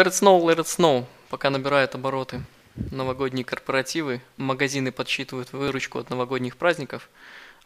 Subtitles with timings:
[0.00, 2.42] let it snow, let it snow, пока набирают обороты
[2.90, 7.10] новогодние корпоративы, магазины подсчитывают выручку от новогодних праздников,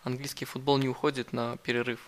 [0.02, 2.00] английский футбол не уходит на перерыв.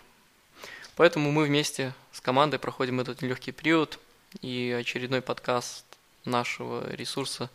[0.97, 4.01] Поэтому мы вместе с командой проходим этот нелегкий период,
[4.41, 5.85] и очередной подкаст
[6.25, 7.49] нашего ресурса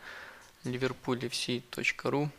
[0.64, 2.30] liverpoolfc.ru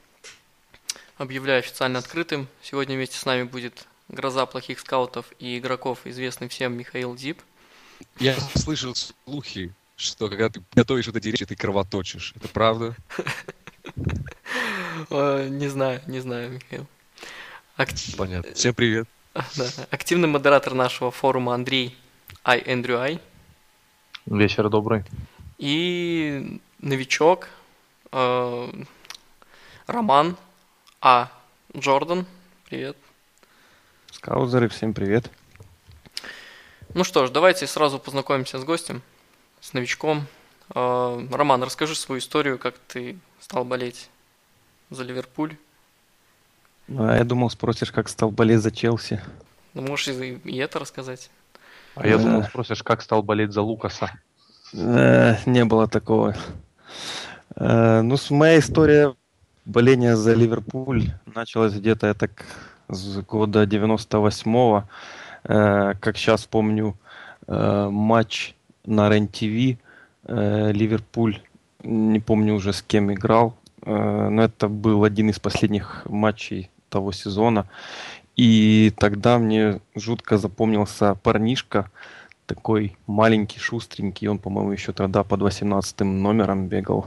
[1.18, 2.48] объявляю официально открытым.
[2.62, 7.42] Сегодня вместе с нами будет гроза плохих скаутов и игроков, известный всем Михаил Дип.
[8.18, 12.32] Я слышал слухи, что когда ты готовишь вот эти речи, ты кровоточишь.
[12.36, 12.96] Это правда?
[15.10, 16.86] Не знаю, не знаю, Михаил.
[18.16, 18.54] Понятно.
[18.54, 19.08] Всем привет.
[19.90, 21.96] Активный модератор нашего форума Андрей
[22.44, 23.20] Ай Эндрю Ай.
[24.26, 25.04] Вечер добрый.
[25.58, 27.48] И новичок
[28.12, 28.72] э,
[29.86, 30.36] Роман
[31.00, 31.32] А.
[31.76, 32.26] Джордан.
[32.68, 32.96] Привет.
[34.10, 35.30] Скаузеры, всем привет.
[36.94, 39.02] Ну что ж, давайте сразу познакомимся с гостем,
[39.62, 40.26] с новичком.
[40.74, 44.10] Э, Роман, расскажи свою историю, как ты стал болеть
[44.90, 45.56] за Ливерпуль.
[46.88, 49.22] А я думал, спросишь, как стал болеть за Челси.
[49.72, 51.30] Ну, можешь и, и это рассказать.
[51.94, 54.10] А я думал, спросишь, как стал болеть за Лукаса.
[54.74, 56.34] Э, не было такого.
[57.56, 59.14] Э, ну, моя история
[59.64, 62.44] боления за Ливерпуль началась где-то я так
[62.88, 64.84] с года 98-го.
[65.44, 66.96] Э, как сейчас помню,
[67.46, 69.78] матч на РЕН-ТВ,
[70.24, 71.40] Ливерпуль,
[71.82, 77.66] не помню уже с кем играл, но это был один из последних матчей того сезона.
[78.36, 81.90] И тогда мне жутко запомнился парнишка,
[82.46, 87.06] такой маленький, шустренький, он, по-моему, еще тогда под 18 номером бегал.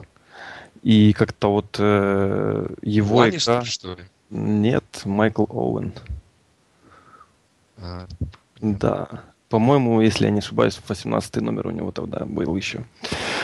[0.81, 3.65] И как-то вот э, его Ланнистер, игра...
[3.65, 4.03] что ли?
[4.29, 5.93] Нет, Майкл Оуэн.
[7.77, 8.07] А,
[8.61, 9.23] Да.
[9.49, 12.83] По-моему, если я не ошибаюсь, 18 номер у него тогда был еще.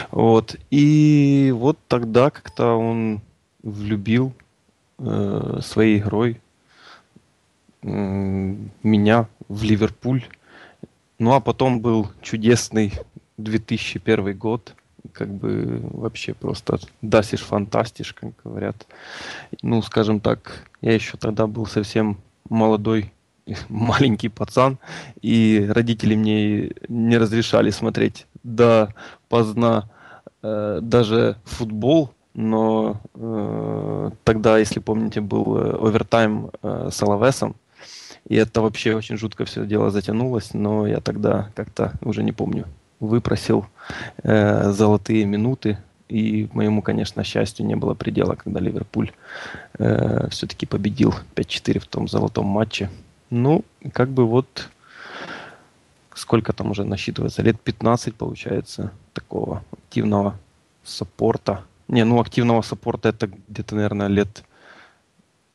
[0.10, 0.56] Вот.
[0.72, 3.22] И вот тогда как-то он
[3.62, 4.34] влюбил
[4.98, 6.42] э, своей игрой
[7.84, 10.24] м, меня в Ливерпуль.
[11.20, 12.94] Ну а потом был чудесный
[13.38, 14.74] 2001 год.
[15.14, 18.88] Как бы вообще просто дасишь фантастиш, как говорят.
[19.62, 22.18] Ну, скажем так, я еще тогда был совсем
[22.50, 23.12] молодой
[23.70, 24.78] маленький пацан,
[25.22, 28.94] и родители мне не разрешали смотреть до
[29.30, 29.90] поздна
[30.42, 37.56] э, даже футбол, но э, тогда, если помните, был э, овертайм э, с Алавесом,
[38.28, 42.66] и это вообще очень жутко все дело затянулось, но я тогда как-то уже не помню,
[43.00, 43.66] выпросил
[44.24, 45.78] э, золотые минуты,
[46.08, 49.12] и моему, конечно, счастью не было предела, когда Ливерпуль
[49.80, 52.90] э, все-таки победил 5-4 в том золотом матче.
[53.32, 54.70] Ну, как бы вот
[56.14, 60.38] сколько там уже насчитывается, лет 15 получается такого активного
[60.84, 61.64] саппорта.
[61.88, 64.44] Не, ну активного саппорта это где-то, наверное, лет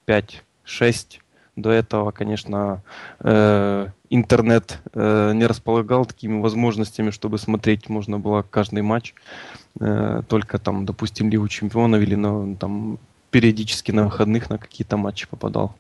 [0.07, 1.21] 5-6.
[1.57, 2.83] До этого, конечно,
[3.21, 9.15] э, интернет э, не располагал такими возможностями, чтобы смотреть можно было каждый матч.
[9.81, 12.99] Э, только там, допустим, Лигу чемпионов или на, там
[13.31, 15.75] периодически на выходных на какие-то матчи попадал.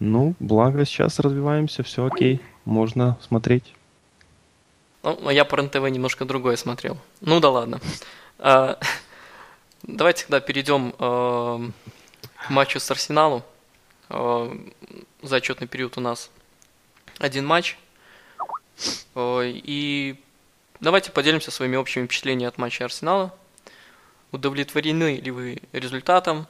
[0.00, 3.74] Ну, благо сейчас развиваемся, все окей, можно смотреть.
[5.02, 6.96] Ну, а я по РЕН-ТВ немножко другое смотрел.
[7.20, 7.80] Ну да ладно.
[8.38, 8.78] А,
[9.82, 11.60] давайте тогда перейдем а,
[12.36, 13.42] к матчу с Арсеналом.
[14.08, 14.56] А,
[15.22, 16.30] за отчетный период у нас
[17.18, 17.76] один матч.
[19.14, 20.16] А, и
[20.80, 23.34] давайте поделимся своими общими впечатлениями от матча Арсенала.
[24.30, 26.46] Удовлетворены ли вы результатом?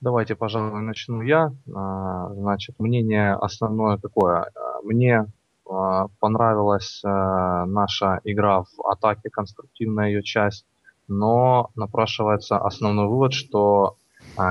[0.00, 1.52] Давайте, пожалуй, начну я.
[1.74, 4.50] А, Значит, мнение основное какое?
[4.54, 5.26] А, Мне
[5.68, 10.66] а, понравилась наша игра в атаке, конструктивная ее часть,
[11.08, 13.96] но напрашивается основной вывод, что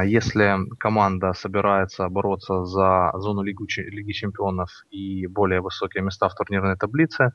[0.05, 6.77] если команда собирается бороться за зону Лигу Лиги Чемпионов и более высокие места в турнирной
[6.77, 7.33] таблице,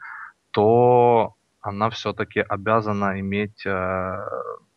[0.53, 4.17] то она все-таки обязана иметь э,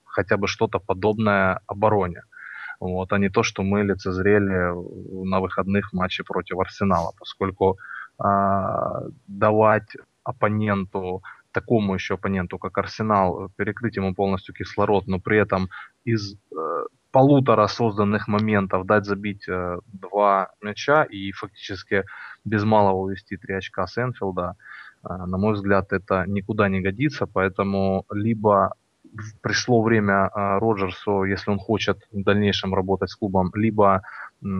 [0.05, 2.23] хотя бы что-то подобное обороне.
[2.81, 4.73] Вот, а не то, что мы лицезрели
[5.23, 7.77] на выходных в матче против Арсенала, поскольку
[8.17, 15.69] а, давать оппоненту, такому еще оппоненту, как Арсенал, перекрыть ему полностью кислород, но при этом
[16.05, 22.03] из э, полутора созданных моментов дать забить э, два мяча и фактически
[22.45, 24.55] без малого увести три очка с Энфилда,
[25.03, 28.73] э, на мой взгляд, это никуда не годится, поэтому либо
[29.41, 34.01] пришло время э, Роджерсу, если он хочет в дальнейшем работать с клубом, либо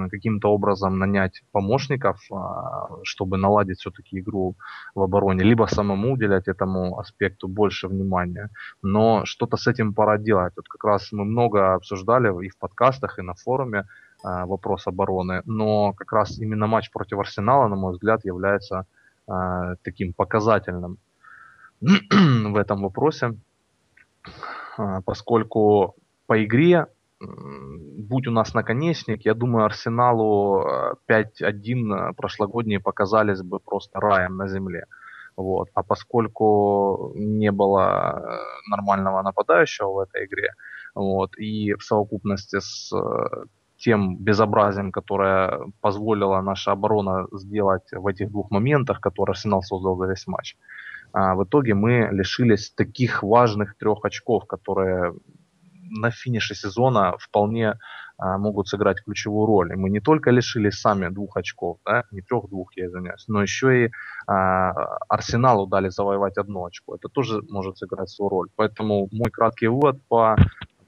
[0.10, 4.56] каким-то образом нанять помощников, а, чтобы наладить все-таки игру
[4.96, 8.50] в обороне, либо самому уделять этому аспекту больше внимания.
[8.84, 10.54] Но что-то с этим пора делать.
[10.56, 13.86] Вот как раз мы много обсуждали и в подкастах, и на форуме
[14.24, 18.86] а, вопрос обороны, но как раз именно матч против Арсенала, на мой взгляд, является
[19.28, 20.98] а, таким показательным
[21.82, 23.36] в этом вопросе,
[25.06, 25.96] поскольку
[26.28, 26.88] по игре
[27.22, 30.66] будь у нас наконечник, я думаю, Арсеналу
[31.08, 34.86] 5-1 э, э, прошлогодние показались бы просто раем на земле.
[35.38, 35.70] Вот.
[35.74, 40.54] А поскольку не было э, нормального нападающего в этой игре,
[40.96, 42.92] вот, и в совокупности с
[43.78, 50.08] тем безобразием, которое позволила наша оборона сделать в этих двух моментах, которые Арсенал создал за
[50.08, 50.56] весь матч,
[51.14, 55.14] а в итоге мы лишились таких важных трех очков, которые
[55.92, 57.76] на финише сезона вполне
[58.18, 59.74] а, могут сыграть ключевую роль.
[59.74, 63.86] И мы не только лишились сами двух очков, да, не трех-двух, я извиняюсь, но еще
[63.86, 63.92] и
[64.28, 64.72] а,
[65.10, 66.96] Арсеналу дали завоевать одно очко.
[66.96, 68.50] Это тоже может сыграть свою роль.
[68.56, 70.36] Поэтому мой краткий вывод по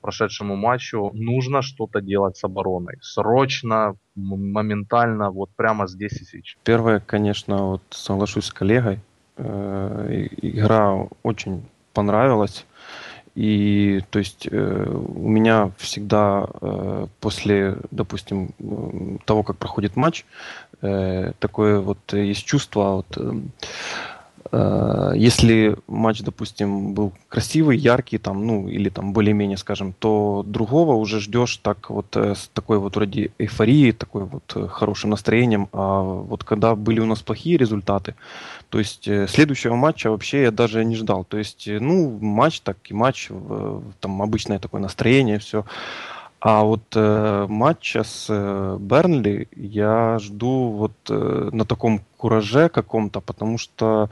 [0.02, 2.98] прошедшему матчу нужно что-то делать с обороной.
[3.02, 6.62] Срочно, моментально, вот прямо здесь и сейчас.
[6.64, 9.00] Первое, конечно, вот соглашусь с коллегой.
[9.38, 12.66] Э, игра очень понравилась.
[13.36, 18.50] И то есть э, у меня всегда э, после, допустим,
[19.26, 20.26] того, как проходит матч,
[20.82, 23.34] э, такое вот есть чувство, вот, э,
[25.16, 31.20] если матч, допустим, был красивый, яркий, там, ну, или там более-менее, скажем, то другого уже
[31.20, 35.70] ждешь так вот э, с такой вот вроде эйфории, такой вот э, хорошим настроением.
[35.72, 38.16] А вот когда были у нас плохие результаты,
[38.70, 41.24] то есть э, следующего матча вообще я даже не ждал.
[41.24, 43.30] То есть, э, ну, матч так и матч,
[44.00, 45.66] там обычное такое настроение, все.
[46.46, 53.22] А вот э, матча с э, Бернли я жду вот э, на таком кураже каком-то,
[53.22, 54.10] потому что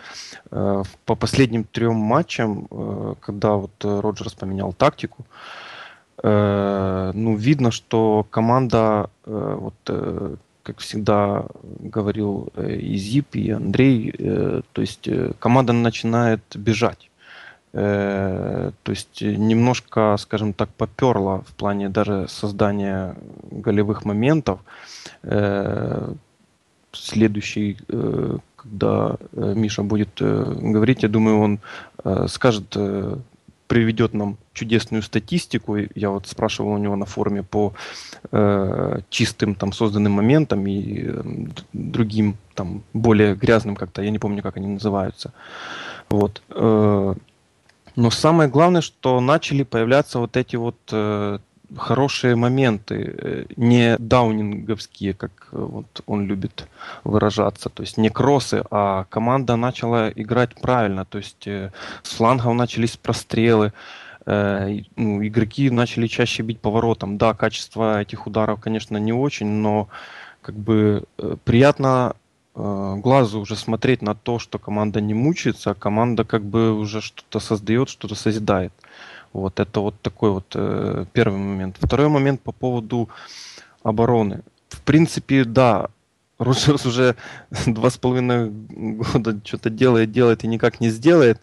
[0.49, 5.25] э, по последним трем матчам, э, когда вот Роджерс поменял тактику,
[6.23, 11.47] э, ну видно, что команда э, вот э, как всегда
[11.79, 17.10] говорил э, и Зип, и Андрей, э, то есть э, команда начинает бежать.
[17.71, 23.15] То есть немножко, скажем так, поперла в плане даже создания
[23.49, 24.59] голевых моментов.
[26.91, 27.77] Следующий,
[28.55, 31.59] когда Миша будет говорить, я думаю, он
[32.27, 32.77] скажет
[33.71, 35.77] приведет нам чудесную статистику.
[35.95, 37.71] Я вот спрашивал у него на форуме по
[38.29, 41.23] э, чистым там созданным моментам и э,
[41.71, 45.31] другим там более грязным как-то, я не помню, как они называются.
[46.09, 46.41] Вот.
[48.01, 51.39] Э, но самое главное, что начали появляться вот эти вот э,
[51.77, 56.67] хорошие моменты, э, не даунинговские, как э, вот он любит
[57.03, 61.71] выражаться, то есть не кроссы, а команда начала играть правильно, то есть э,
[62.03, 63.73] с флангов начались прострелы,
[64.23, 67.17] ну, игроки начали чаще бить поворотом.
[67.17, 69.89] Да, качество этих ударов, конечно, не очень, но
[70.43, 71.05] как бы
[71.43, 72.13] приятно
[72.53, 77.39] глазу уже смотреть на то, что команда не мучается, а команда как бы уже что-то
[77.39, 78.73] создает, что-то созидает.
[79.33, 81.77] Вот это вот такой вот э, первый момент.
[81.79, 83.09] Второй момент по поводу
[83.83, 84.41] обороны.
[84.69, 85.89] В принципе, да,
[86.37, 87.15] Роджерс уже
[87.65, 91.39] два с половиной года что-то делает, делает и никак не сделает.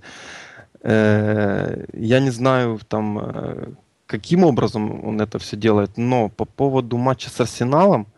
[0.82, 3.72] Э, я не знаю там, э,
[4.06, 8.17] каким образом он это все делает, но по поводу матча с Арсеналом, э,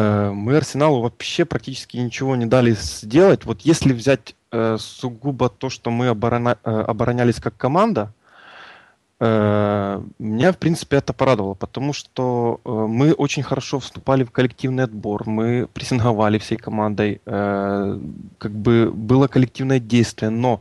[0.00, 3.44] мы Арсеналу вообще практически ничего не дали сделать.
[3.44, 8.12] Вот если взять э, сугубо то, что мы оборона, э, оборонялись как команда,
[9.20, 14.84] Э, меня, в принципе, это порадовало, потому что э, мы очень хорошо вступали в коллективный
[14.84, 17.98] отбор, мы прессинговали всей командой, э,
[18.38, 20.60] как бы было коллективное действие, но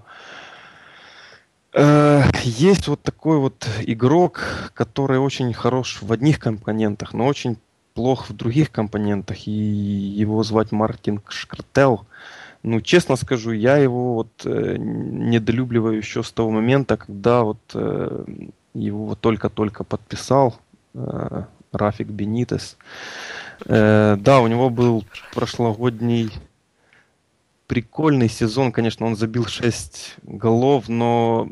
[2.44, 7.58] есть вот такой вот игрок, который очень хорош в одних компонентах, но очень
[7.94, 12.06] плох в других компонентах, и его звать Мартин Шкартел.
[12.64, 18.26] Ну, честно скажу, я его вот э, недолюбливаю еще с того момента, когда вот э,
[18.74, 20.56] его только-только подписал
[20.94, 22.78] э, Рафик Бенитес.
[23.66, 26.32] Э, да, у него был прошлогодний
[27.68, 28.72] прикольный сезон.
[28.72, 31.50] Конечно, он забил 6 голов, но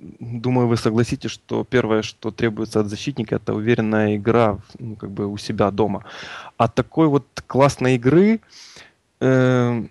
[0.00, 5.26] думаю, вы согласитесь, что первое, что требуется от защитника, это уверенная игра ну, как бы
[5.26, 6.04] у себя дома.
[6.56, 8.40] А такой вот классной игры
[9.20, 9.82] э,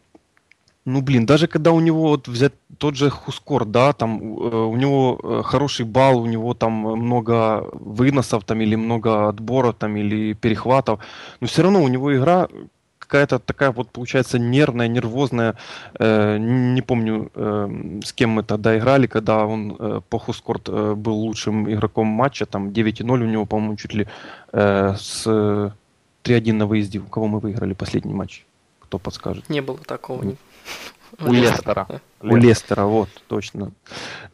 [0.86, 4.76] Ну, блин, даже когда у него вот взять тот же Хускор, да, там э, у
[4.76, 10.34] него э, хороший балл, у него там много выносов там или много отборов там или
[10.34, 11.00] перехватов,
[11.42, 12.48] но все равно у него игра
[13.10, 15.56] какая-то такая вот получается нервная, нервозная.
[16.00, 20.94] Э, не помню, э, с кем мы тогда играли, когда он э, по Хускорт э,
[20.94, 24.08] был лучшим игроком матча, там 9-0 у него, по-моему, чуть ли
[24.54, 25.28] э, с
[26.24, 27.00] 3-1 на выезде.
[27.00, 28.46] У кого мы выиграли последний матч?
[28.80, 29.50] Кто подскажет?
[29.50, 30.24] Не было такого.
[31.20, 31.88] У Лестера.
[32.22, 33.72] У Лестера, вот, точно.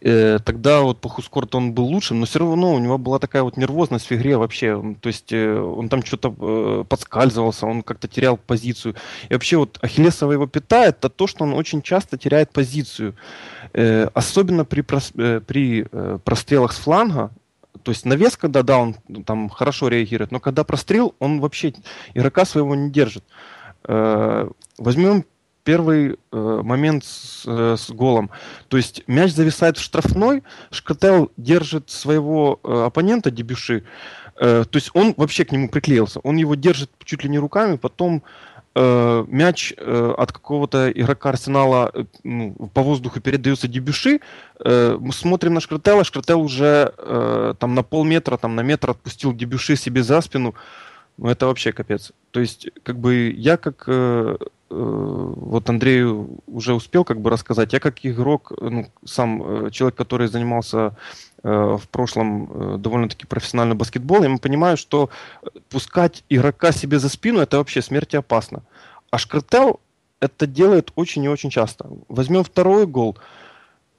[0.01, 3.43] Э, тогда вот по Хускорт он был лучшим, но все равно у него была такая
[3.43, 4.95] вот нервозность в игре вообще.
[5.01, 8.95] То есть э, он там что-то э, подскальзывался, он как-то терял позицию.
[9.29, 13.15] И вообще вот Ахиллесова его питает, это то, что он очень часто теряет позицию.
[13.77, 17.31] Э, особенно при, прос, э, при э, прострелах с фланга,
[17.83, 21.73] то есть навес, когда да, он там хорошо реагирует, но когда прострел, он вообще
[22.13, 23.23] игрока своего не держит.
[23.83, 25.25] Возьмем
[25.65, 28.29] первый э, момент с, э, с голом.
[28.69, 33.83] То есть мяч зависает в штрафной, Шкател держит своего э, оппонента Дебюши,
[34.39, 37.77] э, то есть он вообще к нему приклеился, он его держит чуть ли не руками,
[37.77, 38.21] потом
[38.75, 44.19] э, мяч э, от какого-то игрока Арсенала э, ну, по воздуху передается Дебюши,
[44.59, 49.33] э, мы смотрим на Шкратела, Шкрател уже э, там на полметра, там на метр отпустил
[49.33, 50.53] Дебюши себе за спину,
[51.17, 52.11] ну это вообще капец.
[52.31, 54.35] То есть, как бы я как Э,
[54.69, 57.73] вот Андрею уже успел как бы рассказать.
[57.73, 60.97] Я как игрок, ну, сам э, человек, который занимался
[61.43, 65.09] э, в прошлом довольно-таки профессионально баскетболом, я понимаю, что
[65.69, 68.63] пускать игрока себе за спину это вообще смерти опасно.
[69.11, 69.79] А Шкартел
[70.19, 71.87] это делает очень и очень часто.
[72.07, 73.17] Возьмем второй гол.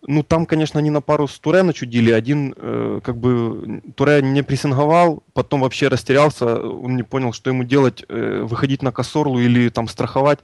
[0.09, 2.13] Ну, там, конечно, они на пару с Туре начудили.
[2.13, 7.65] Один, э, как бы, Туре не прессинговал, потом вообще растерялся, он не понял, что ему
[7.65, 10.39] делать, э, выходить на косорлу или там страховать.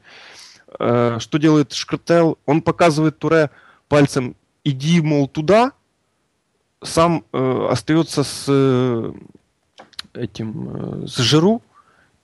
[0.80, 2.38] Э, что делает Шкартел?
[2.44, 3.50] Он показывает Туре
[3.88, 5.72] пальцем, иди, мол, туда,
[6.82, 9.12] сам э, остается с э,
[10.14, 11.62] этим, э, с Жиру,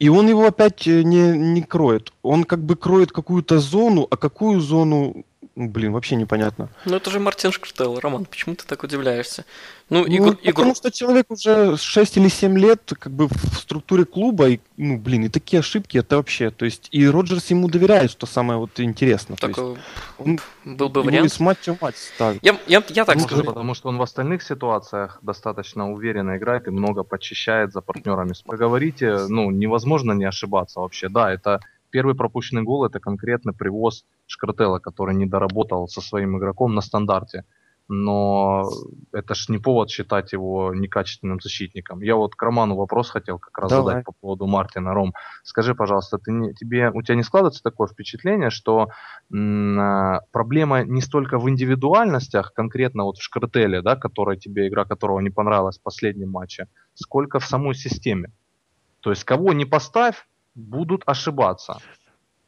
[0.01, 2.13] и он его опять э, не, не кроет.
[2.23, 5.25] Он как бы кроет какую-то зону, а какую зону ну,
[5.59, 6.69] блин, вообще непонятно.
[6.85, 9.45] Ну, это же Мартин Шкртел, Роман, почему ты так удивляешься?
[9.91, 10.77] Ну, ну игр, потому игр...
[10.77, 15.25] что человек уже 6 или 7 лет как бы в структуре клуба, и, ну, блин,
[15.25, 19.35] и такие ошибки, это вообще, то есть, и Роджерс ему доверяет, что самое вот интересно.
[19.37, 19.81] Так, то есть,
[20.19, 21.27] он был бы вариант.
[21.27, 22.45] из матча матч ставит.
[22.45, 23.43] Я, я, я так скажу.
[23.43, 28.35] Потому что он в остальных ситуациях достаточно уверенно играет и много подчищает за партнерами.
[28.47, 31.09] Как говорите, ну, невозможно не ошибаться вообще.
[31.09, 31.61] Да, это
[31.91, 37.45] Первый пропущенный гол это конкретно привоз Шкартела, который не доработал со своим игроком на стандарте.
[37.91, 38.69] Но
[39.13, 42.03] это ж не повод считать его некачественным защитником.
[42.03, 43.95] Я вот к Роману вопрос хотел как раз Давай.
[43.95, 44.93] задать по поводу Мартина.
[44.93, 48.89] Ром, скажи, пожалуйста, ты не, тебе, у тебя не складывается такое впечатление, что
[49.33, 54.85] м, а, проблема не столько в индивидуальностях, конкретно вот в Шкартеле, да, которая тебе, игра
[54.85, 58.33] которого не понравилась в последнем матче, сколько в самой системе?
[59.01, 60.27] То есть кого не поставь,
[60.59, 61.79] будут ошибаться.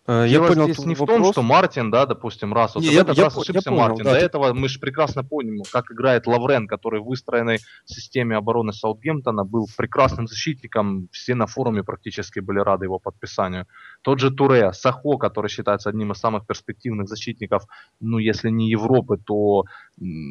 [0.07, 1.19] Э, я Дело понял здесь не вопрос.
[1.19, 3.63] в том, что Мартин, да, допустим, раз, вот не, в этот я, раз я, ошибся
[3.65, 4.05] я понял, Мартин.
[4.05, 4.25] Да, До ты...
[4.25, 9.67] этого мы же прекрасно помним, как играет Лаврен, который в выстроенной системе обороны Саутгемптона был
[9.77, 13.67] прекрасным защитником, все на форуме практически были рады его подписанию.
[14.03, 17.65] Тот же Туре, Сахо, который считается одним из самых перспективных защитников,
[18.01, 19.65] ну, если не Европы, то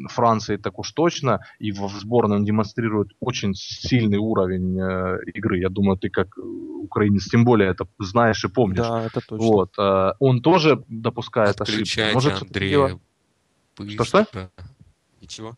[0.08, 5.58] Франции так уж точно, и в сборной он демонстрирует очень сильный уровень э, игры.
[5.58, 6.36] Я думаю, ты как
[6.82, 8.78] украинец тем более это знаешь и помнишь.
[8.78, 9.46] Да, это точно.
[9.46, 9.59] Вот.
[9.78, 12.12] Э, он тоже допускает ошибки.
[12.12, 12.98] Может, Андрея
[13.76, 14.26] Что-что?
[15.20, 15.56] Ничего.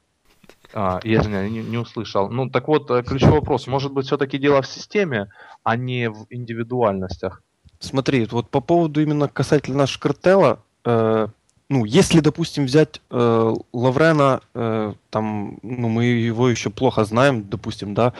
[0.74, 2.30] А, я извиняюсь, не, не услышал.
[2.30, 3.66] Ну, так вот, э, ключевой вопрос.
[3.66, 5.30] Может быть, все-таки дело в системе,
[5.62, 7.42] а не в индивидуальностях?
[7.78, 11.28] Смотри, вот по поводу именно касательно Шкартела, э,
[11.68, 17.94] ну, если, допустим, взять э, Лаврена, э, там, ну, мы его еще плохо знаем, допустим,
[17.94, 18.12] да,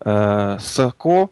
[0.00, 1.30] э, Сако,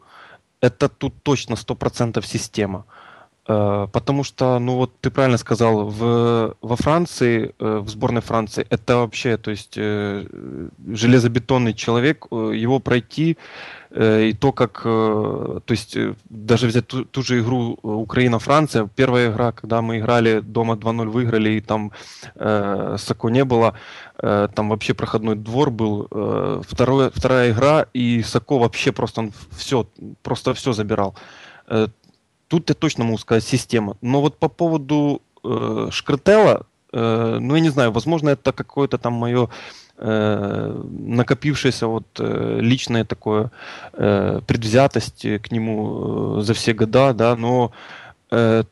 [0.61, 2.87] это тут точно 100% система.
[2.89, 3.06] Э,
[3.47, 8.97] потому что, ну вот ты правильно сказал, в, во Франции, э, в сборной Франции, это
[8.97, 10.27] вообще, то есть э,
[10.93, 13.37] железобетонный человек, его пройти,
[13.97, 15.97] и то, как, то есть
[16.29, 21.51] даже взять ту, ту же игру Украина-Франция, первая игра, когда мы играли дома 2-0 выиграли,
[21.51, 21.93] и там
[22.35, 23.75] э, Сако не было,
[24.19, 29.33] э, там вообще проходной двор был, э, второе, вторая игра, и Сако вообще просто он
[29.57, 29.87] все,
[30.23, 31.15] просто все забирал.
[32.49, 33.97] Тут я точно могу сказать система.
[34.01, 39.15] Но вот по поводу э, Шкртела, э, ну я не знаю, возможно это какое-то там
[39.15, 39.49] мое
[39.99, 43.51] э, накопившееся вот э, личное такое
[43.93, 47.73] э, предвзятость к нему э, за все года, да, но
[48.31, 48.65] э,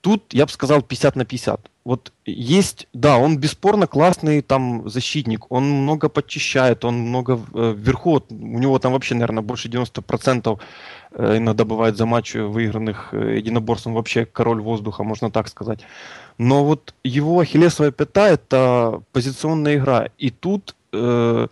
[0.00, 1.70] тут я бы сказал 50 на 50.
[1.84, 8.22] вот есть, да, он бесспорно классный там защитник, он много подчищает, он много э, вверху,
[8.30, 10.58] у него там вообще, наверное, больше 90%
[11.12, 15.80] э, иногда бывает за матч выигранных э, единоборств, он вообще король воздуха, можно так сказать.
[16.38, 21.48] Но вот его ахиллесовая пята это позиционная игра, и тут, э,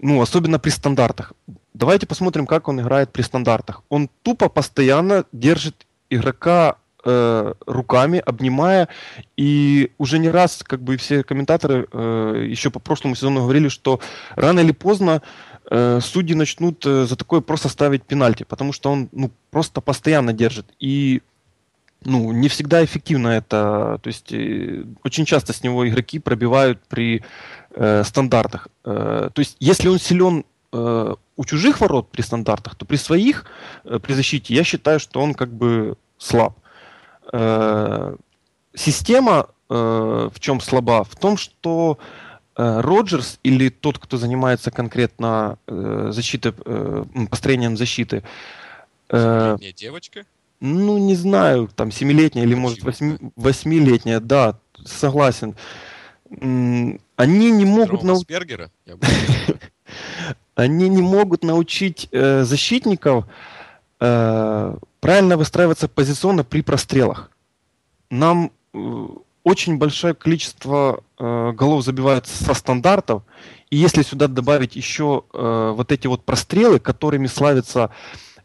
[0.00, 1.32] ну, особенно при стандартах.
[1.72, 3.82] Давайте посмотрим, как он играет при стандартах.
[3.88, 8.88] Он тупо постоянно держит игрока э, руками, обнимая.
[9.36, 14.00] И уже не раз, как бы все комментаторы э, еще по прошлому сезону говорили, что
[14.36, 15.22] рано или поздно
[15.70, 20.32] э, судьи начнут э, за такое просто ставить пенальти, потому что он ну, просто постоянно
[20.32, 20.66] держит.
[20.78, 21.22] И
[22.04, 23.98] ну, не всегда эффективно это.
[24.02, 27.22] То есть э, очень часто с него игроки пробивают при
[27.70, 28.68] э, стандартах.
[28.84, 33.44] Э, то есть если он силен э, у чужих ворот при стандартах, то при своих,
[33.84, 36.56] э, при защите, я считаю, что он как бы слаб.
[38.74, 39.74] Система э,
[40.32, 41.04] в чем слаба?
[41.04, 41.98] В том, что
[42.56, 46.52] э, Роджерс или тот, кто занимается конкретно защитой,
[47.28, 48.22] построением защиты.
[49.10, 50.24] Семилетняя девочка?
[50.60, 55.54] Ну, не знаю, там, семилетняя или, может, восьми, восьмилетняя, да, согласен.
[56.30, 56.98] Они
[57.50, 58.28] не могут научить...
[60.54, 63.24] Они не могут научить защитников
[65.00, 67.30] правильно выстраиваться позиционно при прострелах.
[68.10, 69.06] Нам э,
[69.42, 73.22] очень большое количество э, голов забивается со стандартов,
[73.70, 77.90] и если сюда добавить еще э, вот эти вот прострелы, которыми славятся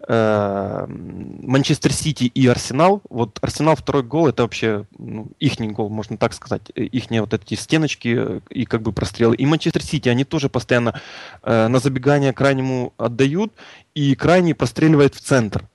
[0.08, 6.18] э, Манчестер Сити и Арсенал, вот Арсенал второй гол, это вообще ну, ихний гол, можно
[6.18, 9.36] так сказать, э, ихние вот эти стеночки и как бы прострелы.
[9.36, 11.02] И Манчестер Сити, они тоже постоянно
[11.42, 13.52] э, на забегание крайнему отдают,
[13.96, 15.68] и крайний простреливает в центр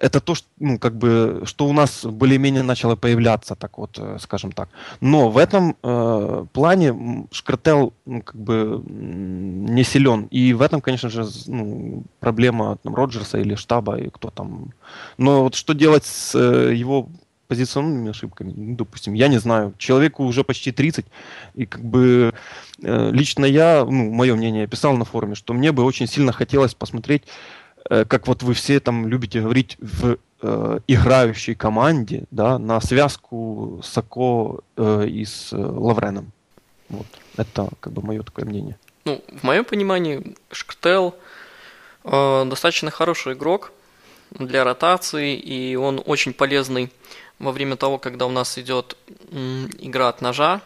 [0.00, 4.18] это то, что, ну, как бы, что у нас более-менее начало появляться, так вот, э,
[4.20, 4.68] скажем так.
[5.00, 10.28] Но в этом э, плане Шкартел, ну, как бы, не силен.
[10.30, 14.72] И в этом, конечно же, ну, проблема там, Роджерса или штаба, и кто там.
[15.16, 17.08] Но вот что делать с э, его
[17.48, 19.72] позиционными ошибками, ну, допустим, я не знаю.
[19.78, 21.06] Человеку уже почти 30,
[21.54, 22.34] и как бы
[22.82, 26.74] э, лично я, ну, мое мнение, писал на форуме, что мне бы очень сильно хотелось
[26.74, 27.22] посмотреть
[27.84, 34.60] как вот вы все там любите говорить, в э, играющей команде, да, на связку Сако
[34.76, 36.32] э, и с э, Лавреном.
[36.88, 37.06] Вот.
[37.36, 38.76] Это как бы мое такое мнение.
[39.04, 41.14] Ну, в моем понимании, Шктел
[42.04, 43.72] э, достаточно хороший игрок
[44.30, 46.90] для ротации, и он очень полезный
[47.38, 48.96] во время того, когда у нас идет
[49.30, 50.60] э, игра от ножа,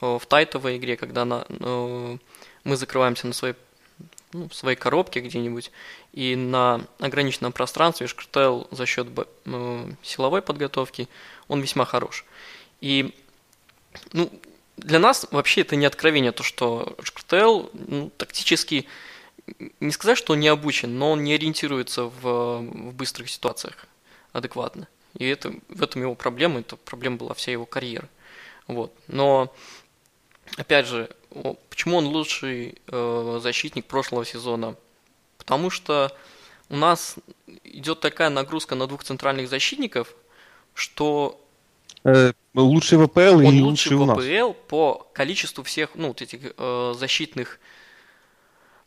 [0.00, 2.16] э, в тайтовой игре, когда на, э,
[2.64, 3.54] мы закрываемся на своей
[4.34, 5.70] ну, в своей коробке где-нибудь,
[6.12, 9.06] и на ограниченном пространстве Шкртел за счет
[9.46, 11.08] э, силовой подготовки,
[11.46, 12.24] он весьма хорош.
[12.80, 13.14] И
[14.12, 14.28] ну,
[14.76, 18.86] для нас вообще это не откровение, то, что Шкртел ну, тактически,
[19.78, 23.86] не сказать, что он не обучен, но он не ориентируется в, в быстрых ситуациях
[24.32, 24.88] адекватно.
[25.16, 28.08] И это, в этом его проблема, это проблема была вся его карьера.
[28.66, 28.92] Вот.
[29.06, 29.54] Но,
[30.56, 31.08] опять же,
[31.68, 34.76] Почему он лучший э, защитник прошлого сезона?
[35.38, 36.10] Потому что
[36.70, 37.16] у нас
[37.64, 40.14] идет такая нагрузка на двух центральных защитников,
[40.74, 41.40] что
[42.04, 44.18] э, лучший ВПЛ и лучший у нас.
[44.18, 47.58] ВПЛ по количеству всех ну, вот этих э, защитных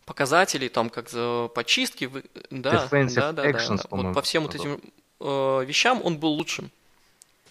[0.05, 2.09] показателей, там как за почистки,
[2.49, 3.77] да, да, да, да, да.
[3.89, 4.81] Вот по всем вот этим
[5.19, 6.71] э, вещам он был лучшим.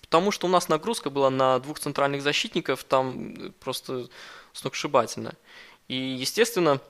[0.00, 4.08] Потому что у нас нагрузка была на двух центральных защитников, там просто
[4.56, 5.34] сногсшибательно.
[5.88, 6.80] И, естественно...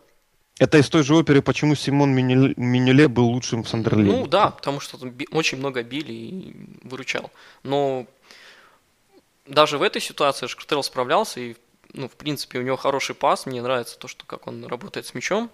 [0.59, 4.13] Это из той же оперы, почему Симон Минюле был лучшим в Сандерленде.
[4.13, 4.99] Ну да, потому что
[5.33, 7.31] очень много били и выручал.
[7.63, 8.07] Но
[9.47, 11.57] даже в этой ситуации Шкартел справлялся, и,
[11.93, 13.45] ну, в принципе, у него хороший пас.
[13.45, 15.51] Мне нравится то, что как он работает с мячом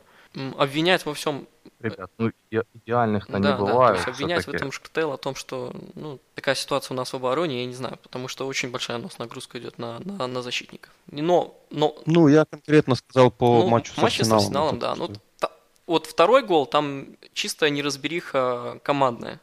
[0.56, 1.46] обвинять во всем...
[1.80, 3.98] Ребят, ну идеальных-то да, не бывает.
[3.98, 7.12] Да, то есть обвинять в этом Шктейл о том, что ну, такая ситуация у нас
[7.12, 10.26] в обороне, я не знаю, потому что очень большая у нас нагрузка идет на, на,
[10.28, 10.92] на защитников.
[11.10, 11.96] Но, но...
[12.06, 14.40] Ну, я конкретно сказал по ну, матчу с матче Арсеналом.
[14.40, 14.94] с Арсеналом, да.
[14.94, 15.50] Ну, та,
[15.86, 19.40] вот второй гол, там чистая неразбериха командная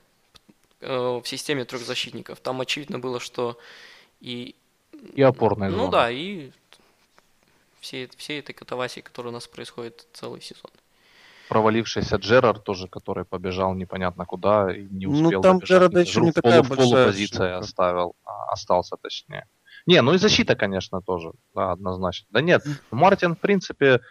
[0.80, 2.40] э, в системе трех защитников.
[2.40, 3.58] Там очевидно было, что
[4.22, 4.56] и...
[5.14, 5.92] И опорная Ну зона.
[5.92, 6.52] да, и
[7.80, 10.72] всей, всей этой катавасии, которая у нас происходит целый сезон.
[11.50, 15.70] Провалившийся Джерард тоже, который побежал непонятно куда и не ну, успел Ну там добежать.
[15.70, 19.48] Джерарда еще не такая полу, большая полупозиция оставил, а, остался точнее.
[19.86, 22.28] Не, ну и защита, конечно, тоже, да, однозначно.
[22.30, 24.02] Да нет, Мартин, в принципе,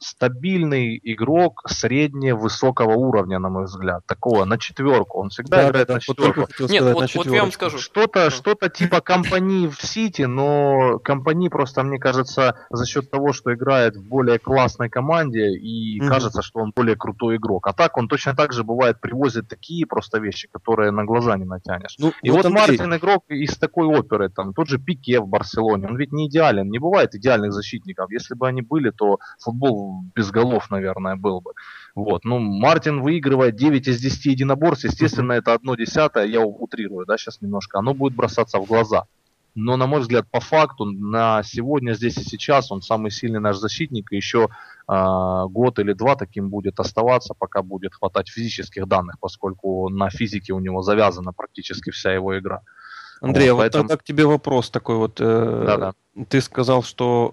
[0.00, 4.04] стабильный игрок средне-высокого уровня, на мой взгляд.
[4.06, 5.20] Такого, на четверку.
[5.20, 6.40] Он всегда Да, играет да, на да, вот четверку.
[6.46, 7.78] хотел Нет, сказать, вот, на вот я вам скажу.
[7.78, 13.54] Что-то, что-то типа компании в Сити, но компании просто, мне кажется, за счет того, что
[13.54, 16.08] играет в более классной команде, и Мгм.
[16.08, 17.66] кажется, что он более крутой игрок.
[17.66, 21.44] А так он точно так же бывает привозит такие просто вещи, которые на глаза не
[21.44, 21.96] натянешь.
[21.98, 25.86] Ну, И вот, Андрей, Мартин игрок из такой оперы, там тот же Пике в Барселоне,
[25.88, 28.10] он ведь не идеален, не бывает идеальных защитников.
[28.10, 29.18] Если бы они были, то
[29.52, 31.52] футбол без голов, наверное, был бы.
[31.94, 32.24] Вот.
[32.24, 37.40] Ну, Мартин выигрывает 9 из 10 единоборств, естественно, это одно десятое, я утрирую, да, сейчас
[37.42, 39.04] немножко, оно будет бросаться в глаза.
[39.54, 43.56] Но, на мой взгляд, по факту, на сегодня, здесь и сейчас, он самый сильный наш
[43.56, 44.48] защитник, и еще
[44.86, 50.54] а, год или два таким будет оставаться, пока будет хватать физических данных, поскольку на физике
[50.54, 52.62] у него завязана практически вся его игра.
[53.22, 55.16] Андрей, а Вот, вот поэтому- тогда к тебе вопрос такой вот.
[55.20, 55.92] э, Да-да.
[56.28, 57.32] Ты сказал, что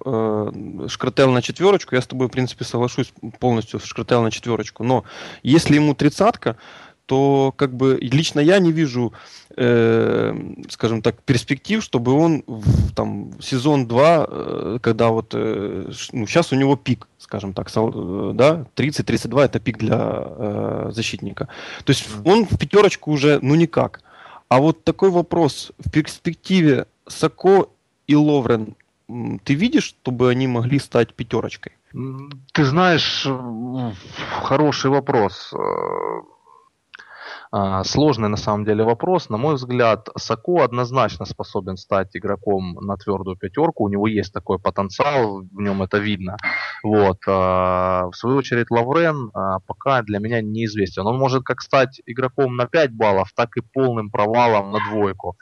[0.54, 1.95] э, Шкартел на четверочку.
[1.95, 3.80] Я с тобой, в принципе, соглашусь полностью.
[3.80, 4.84] Шкартел на четверочку.
[4.84, 5.04] Но
[5.43, 6.56] если ему тридцатка,
[7.06, 9.13] то как бы лично я не вижу,
[9.58, 10.34] э,
[10.69, 16.54] скажем так, перспектив, чтобы он в, там сезон 2, э, когда вот э, ну, сейчас
[16.54, 21.47] у него пик, скажем так, сол- э, да, 30-32 это пик для э, защитника.
[21.84, 24.02] То есть он в пятерочку уже, ну никак.
[24.49, 27.69] А вот такой вопрос в перспективе Сако
[28.07, 28.75] и Ловрен,
[29.43, 31.73] ты видишь, чтобы они могли стать пятерочкой?
[32.53, 33.27] Ты знаешь,
[34.41, 35.53] хороший вопрос.
[37.51, 39.29] А, Сложный на самом деле вопрос.
[39.29, 43.85] На мой взгляд, Сако однозначно способен стать игроком на твердую пятерку.
[43.85, 46.38] У него есть такой потенциал, в нем это видно.
[46.83, 47.17] Вот.
[47.27, 51.07] а, В свою очередь, Лаврен а, пока для меня неизвестен.
[51.07, 55.35] Он может как стать игроком на 5 баллов, так и полным провалом на двойку.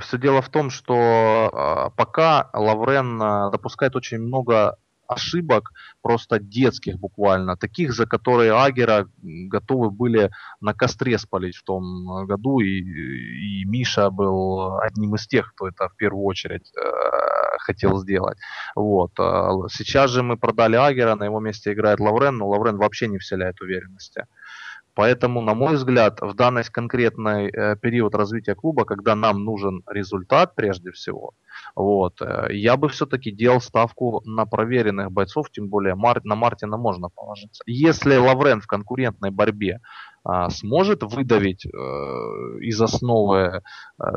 [0.00, 3.18] все дело в том, что пока Лаврен
[3.50, 4.76] допускает очень много
[5.10, 11.82] ошибок, просто детских буквально, таких, за которые Агера готовы были на костре спалить в том
[12.10, 17.58] э, году, и, и Миша был одним из тех, кто это в первую очередь э,
[17.58, 18.38] хотел сделать.
[18.74, 19.12] Вот.
[19.18, 23.18] а Сейчас же мы продали Агера, на его месте играет Лаврен, но Лаврен вообще не
[23.18, 24.24] вселяет уверенности.
[24.94, 30.54] Поэтому, на мой взгляд, в данный конкретный э, период развития клуба, когда нам нужен результат
[30.54, 31.32] прежде всего,
[31.74, 36.76] вот, э, я бы все-таки делал ставку на проверенных бойцов, тем более Мар- на Мартина
[36.76, 37.62] можно положиться.
[37.66, 39.80] Если Лаврен в конкурентной борьбе
[40.50, 41.68] сможет выдавить э,
[42.60, 43.60] из основы э,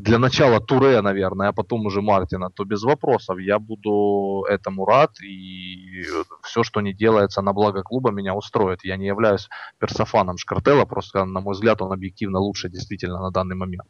[0.01, 5.11] для начала Туре, наверное, а потом уже Мартина, то без вопросов я буду этому рад,
[5.21, 6.03] и
[6.43, 8.83] все, что не делается на благо клуба, меня устроит.
[8.83, 9.47] Я не являюсь
[9.79, 13.87] персофаном Шкартела, просто, на мой взгляд, он объективно лучше действительно на данный момент.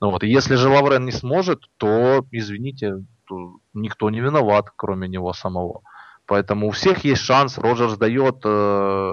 [0.00, 5.08] Ну вот, и если же Лаврен не сможет, то, извините, то никто не виноват, кроме
[5.08, 5.82] него самого.
[6.26, 7.58] Поэтому у всех есть шанс.
[7.58, 9.12] Роджерс дает э,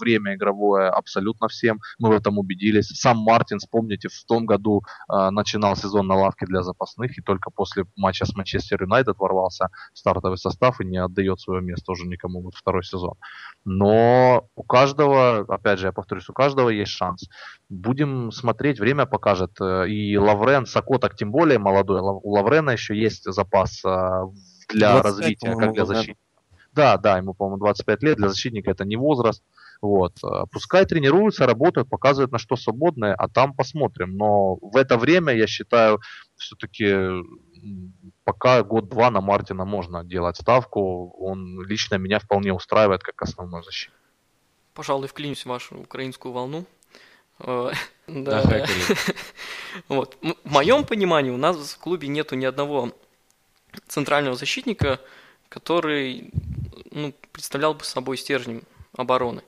[0.00, 1.80] время игровое абсолютно всем.
[1.98, 2.88] Мы в этом убедились.
[2.88, 7.50] Сам Мартин, вспомните, в том году э, начинал сезон на лавке для запасных и только
[7.50, 12.06] после матча с Манчестер Юнайтед ворвался в стартовый состав и не отдает свое место уже
[12.06, 13.14] никому вот второй сезон.
[13.64, 17.28] Но у каждого, опять же, я повторюсь, у каждого есть шанс.
[17.68, 19.52] Будем смотреть, время покажет.
[19.60, 22.00] Э, И Лаврен, Сако так тем более молодой.
[22.00, 24.26] У Лаврена еще есть запас э,
[24.68, 26.02] для 25, развития, как для да.
[26.72, 28.16] Да, да, ему, по-моему, 25 лет.
[28.16, 29.42] Для защитника это не возраст.
[29.82, 30.12] Вот.
[30.22, 34.16] Э, Пускай тренируются, работают, показывают, на что свободные, а там посмотрим.
[34.16, 36.00] Но в это время, я считаю,
[36.36, 37.22] все-таки
[38.24, 41.10] пока год-два на Мартина можно делать ставку.
[41.18, 43.98] Он лично меня вполне устраивает как основной защитник.
[44.74, 46.64] Пожалуй, вклинюсь в вашу украинскую волну.
[47.40, 47.72] Э,
[48.06, 48.42] Да.
[49.88, 50.18] Вот.
[50.20, 52.90] В моем понимании у нас в клубе нету ни одного
[53.86, 54.98] центрального защитника,
[55.48, 56.32] который
[56.90, 58.62] ну, представлял бы собой стержень
[58.96, 59.42] обороны.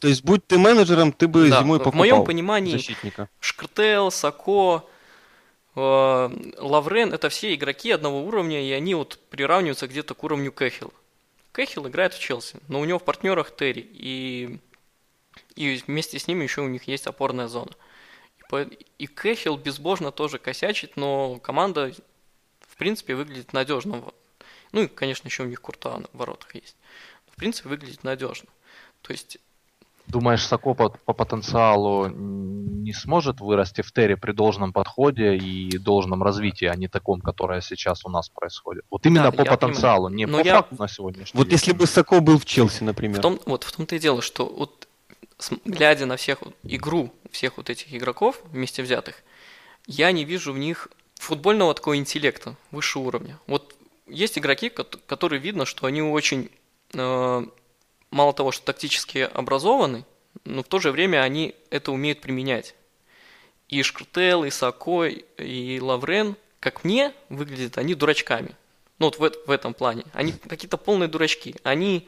[0.00, 3.28] То есть, будь ты менеджером, ты бы Да, зимой в покупал моем понимании защитника.
[3.40, 4.84] Шкртел, Сако,
[5.76, 10.92] э, Лаврен– это все игроки одного уровня, и они вот приравниваются где-то к уровню Кэхилл.
[11.52, 14.58] Кэхилл играет в Челси, но у него в партнерах Терри, и,
[15.54, 17.72] и вместе с ними еще у них есть опорная зона.
[18.98, 21.92] И Кэхилл безбожно тоже косячит, но команда,
[22.60, 24.02] в принципе, выглядит надежно.
[24.74, 26.74] Ну и, конечно, еще у них Курта в воротах есть.
[27.32, 28.48] В принципе, выглядит надежно.
[29.02, 29.38] То есть
[30.06, 36.22] Думаешь, Сако по, по потенциалу не сможет вырасти в Терри при должном подходе и должном
[36.22, 38.84] развитии, а не таком, которое сейчас у нас происходит?
[38.90, 41.52] Вот именно Да, по потенциалу, не Но по я- факту на сегодняшний Вот день.
[41.52, 43.18] если бы Сако был в Челси, например.
[43.20, 44.86] В том, вот в том-то и дело, что вот
[45.64, 49.22] глядя на всех игру всех вот этих игроков вместе взятых,
[49.86, 53.38] я не вижу в них футбольного такого интеллекта высшего уровня.
[53.46, 53.74] Вот
[54.06, 56.50] есть игроки, кот- которые видно, что они очень
[56.92, 57.46] э,
[58.10, 60.04] мало того, что тактически образованы,
[60.44, 62.74] но в то же время они это умеют применять.
[63.68, 68.54] И Шкртел, и Сакой, и Лаврен, как мне, выглядят они дурачками.
[68.98, 70.04] Ну вот в, в этом плане.
[70.12, 71.56] Они какие-то полные дурачки.
[71.64, 72.06] Они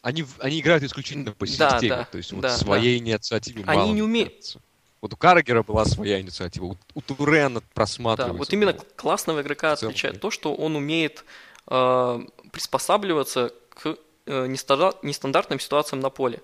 [0.00, 3.78] они, они играют исключительно по Да, системе, да, то есть вот да, своей инициативе Они
[3.78, 4.62] мало, не кажется.
[5.00, 8.38] Вот у Каррагера была своя инициатива, у, у Турена Да, просматривается.
[8.38, 10.20] вот именно классного игрока целом, отличает да.
[10.20, 11.24] то, что он умеет
[11.68, 16.40] э, приспосабливаться к э, неста- нестандартным ситуациям на поле.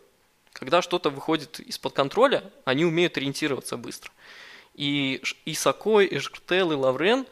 [0.52, 4.12] Когда что-то выходит из-под контроля, они умеют ориентироваться быстро.
[4.74, 5.54] И, Ш- и
[6.18, 7.26] Жктел, и Лаврен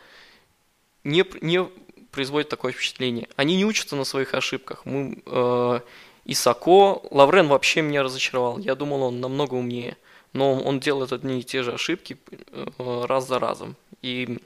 [1.04, 1.64] не, не
[2.10, 3.28] производят такое впечатление.
[3.36, 4.84] Они не учатся на своих ошибках.
[4.84, 5.80] Мы, э,
[6.24, 8.58] и Сако, Лаврен вообще меня разочаровал.
[8.58, 9.96] Я думал, он намного умнее.
[10.32, 12.16] Но он делает одни и те же ошибки
[12.50, 13.76] э, раз за разом.
[14.00, 14.38] И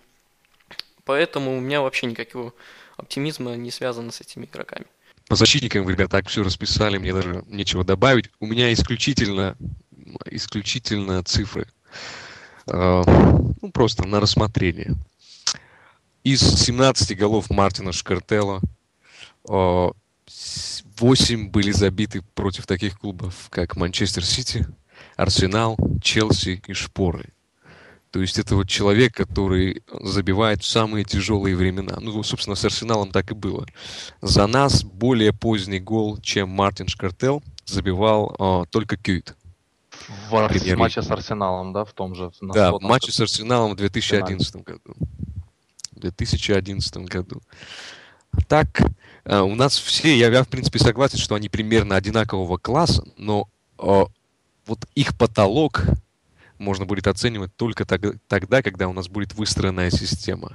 [1.05, 2.53] поэтому у меня вообще никакого
[2.97, 4.87] оптимизма не связано с этими игроками.
[5.29, 8.31] По защитникам ребята, так все расписали, мне даже нечего добавить.
[8.41, 9.57] У меня исключительно,
[10.27, 11.67] исключительно цифры.
[12.67, 13.03] Э,
[13.63, 14.95] Ну, просто на рассмотрение.
[16.25, 18.61] Из 17 голов Мартина Шкартелла
[19.45, 24.67] 8 были забиты против таких клубов, как Манчестер Сити,
[25.17, 27.31] Арсенал, Челси и Шпоры.
[28.11, 31.99] То есть это вот человек, который забивает в самые тяжелые времена.
[32.01, 33.67] Ну, собственно, с Арсеналом так и было.
[34.23, 39.37] За нас более поздний гол, чем Мартин Шкартел, забивал а, только Кьюит.
[40.29, 40.77] В Премьер-лиге.
[40.77, 42.31] матче с Арсеналом, да, в том же.
[42.41, 44.95] Да, в матче с Арсеналом в 2011 году.
[45.93, 47.43] В 2011 году.
[48.49, 48.83] Так,
[49.25, 53.49] э, у нас все, я, я, в принципе согласен, что они примерно одинакового класса, но
[53.79, 54.05] э,
[54.67, 55.85] вот их потолок
[56.59, 60.53] можно будет оценивать только тог- тогда, когда у нас будет выстроенная система.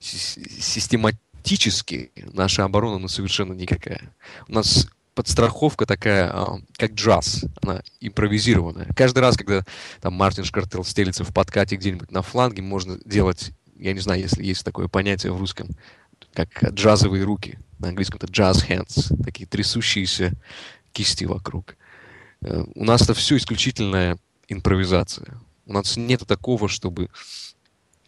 [0.00, 4.12] Сис- Систематически наша оборона ну, совершенно никакая.
[4.48, 8.88] У нас подстраховка такая, а, как джаз, она импровизированная.
[8.96, 9.64] Каждый раз, когда
[10.00, 14.44] там Мартин Шкартел стелится в подкате где-нибудь на фланге, можно делать, я не знаю, если
[14.44, 15.68] есть такое понятие в русском,
[16.32, 17.58] как джазовые руки.
[17.78, 20.32] На английском это jazz hands, такие трясущиеся
[20.92, 21.76] кисти вокруг.
[22.42, 25.40] Э, У нас это все исключительная импровизация.
[25.66, 27.10] У нас нет такого, чтобы...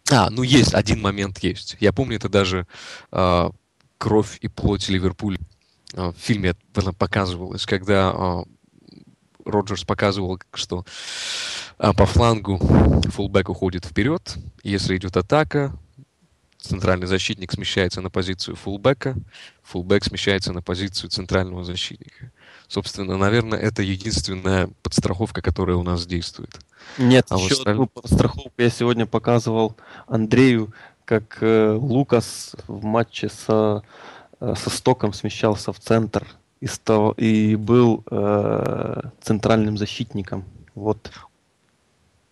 [0.09, 1.77] А, ну есть, один момент есть.
[1.79, 2.67] Я помню, это даже
[3.11, 3.51] а,
[3.97, 5.37] «Кровь и плоть Ливерпуль»
[5.93, 8.43] а, в фильме это показывалось, когда а,
[9.45, 10.85] Роджерс показывал, что
[11.77, 12.57] а, по флангу
[13.09, 15.77] фулбэк уходит вперед, если идет атака,
[16.59, 19.15] центральный защитник смещается на позицию фулбэка,
[19.63, 22.31] фулбэк смещается на позицию центрального защитника.
[22.75, 26.57] Собственно, наверное, это единственная подстраховка, которая у нас действует.
[26.97, 29.75] Нет, А вот еще осталь- одну страховку я сегодня показывал
[30.07, 30.71] Андрею,
[31.03, 33.83] как э, Лукас в матче со,
[34.39, 36.25] э, со Стоком смещался в центр
[36.61, 40.45] и, стал, и был э, центральным защитником.
[40.73, 41.11] Вот.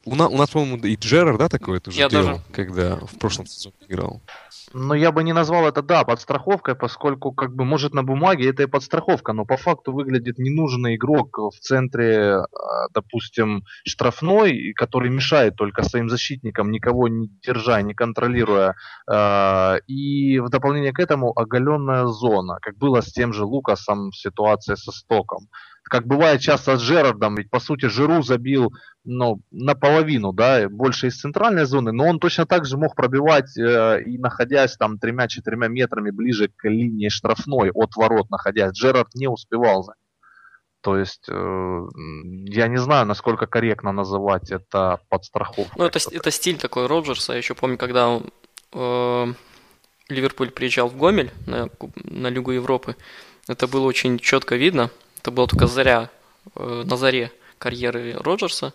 [0.05, 3.19] У, на- у нас, по-моему, и Джерар, да, такое тоже Я делал, даже- когда в
[3.19, 4.21] прошлом сезоне играл.
[4.73, 8.63] Но я бы не назвал это, да, подстраховкой, поскольку, как бы, может, на бумаге это
[8.63, 12.43] и подстраховка, но по факту выглядит ненужный игрок в центре, э,
[12.93, 18.75] допустим, штрафной, который мешает только своим защитникам, никого не держа, не контролируя.
[19.11, 24.15] Э, И в дополнение к этому оголенная зона, как было с тем же Лукасом в
[24.15, 25.47] ситуации со Стоком.
[25.89, 28.71] Как бывает часто с Джерардом, ведь по сути Жиру забил
[29.03, 34.03] ну, наполовину, да, больше из центральной зоны, но он точно так же мог пробивать э,
[34.03, 38.73] и находясь там тремя-четырьмя метрами ближе к линии штрафной от ворот находясь.
[38.73, 40.09] Джерард не успевал за ним.
[40.81, 41.87] То есть, э,
[42.45, 45.73] я не знаю, насколько корректно называть это подстраховкой.
[45.75, 47.33] Ну, это, это стиль такой Роджерса.
[47.33, 48.29] Я еще помню, когда он,
[48.73, 49.33] э,
[50.07, 52.95] Ливерпуль приезжал в Гомель на, на Лигу Европы,
[53.47, 54.89] это было очень четко видно.
[55.19, 56.09] Это была только заря,
[56.55, 58.73] э, на заре карьеры Роджерса.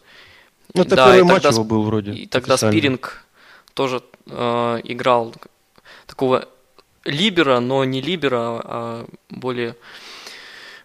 [0.75, 2.13] Ну, это Да, первый и матч тогда его был вроде.
[2.13, 2.73] И тогда официально.
[2.73, 3.25] Спиринг
[3.75, 5.35] тоже э, играл
[6.07, 6.49] такого
[7.05, 9.77] либера, но не либера, а более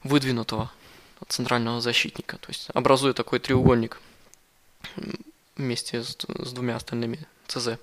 [0.03, 0.71] выдвинутого
[1.27, 2.37] центрального защитника.
[2.37, 3.99] То есть образуя такой треугольник
[5.57, 7.77] вместе с, с двумя остальными ЦЗ.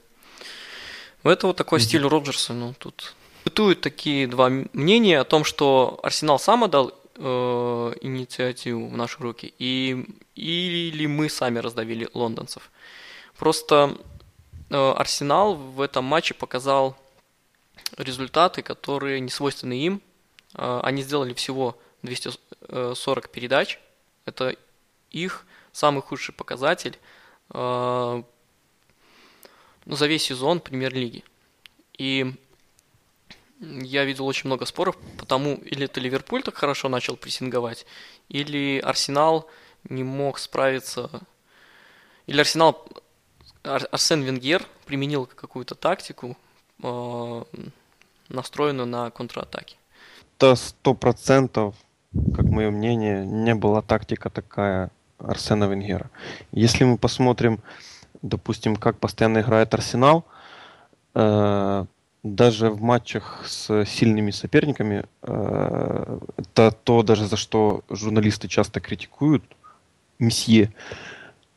[1.23, 2.53] Это вот такой стиль Роджерса.
[2.53, 8.97] Ну, тут бытуют такие два мнения о том, что Арсенал сам отдал э, инициативу в
[8.97, 12.71] наши руки, и, или мы сами раздавили лондонцев.
[13.37, 13.97] Просто
[14.71, 16.97] э, Арсенал в этом матче показал
[17.97, 20.03] результаты, которые не свойственны им.
[20.55, 23.79] Э, Они сделали всего 240 передач.
[24.25, 24.57] Это
[25.11, 26.99] их самый худший показатель
[27.51, 28.23] э,
[29.85, 31.25] ну, за весь сезон премьер-лиги.
[31.99, 32.35] И
[33.61, 37.87] я видел очень много споров, потому или это Ливерпуль так хорошо начал прессинговать,
[38.29, 39.49] или Арсенал
[39.89, 41.11] не мог справиться,
[42.27, 42.87] или Арсенал,
[43.63, 46.37] Арсен Венгер применил какую-то тактику,
[46.83, 47.45] э,
[48.29, 49.77] настроенную на контратаки.
[50.37, 51.75] Это сто процентов,
[52.35, 56.11] как мое мнение, не была тактика такая Арсена Венгера.
[56.53, 57.61] Если мы посмотрим,
[58.23, 60.25] допустим, как постоянно играет Арсенал,
[61.15, 61.87] э,
[62.23, 69.45] даже в матчах с сильными соперниками, э, это то даже за что журналисты часто критикуют
[70.19, 70.73] месье,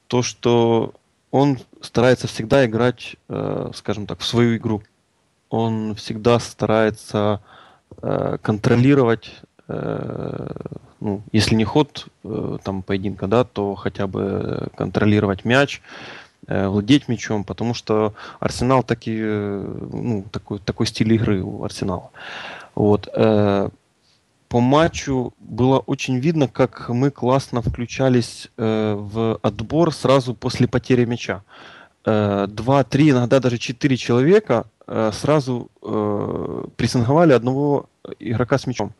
[0.07, 0.93] то, что
[1.31, 4.83] он старается всегда играть, э, скажем так, в свою игру.
[5.49, 7.41] Он всегда старается
[8.01, 9.31] э, контролировать,
[10.99, 12.07] ну, если не ход
[12.63, 15.83] там поединка, да, то хотя бы контролировать мяч,
[16.47, 22.09] владеть мячом, потому что Арсенал таки, э, ну, такой, такой стиль игры у Арсенала.
[22.73, 23.07] Вот.
[23.13, 23.69] Э,
[24.47, 31.43] по матчу было очень видно, как мы классно включались в отбор сразу после потери мяча.
[32.03, 35.69] Два, три, иногда даже четыре человека сразу
[36.77, 38.95] прессинговали одного игрока с мячом.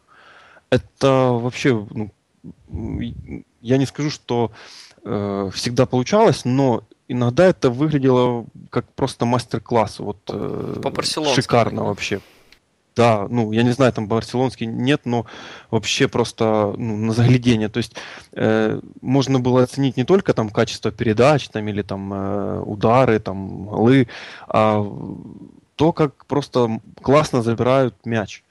[0.70, 2.12] Это вообще, ну,
[3.62, 4.52] я не скажу, что
[5.02, 10.00] всегда получалось, но иногда это выглядело как просто мастер-класс.
[10.00, 12.22] Вот, э, по Шикарно вообще.
[12.96, 15.26] Да, ну, я не знаю, там барселонский нет, но
[15.72, 17.70] вообще просто ну, на заглядение.
[17.70, 17.96] То есть
[18.34, 23.68] э, можно было оценить не только там качество передач там, или там э, удары, там,
[23.68, 24.08] голы,
[24.48, 24.86] а
[25.76, 28.44] то, как просто классно забирают мяч.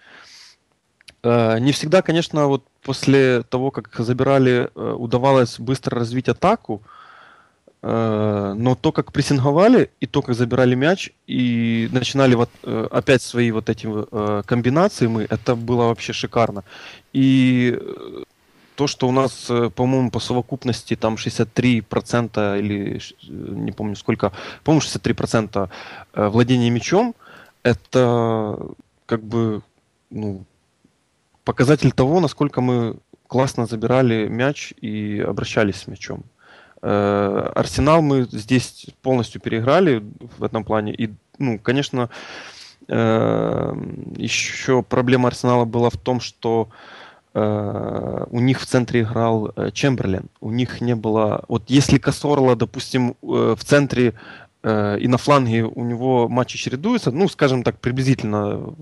[1.23, 6.89] Э, не всегда, конечно, вот после того, как забирали, э, удавалось быстро развить атаку, э,
[6.89, 6.98] Э,
[7.81, 13.53] но то, как прессинговали, и то, как забирали мяч, и начинали вот э, опять свои
[13.53, 16.65] вот эти э, комбинации мы, это было вообще шикарно.
[17.13, 17.79] И
[18.75, 24.33] то, что у нас, по-моему, по совокупности там 63% или не помню сколько,
[24.65, 25.71] по-моему, 63%
[26.15, 27.15] владения мячом,
[27.63, 28.59] это
[29.07, 29.63] как бы
[30.11, 30.45] ну,
[31.45, 36.25] показатель того, насколько мы классно забирали мяч и обращались с мячом.
[36.83, 40.03] Э, Арсенал мы здесь полностью переиграли
[40.39, 40.95] в этом плане.
[40.95, 42.09] И, ну, конечно,
[42.89, 43.75] э,
[44.17, 46.69] еще проблема Арсенала была в том, что
[47.35, 50.27] э, у них в центре играл Чемберлен.
[50.41, 51.45] У них не было...
[51.49, 54.15] Вот если Косорла, допустим, в центре
[54.65, 58.75] и на фланге у него матчи чередуются, ну, скажем так, приблизительно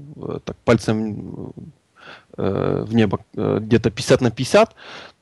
[0.44, 1.52] так, пальцем
[2.34, 4.74] в небо где-то 50 на 50,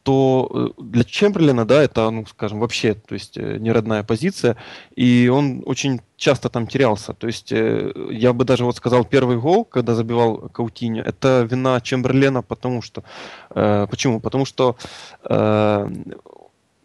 [0.05, 4.57] то э, для Чемберлина, да, это, ну, скажем, вообще, то есть э, неродная позиция,
[4.95, 7.14] и он очень часто там терялся.
[7.14, 11.81] То есть э, я бы даже вот сказал, первый гол, когда забивал Каутиньо, это вина
[11.81, 13.03] Чемберлена, потому что...
[13.51, 14.21] Э, почему?
[14.21, 14.77] Потому что
[15.25, 15.88] э,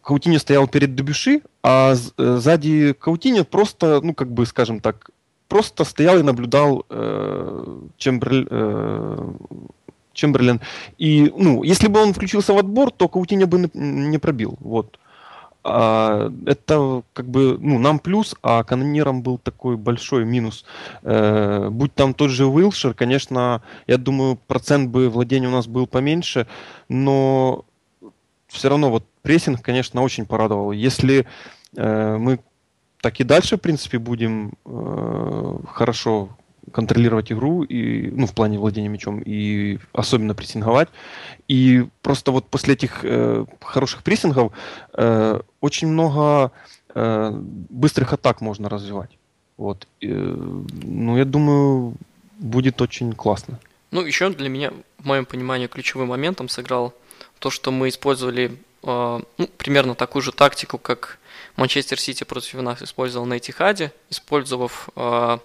[0.01, 5.09] Каутиньо стоял перед Дебюши, а сзади Каутиньо просто, ну, как бы, скажем так,
[5.49, 9.33] просто стоял и наблюдал э, Чемберлен, э,
[10.19, 10.61] Чемберлен.
[10.97, 14.57] И, ну, если бы он включился в отбор, то Каутиня бы не пробил.
[14.59, 14.99] Вот.
[15.61, 20.65] А, это как бы ну, нам плюс, а канонирам был такой большой минус.
[21.03, 25.85] Э, будь там тот же Уилшер, конечно, я думаю, процент бы владения у нас был
[25.85, 26.47] поменьше,
[26.87, 27.65] но
[28.47, 30.71] все равно вот прессинг, конечно, очень порадовал.
[30.71, 31.27] Если
[31.75, 32.39] э, мы
[33.01, 36.29] так и дальше, в принципе, будем э, хорошо
[36.71, 40.89] контролировать игру, и, ну, в плане владения мячом, и особенно прессинговать.
[41.47, 44.51] И просто вот после этих э, хороших прессингов
[44.93, 46.51] э, очень много
[46.95, 47.31] э,
[47.69, 49.17] быстрых атак можно развивать.
[49.57, 49.87] Вот.
[49.99, 51.95] И, ну, я думаю,
[52.39, 53.59] будет очень классно.
[53.91, 56.93] Ну, еще для меня, в моем понимании, ключевым моментом сыграл
[57.39, 58.51] то, что мы использовали
[58.83, 61.19] э, ну, примерно такую же тактику, как
[61.55, 65.39] Манчестер Сити против нас использовал на Этихаде, использовав э,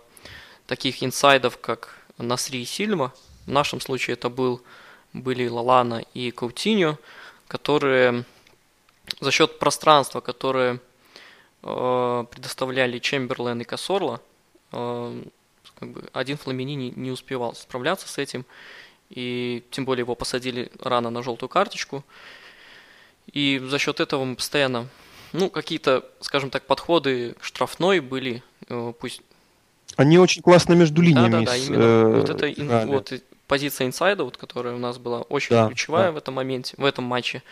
[0.66, 3.12] таких инсайдов, как Насри и Сильма.
[3.46, 4.62] В нашем случае это был,
[5.12, 6.98] были Лалана и Каутиньо,
[7.48, 8.24] которые
[9.20, 10.80] за счет пространства, которое
[11.62, 14.20] э, предоставляли Чемберлен и Косорла,
[14.72, 15.22] э,
[15.78, 18.46] как бы один Фламини не, не успевал справляться с этим,
[19.10, 22.04] и тем более его посадили рано на желтую карточку.
[23.32, 24.88] И за счет этого мы постоянно,
[25.32, 29.20] ну, какие-то, скажем так, подходы штрафной были, э, пусть
[29.96, 31.30] они очень классно между линиями.
[31.30, 31.82] Да, да, да, именно.
[31.82, 33.12] Э, вот эта ин, вот,
[33.46, 36.12] позиция инсайда, вот, которая у нас была очень да, ключевая да.
[36.12, 37.42] в этом моменте, в этом матче.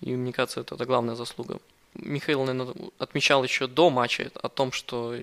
[0.00, 1.58] И мне кажется, это, это главная заслуга.
[1.94, 5.16] Михаил, наверное, отмечал еще до матча о том, что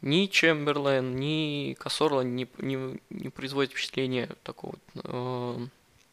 [0.00, 5.66] Ни Чемберлен, ни Косорла не, не, не производят впечатление такого э,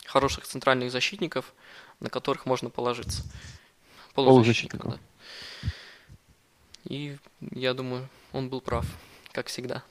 [0.05, 1.53] хороших центральных защитников,
[1.99, 3.23] на которых можно положиться.
[4.15, 4.99] Полузащитников, да.
[6.85, 7.17] И
[7.51, 8.85] я думаю, он был прав,
[9.35, 9.83] как всегда.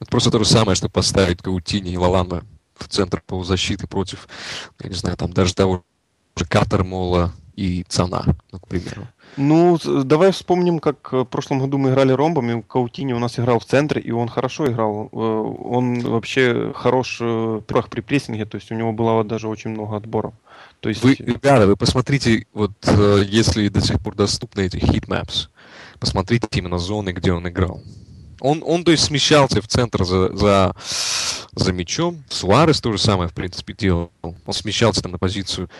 [0.00, 2.44] Это просто то же самое, что поставить Каутини и Лалана
[2.76, 4.28] в центр полузащиты против,
[4.80, 5.82] я не знаю, там даже того
[6.36, 9.06] же Катермола и Цана, ну, к примеру.
[9.36, 12.62] Ну, давай вспомним, как в прошлом году мы играли ромбами.
[12.68, 15.08] Каутини у нас играл в центре, и он хорошо играл.
[15.12, 19.96] Э, он вообще хорош э, при прессинге, то есть у него было даже очень много
[19.96, 20.34] отборов.
[20.80, 21.02] То есть...
[21.02, 25.48] Вы, ребята, вы посмотрите, вот э, если до сих пор доступны эти heatmaps,
[25.98, 27.80] посмотрите именно зоны, где он играл.
[28.42, 30.74] Он, он то есть, смещался в центр за, за,
[31.54, 32.24] за мячом.
[32.28, 34.10] Суарес то же самое, в принципе, делал.
[34.20, 35.70] Он смещался там на позицию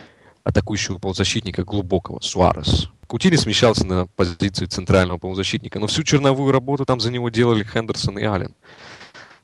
[0.44, 2.88] атакующего полузащитника глубокого, Суарес.
[3.08, 8.18] Коутиньо смещался на позицию центрального полузащитника, но всю черновую работу там за него делали Хендерсон
[8.18, 8.54] и Аллен.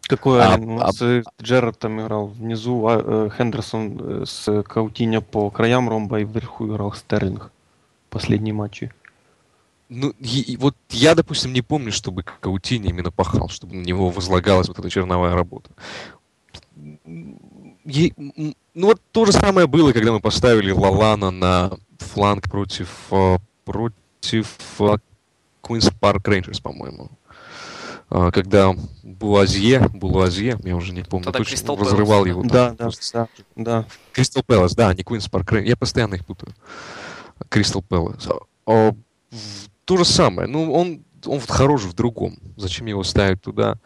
[0.03, 0.81] Какой а, Аллен?
[0.81, 6.21] А, а, Джерард там играл внизу, а, э, Хендерсон э, с Каутиньо по краям ромба
[6.21, 7.51] и вверху играл Стерлинг.
[8.11, 8.93] Последние матчи.
[9.89, 14.11] Ну, и, и вот я, допустим, не помню, чтобы Каутиньо именно пахал, чтобы на него
[14.11, 15.71] возлагалась вот эта черновая работа.
[17.85, 18.13] И,
[18.75, 24.59] ну вот то же самое было, когда мы поставили Лалана на фланг против, э, против
[25.63, 27.11] Куинс Парк Рейнджерс, по-моему.
[28.11, 32.43] А, когда Буазье, Булуазье, я уже не помню, Тогда точно Crystal Palace разрывал его.
[32.43, 33.85] Да, да, да, да.
[34.13, 35.71] Кристал Пэлас, да, не Куинс Парк Рейнджерс.
[35.71, 36.55] Я постоянно их путаю.
[37.49, 38.29] Кристал Пэлас.
[39.89, 40.47] То же самое.
[40.47, 42.37] Ну, он, он хорош в другом.
[42.57, 43.79] Зачем его ставить туда?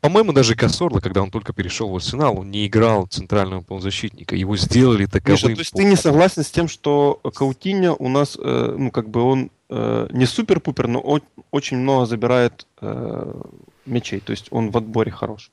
[0.00, 4.36] по-моему, даже Кассорла, когда он только перешел в Арсенал, он не играл центрального полузащитника.
[4.36, 5.32] Его сделали таковым.
[5.34, 9.10] Миша, то есть ты не согласен с тем, что Каутиньо у нас, э, ну, как
[9.10, 13.42] бы он э, не супер-пупер, но о- очень много забирает э,
[13.84, 14.20] мячей.
[14.20, 15.50] То есть он в отборе хорош.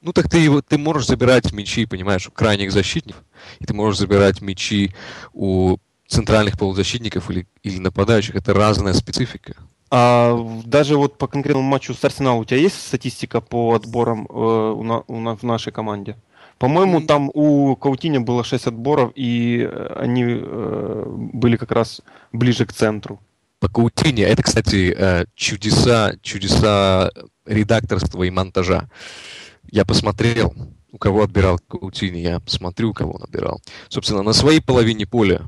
[0.00, 3.24] Ну так ты его, ты можешь забирать мячи, понимаешь, у крайних защитников,
[3.58, 4.94] и ты можешь забирать мячи
[5.32, 5.76] у
[6.08, 8.34] центральных полузащитников или, или нападающих.
[8.34, 9.54] Это разная специфика.
[9.90, 14.32] А даже вот по конкретному матчу с Арсеналом у тебя есть статистика по отборам э,
[14.32, 16.16] у на, у на, в нашей команде?
[16.58, 22.02] По-моему, там у Каутиня было 6 отборов, и э, они э, были как раз
[22.32, 23.20] ближе к центру.
[23.60, 27.10] По Каутине, это, кстати, э, чудеса, чудеса
[27.46, 28.88] редакторства и монтажа.
[29.70, 30.54] Я посмотрел,
[30.92, 33.60] у кого отбирал Каутини, я посмотрю, у кого он отбирал.
[33.88, 35.42] Собственно, на своей половине поля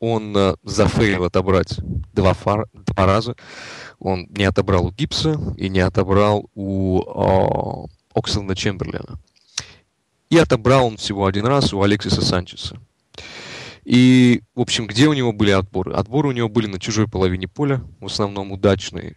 [0.00, 1.78] он э, зафейл отобрать
[2.12, 3.36] два, фар, два раза.
[3.98, 9.18] Он не отобрал у Гипса и не отобрал у э, Оксленда Чемберлина.
[10.30, 12.78] И отобрал он всего один раз у Алексиса Санчеса.
[13.84, 15.92] И, в общем, где у него были отборы?
[15.92, 19.14] Отборы у него были на чужой половине поля, в основном удачные.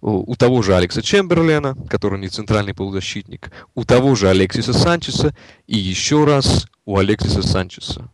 [0.00, 5.34] У того же Алекса Чемберлена, который не центральный полузащитник, у того же Алексиса Санчеса
[5.66, 8.08] и еще раз у Алексиса Санчеса.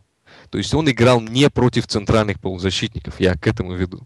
[0.49, 4.03] То есть он играл не против центральных полузащитников, я к этому веду.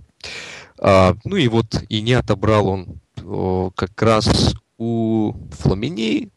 [0.80, 6.30] А, ну и вот и не отобрал он о, как раз у Фламини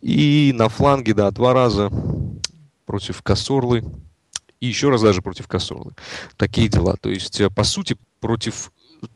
[0.00, 1.90] и на фланге, да, два раза
[2.86, 3.84] против Кассорлы
[4.60, 5.92] и еще раз даже против Кассорлы.
[6.36, 6.96] Такие дела.
[7.00, 8.70] То есть, э, по сути, против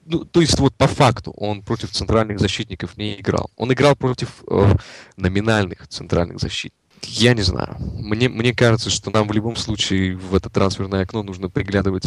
[0.05, 3.51] ну, то есть вот по факту он против центральных защитников не играл.
[3.57, 4.75] Он играл против э,
[5.17, 7.76] номинальных центральных защитников я не знаю.
[7.78, 12.07] Мне, мне кажется, что нам в любом случае в это трансферное окно нужно приглядывать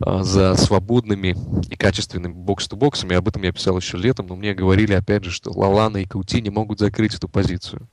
[0.00, 1.36] а, за свободными
[1.68, 3.16] и качественными бокс-то-боксами.
[3.16, 6.40] Об этом я писал еще летом, но мне говорили, опять же, что Лалана и Каути
[6.40, 7.88] не могут закрыть эту позицию.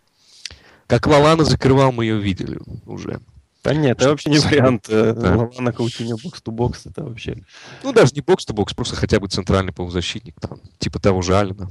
[0.87, 3.19] Как Лалана закрывал, мы ее видели уже.
[3.63, 4.85] Да нет, это вообще не вариант.
[4.87, 5.35] Э, да.
[5.35, 7.43] Лалана Каутиньо бокс-то-бокс, это вообще...
[7.83, 11.69] Ну, даже не бокс-то-бокс, просто хотя бы центральный полузащитник, там, типа того же Алина.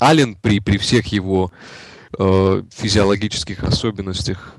[0.00, 1.50] Ален при, при всех его
[2.18, 4.54] э, физиологических особенностях,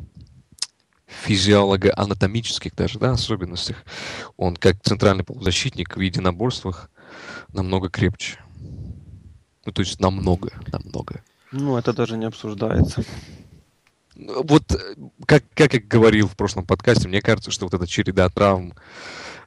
[1.07, 3.77] физиолого-анатомических даже, да, особенностях,
[4.37, 6.89] он как центральный полузащитник в единоборствах
[7.53, 8.39] намного крепче.
[9.65, 11.23] Ну, то есть намного, намного.
[11.51, 13.03] Ну, это даже не обсуждается.
[14.15, 14.63] Вот,
[15.25, 18.73] как, как я говорил в прошлом подкасте, мне кажется, что вот эта череда травм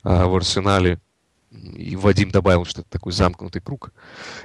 [0.02, 0.98] э, в арсенале,
[1.50, 3.92] и Вадим добавил, что это такой замкнутый круг,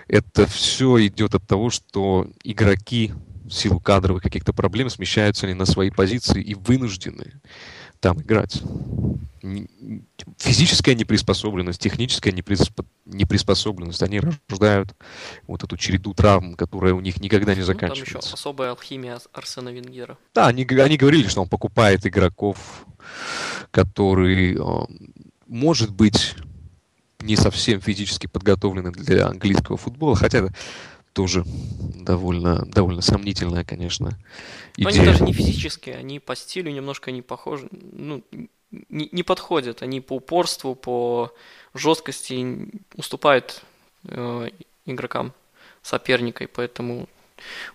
[0.08, 3.14] это все идет от того, что игроки
[3.52, 7.34] в силу кадровых каких-то проблем смещаются они на свои позиции и вынуждены
[8.00, 8.62] там играть.
[10.38, 14.96] Физическая неприспособленность, техническая неприспособленность, они рождают
[15.48, 18.16] вот эту череду травм, которая у них никогда не заканчивается.
[18.16, 20.18] Ну, там еще особая алхимия Арсена Венгера.
[20.34, 22.86] Да, они, они говорили, что он покупает игроков,
[23.72, 24.58] которые,
[25.48, 26.36] может быть,
[27.20, 30.48] не совсем физически подготовлены для английского футбола, хотя
[31.14, 34.18] тоже довольно, довольно сомнительная, конечно,
[34.78, 34.86] идея.
[34.86, 38.24] Но они даже не физически, они по стилю немножко не похожи, ну,
[38.72, 39.82] не, не подходят.
[39.82, 41.34] Они по упорству, по
[41.74, 43.62] жесткости уступают
[44.06, 44.50] э,
[44.86, 45.34] игрокам
[45.82, 47.08] соперника, и поэтому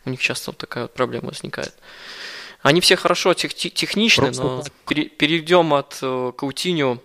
[0.04, 1.74] у них часто вот такая вот проблема возникает.
[2.62, 7.02] Они все хорошо тех, техничны, но перейдем от э, Каутиню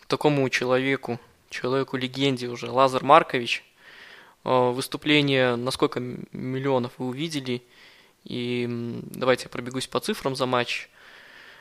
[0.00, 3.64] к такому человеку, человеку-легенде уже, Лазар Маркович.
[4.44, 7.62] Э, выступление на сколько миллионов вы увидели?
[8.24, 8.66] И
[9.02, 10.88] давайте я пробегусь по цифрам за матч,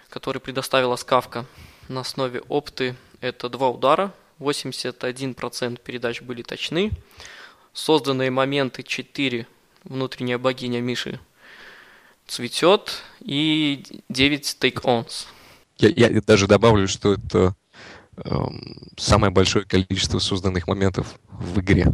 [0.10, 1.46] который предоставила Скавка
[1.88, 2.96] на основе опты.
[3.20, 6.92] Это два удара, 81% передач были точны,
[7.74, 9.48] созданные моменты 4,
[9.84, 11.20] внутренняя богиня Миши
[12.28, 15.28] цветет, и 9 take-ons.
[15.80, 17.56] Я, я даже добавлю, что это
[18.16, 21.88] эм, самое большое количество созданных моментов в игре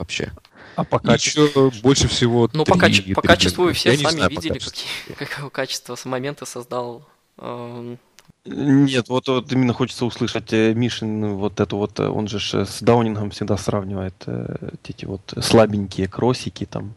[0.00, 0.32] вообще.
[0.76, 1.44] А по качеству?
[1.44, 2.50] Еще больше всего...
[2.52, 6.46] Ну, 3, по, каче- по качеству вы все сами знаю, видели, какие, какое качество моменты
[6.46, 7.06] создал
[7.38, 7.98] эм,
[8.46, 12.80] нет, вот, вот именно хочется услышать э, Мишин, вот это вот, э, он же с
[12.80, 16.94] Даунингом всегда сравнивает э, эти вот слабенькие кросики там.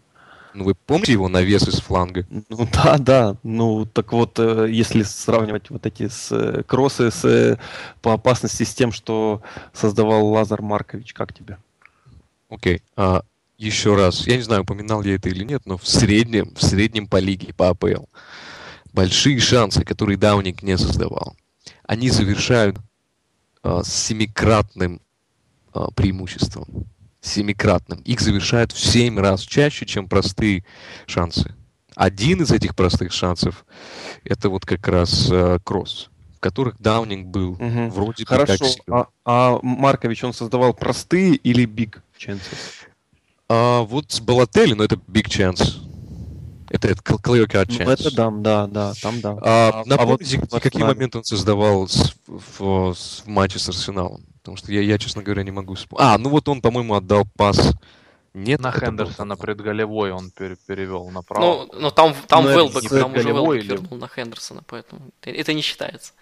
[0.54, 2.26] Ну вы помните его навес из фланга?
[2.30, 3.36] Ну да, да.
[3.44, 7.58] Ну так вот, э, если сравнивать вот эти с, э, кроссы с, э,
[8.02, 9.42] по опасности с тем, что
[9.74, 11.58] создавал Лазар Маркович, как тебе?
[12.54, 12.78] Окей.
[12.78, 12.82] Okay.
[12.96, 13.24] А,
[13.58, 17.08] еще раз, я не знаю, упоминал я это или нет, но в среднем, в среднем
[17.08, 18.06] по лиге, по АПЛ,
[18.92, 21.36] большие шансы, которые Даунинг не создавал,
[21.84, 22.78] они завершают
[23.64, 25.02] э, с семикратным
[25.74, 26.68] э, преимуществом.
[27.22, 28.00] Семикратным.
[28.02, 30.66] Их завершают в семь раз чаще, чем простые
[31.06, 31.56] шансы.
[31.96, 33.66] Один из этих простых шансов
[34.26, 37.90] это вот как раз э, кросс, в которых Даунинг был угу.
[37.90, 38.58] вроде Хорошо.
[38.86, 42.88] как А, а Маркович, он создавал простые или big chances?
[43.50, 45.80] А, вот с Балотели, но это big chance.
[46.70, 47.86] Это, это clear cut chance.
[47.86, 49.38] Ну, это да, да, да, там да.
[49.42, 53.70] А, а напомните, а вот, какие вот, моменты он создавал с, в, в матче с
[53.70, 54.26] Арсеналом?
[54.42, 56.04] Потому что я, я, честно говоря, не могу вспомнить.
[56.04, 57.74] А, ну вот он, по-моему, отдал пас.
[58.34, 59.42] Нет, на Хендерсона был...
[59.44, 61.68] предголевой он пер перевел направо.
[61.72, 63.72] Ну, но там, там ну, Велбек, там уже Велбек или...
[63.74, 66.14] вернул на Хендерсона, поэтому это не считается.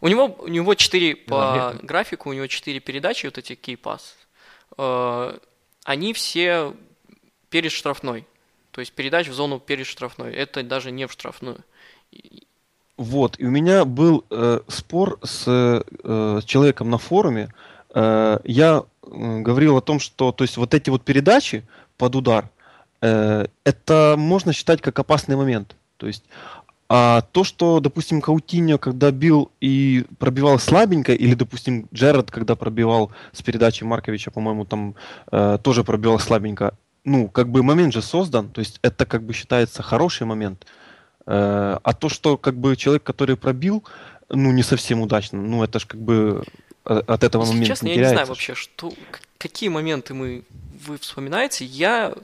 [0.00, 1.84] У него, у него 4 по нет.
[1.84, 3.52] графику, у него 4 передачи, вот эти.
[3.54, 3.56] Э,
[5.84, 6.74] они все
[7.50, 8.26] перед штрафной.
[8.70, 10.32] То есть передач в зону перед штрафной.
[10.32, 11.58] Это даже не в штрафную.
[12.96, 17.48] Вот, и у меня был э, спор с, э, человеком на форуме.
[17.94, 21.64] Э, я э, говорил о том, что то есть вот эти вот передачи
[21.96, 22.50] под удар,
[23.00, 25.76] э, это можно считать как опасный момент.
[25.96, 26.24] То есть
[26.92, 33.12] а то, что, допустим, Каутиньо, когда бил и пробивал слабенько, или, допустим, Джерард, когда пробивал
[33.30, 34.96] с передачи Марковича, по-моему, там
[35.30, 36.74] э, тоже пробивал слабенько,
[37.04, 40.66] ну, как бы момент же создан, то есть это как бы считается хороший момент.
[41.26, 43.84] Э, а то, что как бы человек, который пробил,
[44.28, 46.42] ну, не совсем удачно, ну, это же как бы
[46.82, 48.14] от этого Если момента честно, не я теряется.
[48.14, 48.92] не знаю вообще, что,
[49.38, 50.42] какие моменты мы,
[50.88, 51.64] вы вспоминаете.
[51.64, 52.14] Я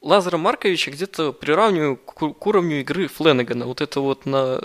[0.00, 3.66] Лазара Марковича где-то приравниваю к, к уровню игры Фленнегана.
[3.66, 4.60] Вот это вот на,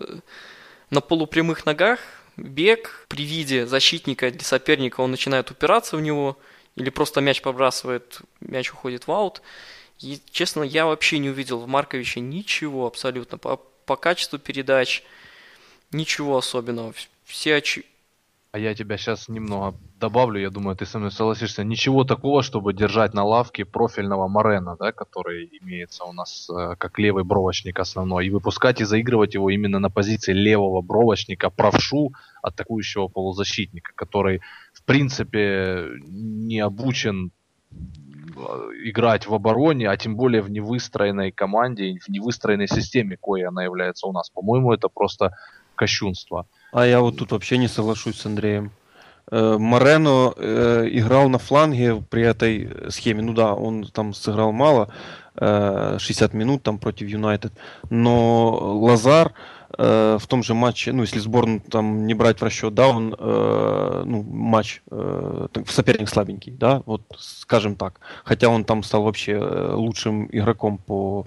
[0.90, 2.00] на полупрямых ногах
[2.38, 6.38] бег при виде защитника для соперника, он начинает упираться в него–
[6.80, 9.42] или просто мяч побрасывает, мяч уходит в аут.
[10.00, 13.38] И, честно, я вообще не увидел в Марковиче ничего абсолютно.
[13.38, 15.04] По, по качеству передач
[15.92, 16.94] ничего особенного.
[17.26, 17.80] Все оч...
[18.52, 21.64] А я тебя сейчас немного добавлю, я думаю, ты со мной согласишься.
[21.64, 26.98] Ничего такого, чтобы держать на лавке профильного Морена, да, который имеется у нас э, как
[26.98, 33.08] левый бровочник основной, и выпускать и заигрывать его именно на позиции левого бровочника, правшу атакующего
[33.08, 34.42] полузащитника, который
[34.74, 37.32] в принципе не обучен
[37.72, 37.76] э,
[38.84, 44.08] играть в обороне, а тем более в невыстроенной команде, в невыстроенной системе, кое она является
[44.08, 44.32] у нас.
[44.32, 45.38] По-моему, это просто
[45.76, 46.48] кощунство.
[46.72, 48.72] А я вот тут вообще не соглашусь с Андреем.
[49.32, 53.22] Э, Морено э, играл на фланге при этой схеме.
[53.22, 54.90] Ну да, он там сыграл мало,
[55.36, 57.54] э, 60 минут там против Юнайтед.
[57.90, 58.52] Но
[58.82, 59.34] Лазар
[59.78, 63.16] э, в том же матче, ну если сборную там не брать в расчет, да, он
[63.18, 68.00] э, ну, матч э, соперник слабенький, да, вот скажем так.
[68.24, 71.26] Хотя он там стал вообще э, лучшим игроком по,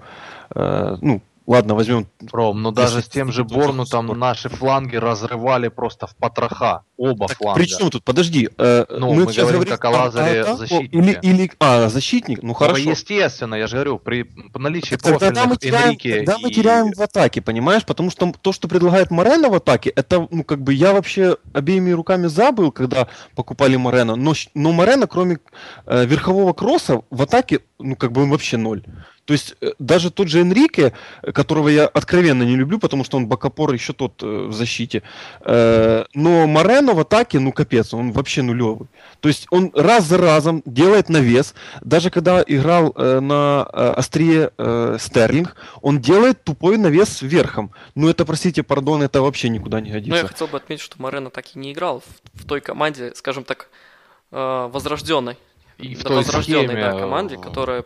[0.55, 2.07] э, ну, ладно, возьмем...
[2.31, 6.83] Ром, ну даже с тем же Борну там наши фланги разрывали просто в потроха.
[6.97, 7.59] Оба Так фланга.
[7.59, 8.03] при чем тут?
[8.03, 8.49] Подожди.
[8.57, 10.97] э, Ну, мы сейчас говорим как о Лазаре атаку защитнике.
[10.97, 12.41] Или, или, а, защитник?
[12.41, 12.89] Ну Ну, хорошо.
[12.89, 14.25] естественно, я же говорю, при
[14.55, 17.83] наличии Так Тогда мы профильных теряем, Энрике тогда мы и- теряем в атаке, понимаешь?
[17.85, 21.91] Потому что то, что предлагает Морено в атаке, это, ну, как бы я вообще обеими
[21.91, 24.15] руками забыл, когда покупали Морено.
[24.15, 25.39] Но, но Морено, кроме
[25.85, 28.83] э, верхового кросса, в атаке, ну, как бы он вообще ноль.
[29.25, 30.93] То есть э, даже тот же Энрике,
[31.33, 35.01] которого я откровенно не люблю, потому что он бокопор еще тот э, в защите.
[35.41, 38.87] э, но Морено в атаке, ну, капец, он вообще нулевый.
[39.21, 41.53] То есть он раз за разом делает навес.
[41.81, 47.71] Даже когда играл э, на э, острие э, Стерлинг, он делает тупой навес верхом.
[47.95, 50.27] Ну это, простите, пардон, это вообще никуда не Ну, я годится.
[50.27, 52.01] хотел бы отметить, что Морено так и не играл
[52.33, 53.69] в, в той команде, скажем так,
[54.31, 55.37] э, возрожденной.
[55.77, 57.85] И в Да, той возрожденной схеме, да, команде, э, которая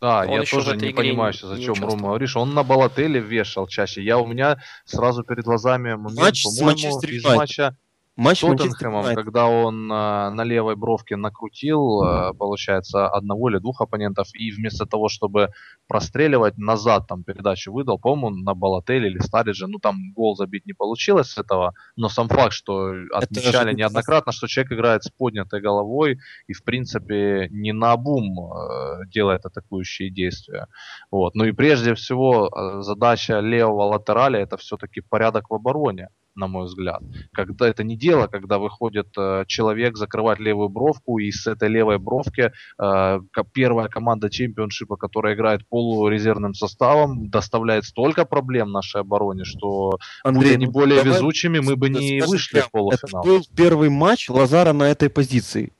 [0.00, 2.36] Да, Он я тоже не понимаю, не- сейчас, о не Рома говоришь.
[2.36, 4.02] Он на Балателе вешал чаще.
[4.02, 7.76] Я у меня сразу перед глазами момент, Матч с по-моему, из матча
[8.18, 13.80] Матч с Тоттенхэмом, когда он а, на левой бровке накрутил, а, получается, одного или двух
[13.80, 15.50] оппонентов, и вместо того, чтобы
[15.86, 20.72] простреливать назад, там передачу выдал, по-моему, на Балателе или Старидже, ну там гол забить не
[20.72, 26.18] получилось с этого, но сам факт, что отмечали неоднократно, что человек играет с поднятой головой
[26.48, 30.66] и, в принципе, не на обум э, делает атакующие действия.
[31.12, 31.36] Вот.
[31.36, 36.08] Ну и прежде всего э, задача левого латераля это все-таки порядок в обороне,
[36.38, 37.02] на мой взгляд.
[37.32, 41.98] Когда это не дело, когда выходит э, человек закрывать левую бровку, и с этой левой
[41.98, 43.20] бровки э,
[43.52, 50.56] первая команда чемпионшипа, которая играет полурезервным составом, доставляет столько проблем нашей обороне, что Андрей, будь
[50.56, 53.24] они ну, более давай везучими, мы бы не скажем вышли в прямо, Это полуфинал.
[53.24, 55.72] был первый матч Лазара на этой позиции.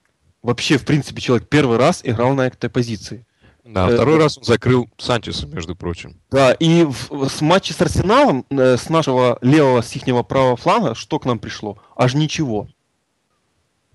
[0.42, 3.24] Вообще, в принципе, человек первый раз играл на этой позиции.
[3.68, 6.20] Да, Э, второй э, раз он закрыл Санчеса, между прочим.
[6.30, 10.94] Да, и в- с матча с Арсеналом, э, с нашего левого, с ихнего правого фланга,
[10.94, 11.76] что к нам пришло?
[11.94, 12.68] Аж ничего.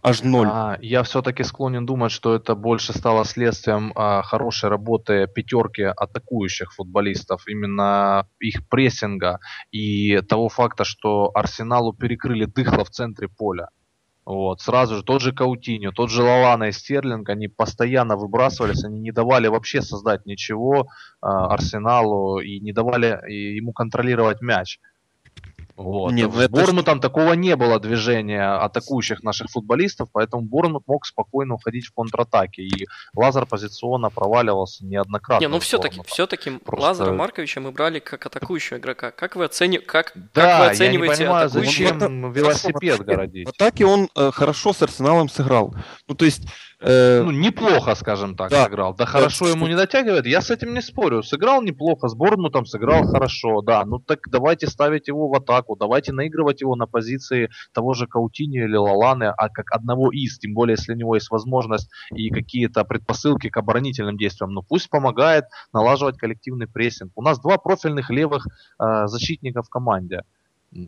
[0.03, 0.47] Аж ноль.
[0.51, 6.73] А, я все-таки склонен думать, что это больше стало следствием а, хорошей работы пятерки атакующих
[6.73, 9.39] футболистов, именно их прессинга
[9.71, 13.69] и того факта, что Арсеналу перекрыли дыхло в центре поля.
[14.25, 18.99] Вот, сразу же тот же Каутиньо, тот же Лалана и Стерлинг, они постоянно выбрасывались, они
[18.99, 20.87] не давали вообще создать ничего
[21.19, 24.79] а, Арсеналу и не давали ему контролировать мяч.
[25.75, 26.11] Вот.
[26.11, 31.05] Не, в ну это Борнмутом такого не было движения атакующих наших футболистов, поэтому Борнмут мог
[31.05, 32.61] спокойно уходить в контратаке.
[32.61, 35.43] И Лазар позиционно проваливался неоднократно.
[35.43, 39.11] Не, ну все-таки, все-таки Просто- Лазара Марковича мы брали как атакующего игрока.
[39.11, 41.99] Как вы оцениваете, как, как вы Да, я не оцениваете понимаю, атакующего?
[41.99, 43.47] зачем велосипед городить.
[43.47, 45.73] В атаке он э, хорошо с Арсеналом сыграл.
[46.07, 46.47] Ну, то есть...
[46.83, 48.65] э, Ну, неплохо, скажем так, Да.
[48.65, 48.93] сыграл.
[48.95, 51.23] Да хорошо ему не дотягивает, я с этим не спорю.
[51.23, 53.85] Сыграл неплохо, с Борнмутом сыграл хорошо, да.
[53.85, 58.63] Ну так давайте ставить его в атаку, давайте наигрывать его на позиции того же Каутини
[58.63, 62.83] или Лаланы, а как одного из, тем более, если у него есть возможность и какие-то
[62.83, 64.51] предпосылки к оборонительным действиям.
[64.51, 67.11] Ну пусть помогает налаживать коллективный прессинг.
[67.15, 68.45] У нас два профильных левых
[68.79, 70.21] э, защитника в команде.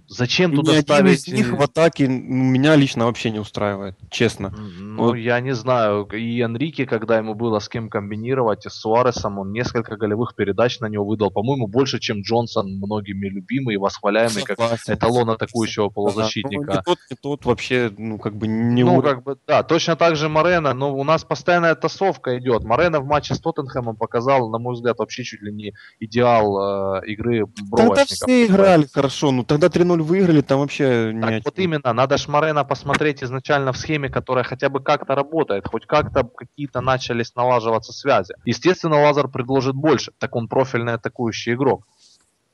[0.07, 1.27] Зачем и туда ни один ставить...
[1.27, 4.49] из них в атаке ну, меня лично вообще не устраивает, честно.
[4.49, 5.15] Ну, Вот.
[5.15, 6.05] я не знаю.
[6.05, 10.79] И Энрике, когда ему было с кем комбинировать, и с Суаресом, он несколько голевых передач
[10.79, 11.29] на него выдал.
[11.29, 14.93] По-моему, больше, чем Джонсон, многими любимый и восхваляемый, как Согласен.
[14.93, 16.71] эталон атакующего ну, полузащитника.
[16.71, 19.15] не тот, не тот вообще, ну, как бы не ну, уровень.
[19.15, 22.63] как бы, да, точно так же Морено, но у нас постоянная тасовка идет.
[22.63, 27.07] Морено в матче с Тоттенхэмом показал, на мой взгляд, вообще чуть ли не идеал э,
[27.07, 28.15] игры Тогда бровочников.
[28.15, 32.17] все играли хорошо, ну тогда 3-0 выиграли, там вообще не Так о вот именно, надо
[32.17, 37.35] ж Морено посмотреть изначально в схеме, которая хотя бы как-то работает, хоть как-то какие-то начались
[37.35, 38.35] налаживаться связи.
[38.45, 41.85] Естественно, Лазар предложит больше, так он профильный атакующий игрок.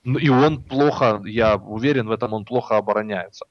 [0.04, 3.46] Ну, И он плохо, я уверен в этом, он плохо обороняется.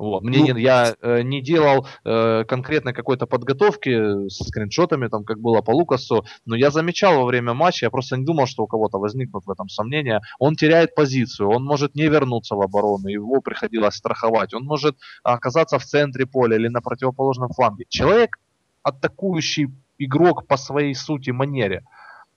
[0.00, 0.22] Вот.
[0.22, 5.38] Мне Ну, не- я э, не делал э, конкретной какой-то подготовки со скриншотами, там, как
[5.38, 8.66] было по Лукасу, но я замечал во время матча, я просто не думал, что у
[8.66, 10.22] кого-то возникнут в этом сомнения.
[10.38, 15.78] Он теряет позицию, он может не вернуться в оборону, его приходилось страховать, он может оказаться
[15.78, 17.84] в центре поля или на противоположном фланге.
[17.90, 18.38] Человек,
[18.82, 21.82] атакующий игрок по своей сути манере.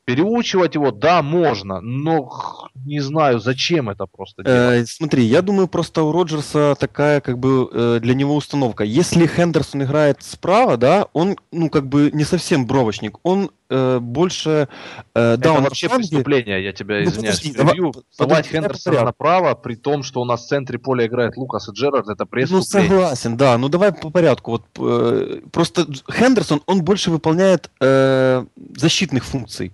[0.05, 2.29] Переучивать его, да, можно, но
[2.85, 4.81] не знаю, зачем это просто делать.
[4.81, 8.83] Э, смотри, я думаю, просто у Роджерса такая, как бы, э, для него установка.
[8.83, 13.17] Если Хендерсон играет справа, да, он, ну, как бы, не совсем бровочник.
[13.23, 14.67] Он э, больше,
[15.15, 18.43] э, да, он вообще фланге- преступление, я тебя Ну, извиняюсь, подожди, давай- Вставать подожди, давай
[18.43, 22.07] по Хендерсона направо, при том, что у нас в центре поля играет Лукас и Джерард,
[22.07, 22.89] это Ну, преступление.
[22.89, 23.57] согласен, да.
[23.57, 24.51] Ну, давай по порядку.
[24.51, 28.45] Вот, э, просто Хендерсон, он больше выполняет э,
[28.78, 29.71] защитных функций.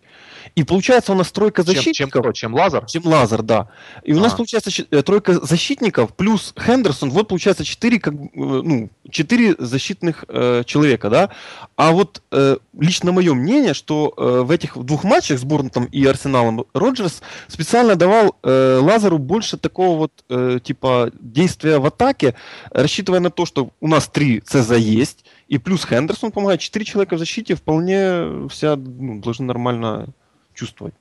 [0.56, 2.24] И получается у нас тройка защитников.
[2.24, 2.86] Чем, чем, чем Лазар?
[2.86, 3.70] Чем Лазар, да.
[4.04, 7.10] И у нас получается э, тройка защитников плюс Хендерсон.
[7.10, 11.30] Вот получается четыре, как, э, ну, четыре защитных э, человека, да.
[11.76, 16.06] А вот э, лично мое мнение, что э, в этих двух матчах с Борнтом и
[16.06, 22.36] Арсеналом Роджерс специально давал э, Лазару больше такого вот э, типа действия в атаке,
[22.72, 26.60] рассчитывая на то, что у нас три ЦЗ есть, и плюс Хендерсон помогает.
[26.60, 30.08] Четыре человека в защите вполне вся ну, должны нормально
[30.60, 30.93] чувствовать.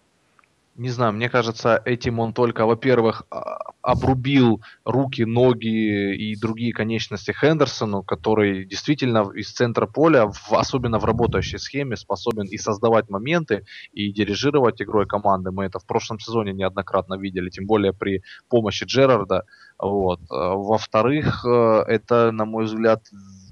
[0.77, 7.33] Не знаю, мне кажется, этим он только, во-первых, а, обрубил руки, ноги и другие конечности
[7.33, 13.65] Хендерсону, который действительно из центра поля, в, особенно в работающей схеме, способен и создавать моменты,
[13.93, 15.51] и дирижировать игрой команды.
[15.51, 19.47] Мы это в прошлом сезоне неоднократно видели, тем более при помощи Джерарда.
[19.81, 20.21] Вот.
[20.31, 23.03] А, во-вторых, э, это, на мой взгляд,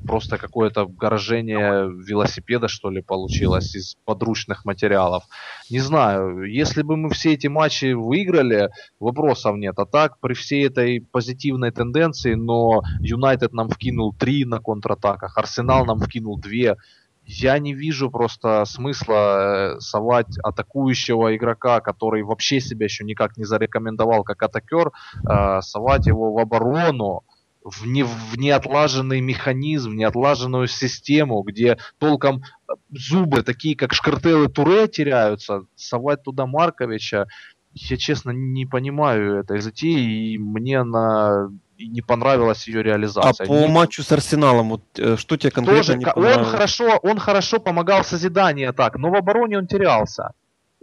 [0.07, 5.24] просто какое-то горожение велосипеда, что ли, получилось из подручных материалов.
[5.70, 8.70] Не знаю, если бы мы все эти матчи выиграли,
[9.01, 9.78] вопросов нет.
[9.78, 15.84] А так, при всей этой позитивной тенденции, но Юнайтед нам вкинул три на контратаках, Арсенал
[15.84, 16.76] нам вкинул две,
[17.26, 23.44] я не вижу просто смысла э, совать атакующего игрока, который вообще себя еще никак не
[23.44, 24.92] зарекомендовал как атакер,
[25.28, 27.24] э, совать его в оборону,
[27.66, 34.44] в, не, в неотлаженный механизм, в неотлаженную систему, где толком э, зубы, такие как Шкартел
[34.44, 37.26] и Туре, теряются, совать туда Марковича,
[37.72, 41.48] я честно не понимаю этой затеи, и мне она
[41.78, 43.44] не понравилась ее реализация.
[43.44, 43.68] А по не...
[43.68, 48.02] матчу с Арсеналом, вот э, что тебе конкретно Тоже, не он хорошо, он хорошо помогал
[48.02, 50.30] в созидании атак, но в обороне он терялся.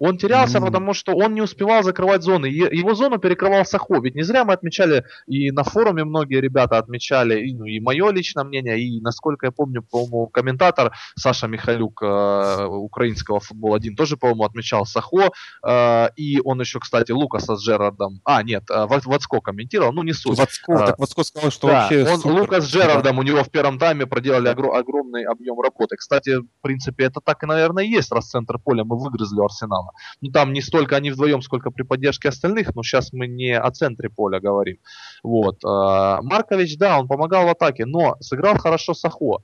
[0.06, 0.66] Он терялся, mm-hmm.
[0.66, 2.48] потому что он не успевал закрывать зоны.
[2.48, 4.02] Его зону перекрывал Сахо.
[4.02, 8.12] Ведь не зря мы отмечали, и на форуме многие ребята отмечали, и, ну, и мое
[8.12, 14.18] личное мнение, и, насколько я помню, по-моему, комментатор Саша Михалюк э, украинского футбола 1 тоже,
[14.18, 15.32] по-моему, отмечал Сахо.
[15.66, 18.20] Э, и он еще, кстати, Лукаса с Джерардом...
[18.26, 20.38] А, нет, э, Вацко комментировал, ну не суть.
[20.38, 22.04] Вацко, э, так Вацко сказал, что да, вообще...
[22.04, 22.42] Он, супер.
[22.42, 25.96] Лукас с Джерардом у него в первом тайме проделали огр- огромный объем работы.
[25.96, 29.93] Кстати, в принципе, это так и, наверное, есть, раз центр поля мы выгрызли у Арсенала.
[30.22, 33.72] Ну, там не столько они вдвоем, сколько при поддержке остальных, но сейчас мы не о
[33.72, 34.78] центре поля говорим.
[35.24, 35.64] Вот.
[35.66, 39.40] А, Маркович, да, он помогал в атаке, но сыграл хорошо Сахо.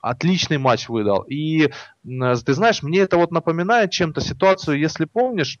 [0.00, 1.22] Отличный матч выдал.
[1.22, 1.70] И
[2.04, 5.58] ты знаешь, мне это вот напоминает чем-то ситуацию, если помнишь,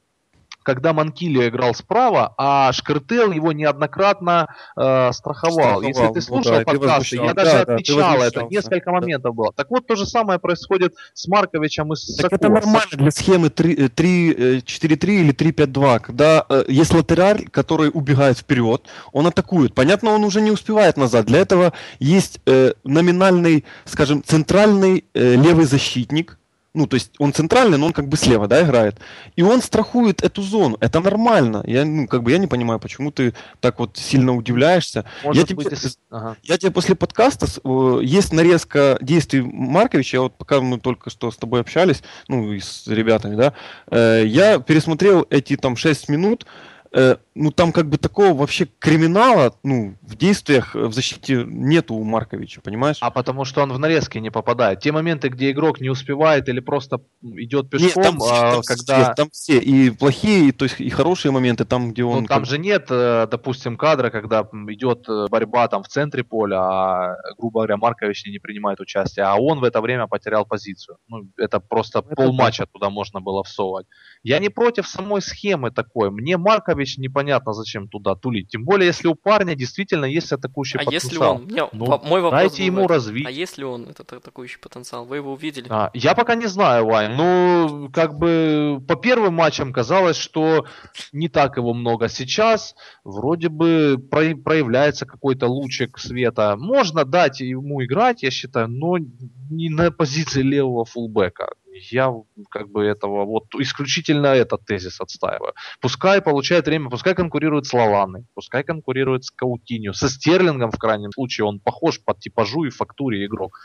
[0.68, 5.80] когда Манкилио играл справа, а Шкартел его неоднократно э, страховал.
[5.80, 5.80] страховал.
[5.80, 8.92] Если ты слушал ну, да, подкасты, я даже да, отмечал да, это, несколько да.
[8.92, 9.50] моментов было.
[9.54, 13.46] Так вот, то же самое происходит с Марковичем и с Так это нормально для схемы
[13.46, 18.82] 4-3 э, или 3-5-2, когда э, есть латераль, который убегает вперед,
[19.14, 19.72] он атакует.
[19.72, 21.24] Понятно, он уже не успевает назад.
[21.24, 26.38] Для этого есть э, номинальный, скажем, центральный э, левый защитник,
[26.78, 28.96] ну, то есть он центральный, но он как бы слева, да, играет.
[29.34, 30.76] И он страхует эту зону.
[30.80, 31.64] Это нормально.
[31.66, 35.04] Я, ну, как бы я не понимаю, почему ты так вот сильно удивляешься.
[35.24, 35.98] Может я, быть, тебе, если...
[36.10, 36.36] ага.
[36.44, 41.32] я тебе после подкаста э, есть нарезка действий Марковича, я вот пока мы только что
[41.32, 43.54] с тобой общались, ну, и с ребятами, да,
[43.90, 49.54] э, я пересмотрел эти там 6 минут, э, ну там как бы такого вообще криминала,
[49.62, 52.98] ну, в действиях в защите нету у Марковича, понимаешь?
[53.00, 54.80] А потому что он в нарезке не попадает.
[54.80, 59.04] Те моменты, где игрок не успевает или просто идет пешком, нет, там, а, там когда...
[59.04, 62.22] Все, там все, и плохие, и, то есть и хорошие моменты, там, где он...
[62.22, 62.46] Ну, там как...
[62.46, 67.60] же нет, э, допустим, кадра, когда идет э, борьба там в центре поля, а, грубо
[67.60, 70.96] говоря, Маркович не принимает участие, а он в это время потерял позицию.
[71.08, 72.70] Ну, это просто это полматча да.
[72.72, 73.86] туда можно было всовывать.
[74.22, 76.10] Я не против самой схемы такой.
[76.10, 78.48] Мне Маркович непонятно, зачем туда тулить.
[78.48, 81.02] Тем более, если у парня действительно есть атакующий а потенциал.
[81.02, 81.48] если он?
[81.48, 82.94] Не, ну, мой вопрос дайте ему это.
[82.94, 83.26] развить.
[83.26, 85.04] А если он этот атакующий потенциал?
[85.04, 85.66] Вы его увидели?
[85.70, 87.14] А, я пока не знаю, Вань.
[87.16, 90.66] Ну, как бы по первым матчам казалось, что
[91.12, 92.08] не так его много.
[92.08, 92.74] Сейчас
[93.04, 96.56] вроде бы проявляется какой-то лучик света.
[96.58, 101.48] Можно дать ему играть, я считаю, но не на позиции левого фулбека
[101.90, 102.12] я
[102.50, 105.52] как бы этого вот исключительно этот тезис отстаиваю.
[105.80, 111.12] Пускай получает время, пускай конкурирует с Лаланой, пускай конкурирует с Каутинью, со Стерлингом в крайнем
[111.12, 113.58] случае, он похож по типажу и фактуре игрок.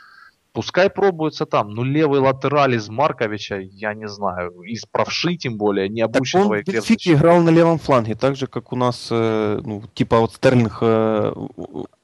[0.54, 1.70] Пускай пробуется там.
[1.70, 6.74] Ну, левый латераль из Марковича, я не знаю, из правши тем более, не обученного так
[6.76, 10.32] он в играл на левом фланге, так же, как у нас, э, ну, типа вот
[10.34, 11.34] Стерлинг, э,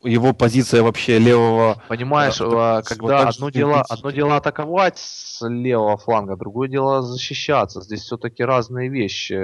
[0.03, 1.81] его позиция вообще левого...
[1.87, 7.83] Понимаешь, э, когда одно дело, одно дело атаковать с левого фланга, другое дело защищаться.
[7.83, 9.35] Здесь все-таки разные вещи,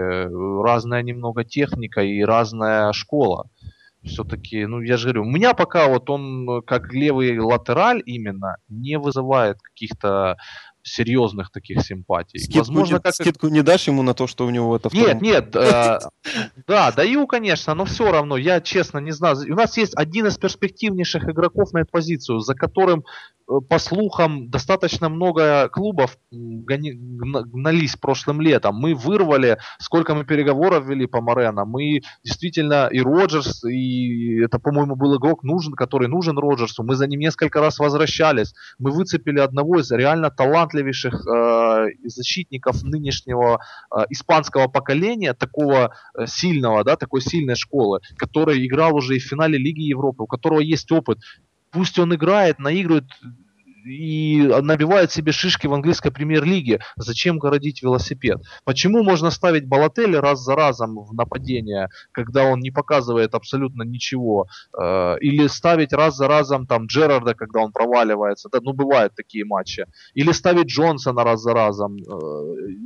[0.65, 3.47] разная немного техника и разная школа
[4.07, 8.99] все-таки, ну я же говорю, у меня пока вот он как левый латераль именно не
[8.99, 10.37] вызывает каких-то
[10.87, 12.39] серьезных таких симпатий.
[12.39, 15.21] Скидку, Возможно, не, как скидку не дашь ему на то, что у него это нет,
[15.21, 15.99] нет, э,
[16.67, 19.37] да, даю, конечно, но все равно, я честно не знаю.
[19.49, 23.05] У нас есть один из перспективнейших игроков на эту позицию, за которым
[23.49, 28.77] Э, по слухам, достаточно много клубов гони, гнались прошлым летом.
[28.77, 31.65] Мы вырвали, сколько мы переговоров вели по Морено.
[31.65, 36.83] Мы действительно и Роджерс, и это, по-моему, был игрок, нужен, который нужен Роджерсу.
[36.83, 38.55] Мы за ним несколько раз возвращались.
[38.79, 40.31] Мы выцепили одного из реально
[40.77, 43.61] талантливейших э, защитников нынешнего
[43.91, 49.25] э, испанского поколения, такого э, сильного, да, такой сильной школы, который играл уже и в
[49.25, 51.19] финале Лиги Европы, у которого есть опыт.
[51.71, 53.05] Пусть он играет, наигрывает
[53.87, 56.81] и набивает себе шишки в английской премьер-лиге.
[56.97, 58.43] Зачем городить велосипед?
[58.65, 64.47] Почему можно ставить Балотелли раз за разом в нападение, когда он не показывает абсолютно ничего?
[64.79, 68.49] Э, или ставить раз за разом там Джерарда, когда он проваливается?
[68.51, 69.87] Да, ну, бывают такие матчи.
[70.15, 71.97] Или ставить Джонсона раз за разом.
[71.97, 72.03] Э,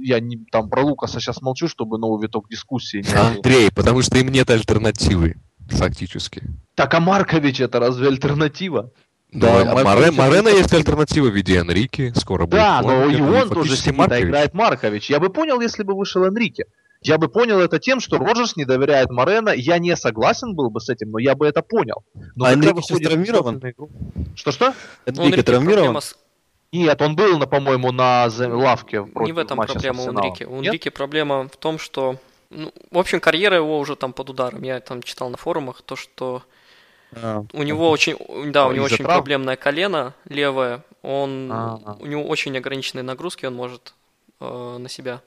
[0.03, 4.19] я не, там про Лукаса сейчас молчу, чтобы новый виток дискуссии не Андрей, потому что
[4.19, 5.37] им нет альтернативы,
[5.69, 6.43] фактически.
[6.75, 8.93] Так а Маркович это разве альтернатива?
[9.33, 12.61] Да, да Море, Морена есть альтернатива в виде Энрике, скоро будет.
[12.61, 14.25] Да, но и он тоже Маркович.
[14.25, 15.11] играет Маркович.
[15.11, 16.67] Я бы понял, если бы вышел Энрике.
[17.03, 19.51] Я бы понял это тем, что Роджерс не доверяет Морена.
[19.51, 22.05] Я не согласен был бы с этим, но я бы это понял.
[22.35, 23.63] Но а Энрике сейчас травмирован?
[24.35, 24.75] Что-что?
[25.07, 26.01] Энрике травмирован?
[26.73, 29.07] Нет, он был, по-моему, на лавке.
[29.17, 30.47] Не в этом проблема у Энрике.
[30.47, 32.17] У Энрике проблема в том, что...
[32.51, 34.63] Ну, в общем, карьера его уже там под ударом.
[34.63, 36.43] Я там читал на форумах то, что
[37.13, 38.17] а, у него очень,
[38.53, 39.19] да, у него очень трав?
[39.19, 40.83] проблемное колено левое.
[41.03, 41.97] Он, А-а.
[41.99, 43.95] у него очень ограниченные нагрузки, он может
[44.41, 45.21] э, на себя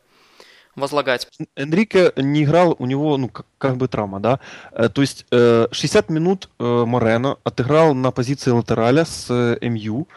[0.76, 1.28] возлагать.
[1.56, 4.40] Энрике не играл, у него, ну, как, как бы травма, да.
[4.72, 10.08] Э, то есть э, 60 минут э, Морено отыграл на позиции латераля с МЮ.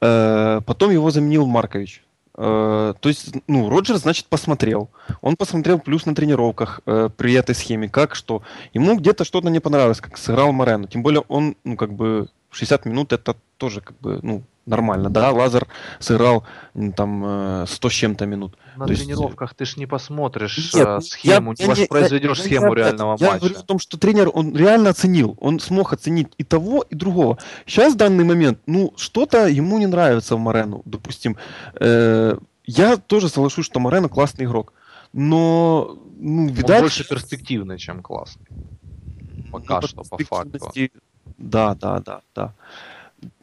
[0.00, 2.02] Потом его заменил Маркович.
[2.36, 4.90] Э, то есть, ну, Роджер, значит, посмотрел.
[5.20, 8.42] Он посмотрел плюс на тренировках э, при этой схеме, как что.
[8.72, 10.88] Ему где-то что-то не понравилось, как сыграл Морено.
[10.88, 15.30] Тем более он, ну, как бы, 60 минут это тоже, как бы, ну, нормально, да,
[15.30, 15.66] Лазар
[15.98, 16.44] сыграл
[16.96, 18.56] там 100 с чем-то минут.
[18.76, 19.58] На То тренировках есть...
[19.58, 23.26] ты ж не посмотришь Нет, э, схему, я, не воспроизведешь я, схему я, реального я
[23.26, 23.34] матча.
[23.34, 26.94] Я говорю о том, что тренер, он реально оценил, он смог оценить и того, и
[26.94, 27.38] другого.
[27.66, 31.36] Сейчас в данный момент, ну, что-то ему не нравится в Морену, допустим.
[31.74, 32.36] Э,
[32.66, 34.72] я тоже соглашусь, что Морено классный игрок,
[35.12, 36.78] но, ну, видать...
[36.78, 38.46] Он больше перспективный, чем классный.
[39.52, 40.58] Пока ну, что, по факту.
[41.38, 42.54] Да, да, да, да.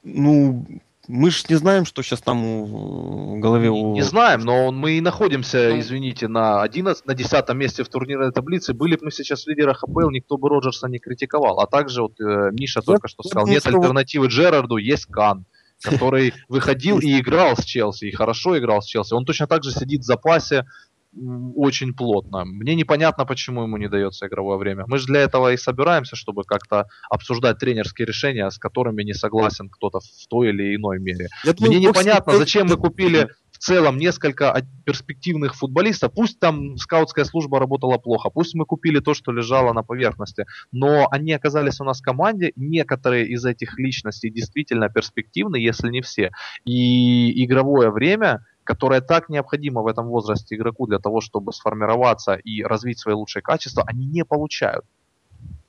[0.03, 0.65] Ну,
[1.07, 3.93] мы же не знаем, что сейчас там в голове у...
[3.93, 5.79] Не знаем, но мы и находимся, ну...
[5.79, 8.73] извините, на 11, на 10 месте в турнирной таблице.
[8.73, 11.59] Были бы мы сейчас в лидерах АПЛ, никто бы Роджерса не критиковал.
[11.59, 15.45] А также вот э, Миша я только что сказал, нет альтернативы Джерарду, есть Кан
[15.83, 19.13] который выходил и играл с Челси, и хорошо играл с Челси.
[19.13, 20.65] Он точно так же сидит в запасе,
[21.13, 22.45] очень плотно.
[22.45, 24.85] Мне непонятно, почему ему не дается игровое время.
[24.87, 29.69] Мы же для этого и собираемся, чтобы как-то обсуждать тренерские решения, с которыми не согласен
[29.69, 31.27] кто-то в той или иной мере.
[31.43, 36.13] Я Мне думаю, непонятно, зачем мы купили в целом несколько перспективных футболистов.
[36.13, 41.07] Пусть там скаутская служба работала плохо, пусть мы купили то, что лежало на поверхности, но
[41.11, 42.53] они оказались у нас в команде.
[42.55, 46.31] Некоторые из этих личностей действительно перспективны, если не все.
[46.65, 52.63] И игровое время которое так необходимо в этом возрасте игроку для того, чтобы сформироваться и
[52.63, 54.85] развить свои лучшие качества, они не получают.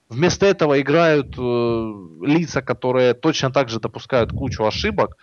[0.09, 5.17] Вместо этого играют э, лица, которые точно так же допускают кучу ошибок,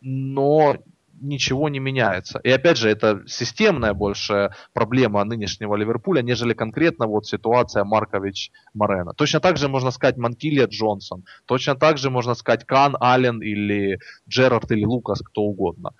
[0.00, 0.76] но
[1.20, 2.38] ничего не меняется.
[2.44, 9.14] И опять же, это системная большая проблема нынешнего Ливерпуля, нежели конкретно вот ситуация Маркович Морена.
[9.14, 13.98] Точно так же можно сказать Манкилия Джонсон, точно так же можно сказать Кан, Аллен или
[14.28, 15.90] Джерард или Лукас, кто угодно.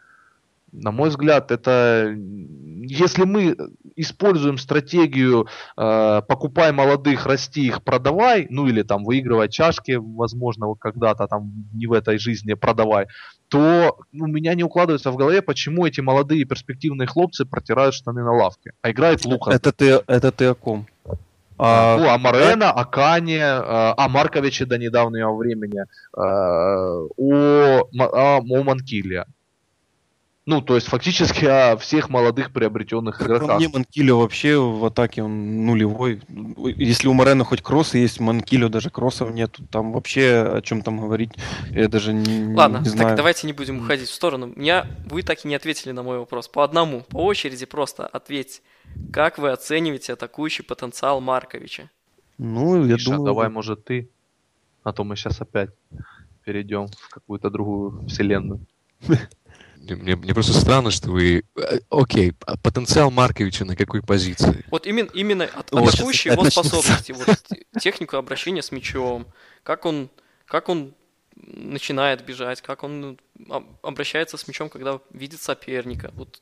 [0.76, 2.14] На мой взгляд, это
[2.88, 3.56] если мы
[3.96, 11.26] используем стратегию э, покупай молодых, расти их, продавай, ну или там выигрывай чашки, возможно, когда-то
[11.26, 13.06] там не в этой жизни продавай,
[13.48, 18.32] то у меня не укладывается в голове, почему эти молодые перспективные хлопцы протирают штаны на
[18.32, 19.50] лавке, а играет Лука.
[19.50, 20.86] Это ты, это ты о ком?
[21.58, 28.36] А, ну, а Морена, о Кане, о а Марковиче до недавнего времени, э, о, о,
[28.38, 29.24] о Манкиле.
[30.46, 33.48] Ну, то есть фактически о всех молодых приобретенных игроках.
[33.48, 36.22] По мне Манкилио вообще в атаке он нулевой.
[36.76, 39.56] Если у Морена хоть кроссы есть, Манкилио даже кроссов нет.
[39.72, 41.32] Там вообще о чем там говорить,
[41.70, 43.08] я даже не, Ладно, не знаю.
[43.08, 44.52] так давайте не будем уходить в сторону.
[44.54, 46.46] Меня вы так и не ответили на мой вопрос.
[46.46, 48.60] По одному, по очереди просто ответьте.
[49.12, 51.90] Как вы оцениваете атакующий потенциал Марковича?
[52.38, 53.24] Ну, я Миша, думаю...
[53.24, 54.10] давай, может, ты.
[54.84, 55.70] А то мы сейчас опять
[56.44, 58.64] перейдем в какую-то другую вселенную.
[59.94, 61.44] Мне, мне просто странно, что вы...
[61.56, 64.64] Э, окей, а потенциал Марковича на какой позиции?
[64.70, 66.68] Вот именно, именно от, Вот, атакующие его начнется.
[66.68, 69.26] способности, вот, технику обращения с мячом,
[69.62, 70.10] как он,
[70.46, 70.94] как он
[71.36, 73.18] начинает бежать, как он
[73.48, 76.10] об- обращается с мячом, когда видит соперника.
[76.14, 76.40] Вот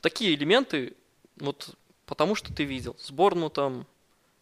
[0.00, 0.94] такие элементы,
[1.38, 1.74] вот
[2.06, 3.86] потому что ты видел, с Борнмутом,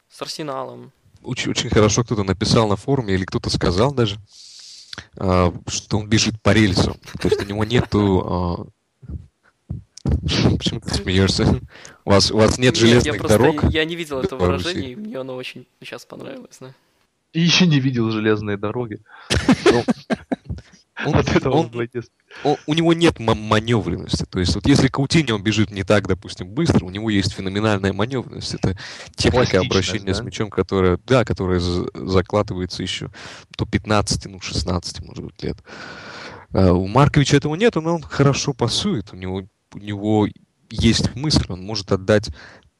[0.08, 0.92] с Арсеналом.
[1.22, 4.20] Очень, очень хорошо кто-то написал на форуме, или кто-то сказал даже, а,
[5.14, 6.94] что он бежит по рельсам.
[7.20, 8.24] То есть у него нету...
[8.26, 8.66] а,
[10.02, 11.60] Почему ты смеешься?
[12.04, 13.64] У вас, у вас нет Нет, я железных просто дорог?
[13.70, 16.56] я не видел этого выражения, и мне оно очень сейчас понравилось.
[16.60, 16.72] да.
[17.32, 19.00] И еще не видел железные дороги.
[21.06, 21.90] Он- От этого он- вдвойне
[22.44, 24.24] о- у него нет ма- маневренности.
[24.28, 27.92] То есть вот если Каутиньо он бежит не так, допустим, быстро, у него есть феноменальная
[27.92, 28.54] маневренность.
[28.54, 28.76] Это
[29.16, 30.24] техника обращения с да?
[30.24, 33.10] мячом, которая, да, которая за- закладывается еще
[33.56, 35.56] до 15, ну 16, может быть, лет.
[36.52, 39.12] А у Марковича этого нет, но он хорошо пасует.
[39.12, 39.42] У него,
[39.74, 40.28] у него
[40.70, 42.28] есть мысль, он может отдать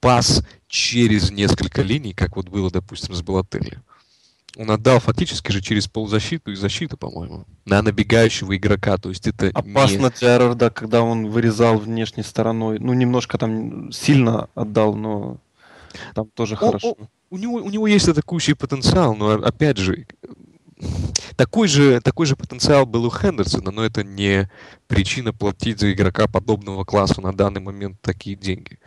[0.00, 3.78] пас через несколько линий, как вот было, допустим, с Балотелли.
[4.56, 8.96] Он отдал фактически же через полузащиту и защиту, по-моему, на набегающего игрока.
[8.96, 12.78] То есть это не- Опасно для Рарда, когда он вырезал внешней стороной.
[12.80, 15.38] Ну, немножко там сильно отдал, но
[16.14, 16.96] там тоже О- хорошо.
[17.30, 20.06] у него, у него есть атакующий потенциал, но опять же,
[21.36, 24.50] такой же, такой же потенциал был у Хендерсона, но это не
[24.88, 28.78] причина платить за игрока подобного класса на данный момент такие деньги.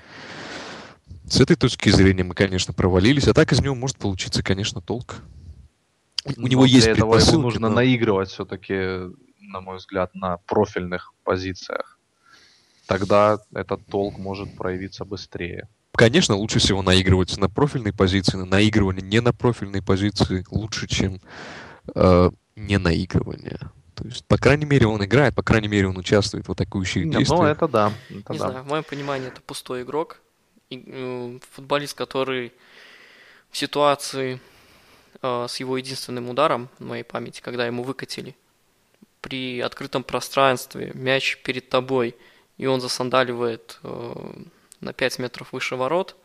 [1.25, 5.21] С этой точки зрения мы, конечно, провалились, а так из него может получиться, конечно, толк.
[6.25, 8.73] У, Но него есть этого ему нужно но- наигрывать все-таки,
[9.41, 11.99] на мой взгляд, на профильных позициях.
[12.87, 15.67] Тогда этот толк может проявиться быстрее.
[15.95, 21.21] Конечно, лучше всего наигрывать на профильной позиции, но наигрывание не на профильной позиции лучше, чем
[21.93, 23.59] э, не наигрывание.
[23.93, 27.11] То есть, по крайней мере, он играет, по крайней мере, он участвует в атакующих Не,
[27.11, 27.43] ну действиях.
[27.57, 27.91] это да.
[28.09, 28.49] это Не да.
[28.49, 30.19] знаю, в моем понимании это пустой игрок.
[30.69, 32.53] И, э, футболист, который
[33.51, 34.41] в ситуации
[35.21, 38.35] э, с его единственным ударом, в моей памяти, когда ему выкатили,
[39.21, 42.15] при открытом пространстве, мяч перед тобой,
[42.57, 44.33] и он засандаливает э,
[44.81, 46.15] на 5 метров выше ворот,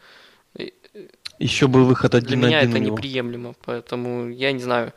[1.39, 3.55] Еще был выход для один на меня один это неприемлемо.
[3.65, 4.93] Поэтому я не знаю,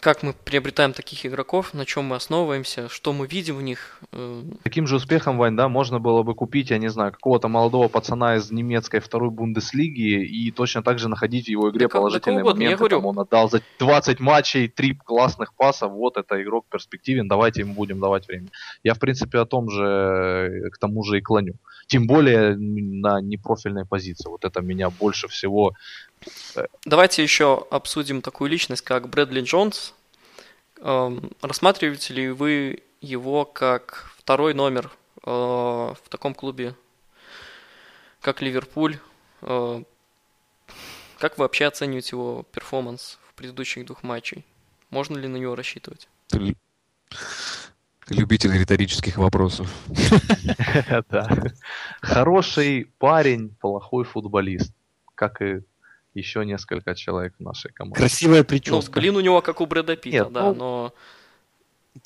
[0.00, 4.00] как мы приобретаем таких игроков, на чем мы основываемся, что мы видим в них.
[4.12, 7.88] э, Таким же успехом, Вань, да, можно было бы купить, я не знаю, какого-то молодого
[7.88, 12.38] пацана из немецкой второй Бундеслиги и точно так же находить в его игре да положительные
[12.40, 12.78] кого угодно, я моменты.
[12.78, 12.96] говорю.
[12.98, 17.74] Там он отдал за 20 матчей, 3 классных паса, вот это игрок перспективен, давайте ему
[17.74, 18.48] будем давать время.
[18.84, 21.54] Я, в принципе, о том же, э, к тому же и клоню.
[21.86, 24.28] Тем более на непрофильной позиции.
[24.28, 25.72] Вот это меня больше всего
[26.84, 29.94] Давайте еще обсудим такую личность, как Брэдли Джонс.
[30.80, 34.90] Эм, Рассматриваете ли вы его как второй номер
[35.24, 36.74] э, в таком клубе,
[38.20, 38.98] как Ливерпуль?
[39.42, 39.82] Э,
[41.18, 44.44] Как вы вообще оцениваете его перформанс в предыдущих двух матчах?
[44.90, 46.08] Можно ли на него рассчитывать?
[46.28, 49.70] Ты любитель риторических вопросов.
[52.00, 54.72] Хороший парень, плохой футболист.
[55.14, 55.60] Как и
[56.14, 57.98] еще несколько человек в нашей команде.
[57.98, 59.00] Красивая Ну, прическа.
[59.00, 60.92] блин у него как у Брэда Питта, Нет, да, ну, но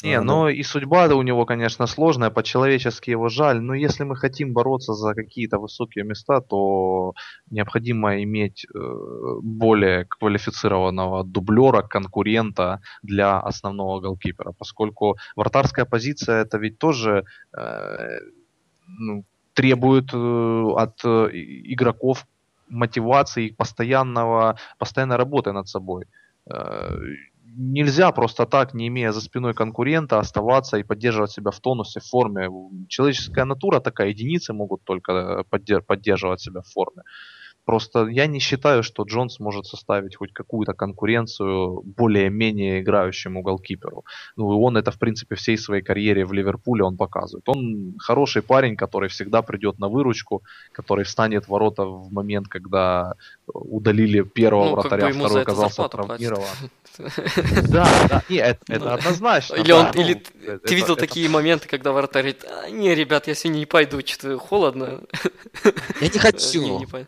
[0.02, 4.16] Не, Да, но и судьба у него, конечно, сложная, по-человечески его жаль, но если мы
[4.16, 7.12] хотим бороться за какие-то высокие места, то
[7.50, 8.78] необходимо иметь э,
[9.42, 17.24] более квалифицированного дублера, конкурента для основного голкипера, поскольку вратарская позиция это ведь тоже
[17.56, 18.18] э,
[18.86, 19.24] ну,
[19.54, 20.16] требует э,
[20.76, 21.28] от э,
[21.72, 22.26] игроков
[22.72, 26.06] мотивации, и постоянного, постоянной работы над собой.
[26.50, 26.96] Э,
[27.54, 32.04] Нельзя просто так, не имея за спиной конкурента, оставаться и поддерживать себя в тонусе, в
[32.06, 32.48] форме.
[32.88, 37.02] Человеческая натура такая, единицы могут только э, поддер- поддерживать себя в форме.
[37.64, 44.04] Просто я не считаю, что Джонс может составить хоть какую-то конкуренцию более-менее играющему голкиперу.
[44.36, 47.48] Ну и он это, в принципе, всей своей карьере в Ливерпуле он показывает.
[47.48, 50.42] Он хороший парень, который всегда придет на выручку,
[50.72, 53.14] который встанет в ворота в момент, когда
[53.46, 56.44] удалили первого ну, как вратаря, бы ему за второй оказался травмирован.
[57.68, 59.54] Да, да, не, это, это Ну, однозначно.
[59.54, 62.70] Или да, он, ну, или это- ты видел это- такие моменты, когда вратарь говорит, «А,
[62.70, 65.00] не, ребят, я сегодня не пойду, что-то холодно.
[66.00, 67.06] Я не Э, не- не пой-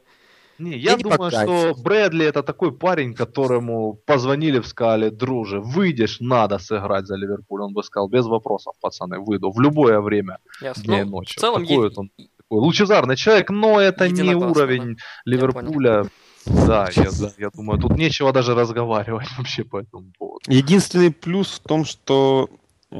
[0.58, 1.74] Не, Я я, не думаю, по что.
[1.82, 7.62] Брэдли это такой парень, которому позвонили, сказали, друже, выйдешь, надо сыграть за Ливерпуль.
[7.62, 10.82] Он бы сказал, без вопросов, пацаны, выйду в любое время Ясно.
[10.84, 11.36] дня и Ну, ночи.
[11.36, 16.04] В целом, Такой е- вот он такой лучезарный человек, но это не уровень Ливерпуля.
[16.46, 20.40] Да, я, я думаю, тут нечего даже разговаривать вообще по этому поводу.
[20.48, 22.50] Единственный плюс в том, что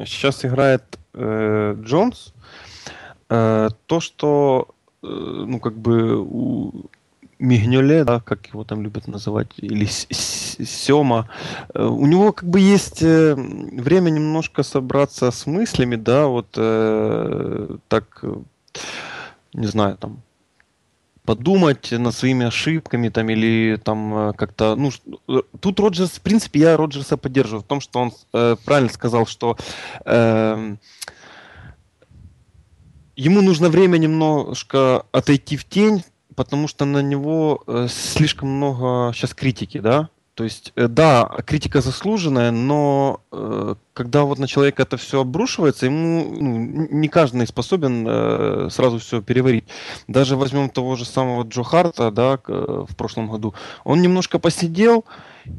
[0.07, 0.83] сейчас играет
[1.13, 2.33] э, Джонс,
[3.29, 4.69] э, то, что
[5.03, 6.87] э, ну как бы у
[7.45, 11.29] Мигнюле, да, как его там любят называть, или Сема,
[11.75, 17.77] э, у него как бы есть э, время немножко собраться с мыслями, да, вот э,
[17.89, 18.25] так,
[19.53, 20.23] не знаю, там,
[21.25, 24.91] подумать над своими ошибками там или там как-то ну
[25.61, 29.57] тут Роджерс в принципе я Роджерса поддерживаю в том что он э, правильно сказал что
[30.05, 30.77] э,
[33.17, 36.05] ему нужно время немножко отойти в тень
[36.35, 40.09] потому что на него э, слишком много сейчас критики, да?
[40.35, 45.87] То есть, э, да, критика заслуженная, но э, когда вот на человека это все обрушивается,
[45.87, 49.65] ему ну, не каждый способен э, сразу все переварить.
[50.09, 53.55] Даже возьмем того же самого Джо Харта, да, э, в прошлом году,
[53.85, 55.05] он немножко посидел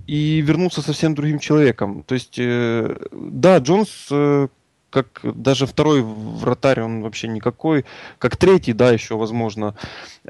[0.08, 2.04] и вернулся совсем другим человеком.
[2.04, 4.50] То есть, э, да, Джонс э,
[4.96, 7.84] как даже второй вратарь, он вообще никакой,
[8.18, 9.76] как третий, да, еще возможно.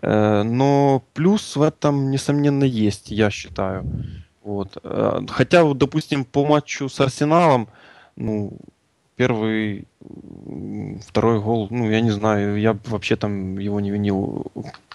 [0.01, 3.83] Э, но плюс в этом, несомненно, есть, я считаю.
[4.43, 4.77] Вот.
[4.83, 7.67] Э, хотя, вот, допустим, по матчу с Арсеналом,
[8.15, 8.57] ну,
[9.15, 9.85] первый,
[11.07, 14.47] второй гол, ну, я не знаю, я вообще там его не винил.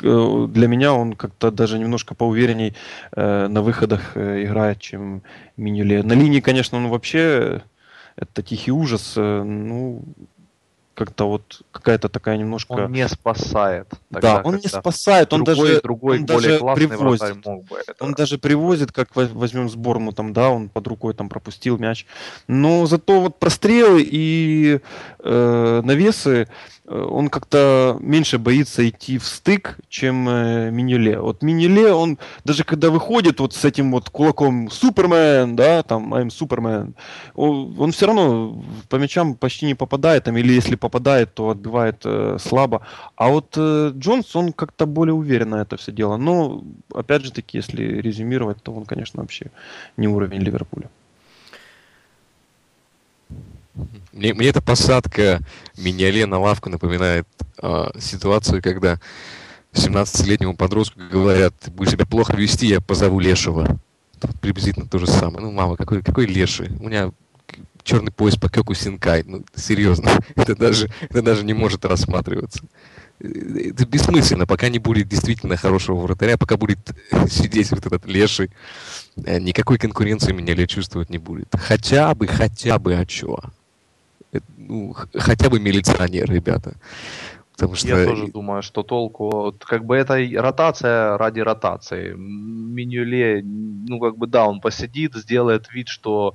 [0.03, 2.75] Для меня он как-то даже немножко поуверенней
[3.13, 5.23] э, на выходах э, играет, чем
[5.57, 6.03] Минюле.
[6.03, 7.63] На линии, конечно, он вообще
[8.21, 10.05] это тихий ужас, э, ну,
[10.95, 12.73] как-то вот какая-то такая немножко...
[12.73, 13.89] Он не спасает.
[14.11, 17.47] Тогда, да, он не спасает, он другой, даже, другой он даже привозит.
[17.47, 18.05] Мог бы это.
[18.05, 22.07] Он даже привозит, как возьмем сборную, там, да, он под рукой там пропустил мяч.
[22.49, 24.81] Но зато вот прострелы и
[25.21, 26.49] э, навесы,
[26.91, 31.21] Э, он как-то меньше боится идти в стык, чем э, Миниле.
[31.21, 36.31] Вот Миниле, он даже когда выходит вот с этим вот кулаком Супермен, да, там, I'm
[36.31, 36.95] Супермен,
[37.35, 42.03] он, он все равно по мячам почти не попадает, там, или если попадает, то отбивает
[42.05, 42.87] э, слабо.
[43.17, 46.17] А вот э, Джонс, он как-то более уверенно это все дело.
[46.17, 46.63] Но,
[46.93, 49.51] опять же таки, если резюмировать, то он, конечно, вообще
[49.97, 50.91] не уровень Ливерпуля.
[54.13, 55.41] Мне, мне эта посадка
[55.79, 57.27] Миньоле на лавку напоминает
[57.63, 58.99] э, ситуацию, когда
[59.73, 63.79] 17-летнему подростку говорят, ты будешь себя плохо вести, я позову Лешего.
[64.21, 65.41] Тут приблизительно то же самое.
[65.47, 66.69] Ну, мама, какой, какой Леший?
[66.81, 67.13] У меня
[67.83, 69.23] черный пояс по Кёку Синкай.
[69.25, 72.63] Ну, серьезно, это даже, это даже не может рассматриваться.
[73.21, 76.79] Это бессмысленно, пока не будет действительно хорошего вратаря, пока будет
[77.29, 78.51] сидеть вот этот леший,
[79.25, 81.49] э, никакой конкуренции меня чувствовать не будет.
[81.53, 83.39] Хотя бы, хотя бы а чё?
[84.57, 86.75] ну, хотя бы милиционер, ребята.
[87.53, 87.89] Потому что...
[87.89, 92.15] Я тоже думаю, что толку, как бы это ротация ради ротации.
[92.15, 96.35] Минюле, ну как бы да, он посидит, сделает вид, что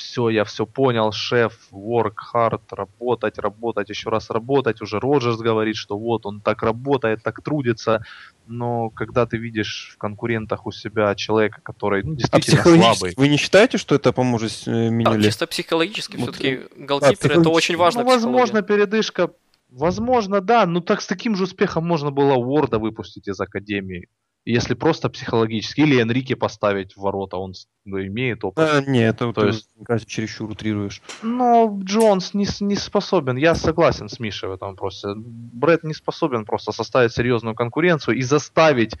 [0.00, 4.82] все, я все понял, шеф, work hard, работать, работать, еще раз работать.
[4.82, 8.04] Уже Роджерс говорит, что вот он так работает, так трудится.
[8.46, 13.14] Но когда ты видишь в конкурентах у себя человека, который ну, действительно а слабый...
[13.16, 15.20] Вы не считаете, что это поможет э, Минюле?
[15.20, 18.02] А, чисто психологически вот, все-таки голкипер да, это очень важно.
[18.02, 19.30] Ну, возможно, передышка
[19.70, 24.08] Возможно, да, но так с таким же успехом можно было Уорда выпустить из Академии.
[24.46, 27.52] Если просто психологически, или Энрике поставить в ворота, он
[27.84, 28.68] ну, имеет опыт.
[28.70, 29.68] А, нет, это То ты, есть...
[29.76, 31.02] мне кажется, чересчур утрируешь.
[31.22, 35.08] Но Джонс не, не способен, я согласен с Мишей в этом вопросе.
[35.14, 38.96] Брэд не способен просто составить серьезную конкуренцию и заставить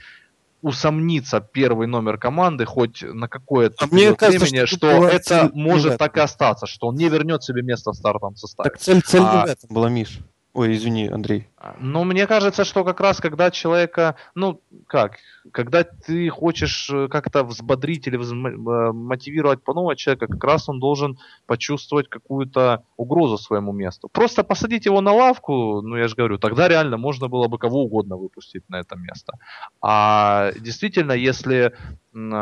[0.62, 5.96] усомниться первый номер команды хоть на какое-то а мне кажется, времени, что, что это может
[5.96, 8.68] так и остаться, что он не вернет себе место в стартовом составе.
[8.68, 9.36] Так цель, цель а...
[9.36, 10.18] не в этом была, Миш.
[10.52, 11.46] Ой, извини, Андрей.
[11.78, 15.18] Ну, мне кажется, что как раз когда человека, ну, как,
[15.52, 21.18] когда ты хочешь э, как-то взбодрить или э, мотивировать по-новому человека, как раз он должен
[21.46, 24.08] почувствовать какую-то угрозу своему месту.
[24.08, 27.84] Просто посадить его на лавку, ну, я же говорю, тогда реально можно было бы кого
[27.84, 29.34] угодно выпустить на это место.
[29.80, 31.72] А действительно, если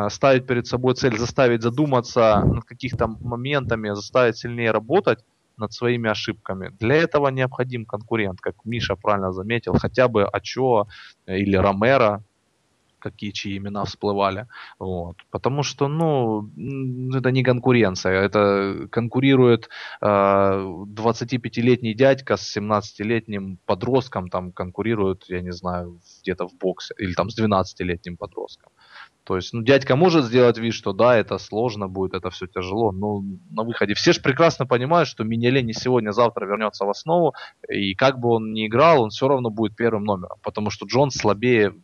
[0.08, 5.18] ставить перед собой цель заставить задуматься над каких-то моментами, заставить сильнее работать,
[5.58, 6.70] над своими ошибками.
[6.80, 10.86] Для этого необходим конкурент, как Миша правильно заметил, хотя бы Ачо
[11.26, 12.22] или Ромеро,
[12.98, 14.46] какие чьи имена всплывали.
[14.78, 15.16] Вот.
[15.30, 16.50] Потому что, ну,
[17.14, 18.12] это не конкуренция.
[18.12, 19.68] Это конкурирует
[20.00, 27.14] э, 25-летний дядька с 17-летним подростком, там конкурирует, я не знаю, где-то в боксе, или
[27.14, 28.72] там с 12-летним подростком.
[29.28, 32.92] То есть, ну, дядька может сделать вид, что да, это сложно будет, это все тяжело,
[32.92, 37.34] но на выходе все же прекрасно понимают, что Минеле не сегодня, завтра вернется в основу,
[37.68, 41.10] и как бы он ни играл, он все равно будет первым номером, потому что Джон
[41.10, 41.74] слабее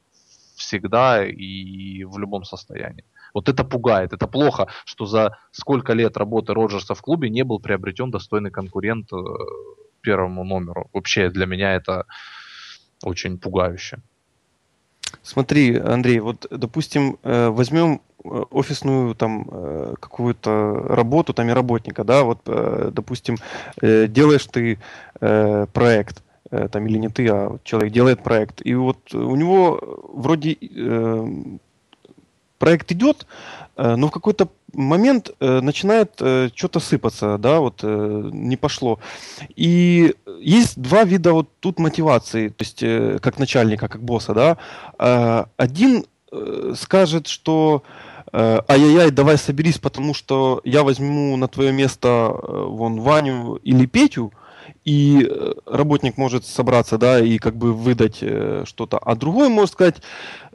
[0.56, 3.04] всегда и в любом состоянии.
[3.34, 7.60] Вот это пугает, это плохо, что за сколько лет работы Роджерса в клубе не был
[7.60, 9.16] приобретен достойный конкурент э,
[10.00, 10.88] первому номеру.
[10.94, 12.06] Вообще для меня это
[13.02, 13.98] очень пугающе.
[15.24, 22.04] Смотри, Андрей, вот, допустим, э, возьмем э, офисную там э, какую-то работу там и работника,
[22.04, 23.36] да, вот, допустим,
[23.80, 24.78] делаешь ты
[25.18, 29.80] проект, там или не ты, а человек делает проект, и вот у него
[30.12, 30.58] вроде
[32.58, 33.26] проект идет,
[33.76, 38.98] но в какой-то момент э, начинает э, что-то сыпаться, да, вот э, не пошло.
[39.56, 44.58] И есть два вида вот тут мотивации, то есть э, как начальника, как босса, да.
[44.98, 47.82] Э, один э, скажет, что
[48.32, 53.86] э, ай-яй-яй, давай соберись, потому что я возьму на твое место э, вон Ваню или
[53.86, 54.32] Петю,
[54.84, 58.98] и э, работник может собраться, да, и как бы выдать э, что-то.
[58.98, 59.96] А другой может сказать,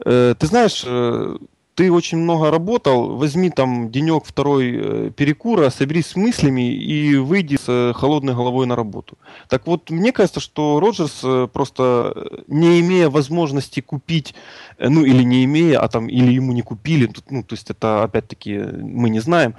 [0.04, 1.36] э, ты знаешь, э,
[1.74, 7.56] ты очень много работал, возьми там денек второй э, перекура, соберись с мыслями и выйди
[7.56, 9.16] с э, холодной головой на работу.
[9.48, 14.34] Так вот, мне кажется, что Роджерс э, просто не имея возможности купить,
[14.78, 18.58] ну или не имея, а там или ему не купили, ну то есть это опять-таки
[18.58, 19.54] мы не знаем,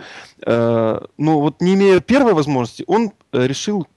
[0.46, 3.88] но вот не имея первой возможности, он решил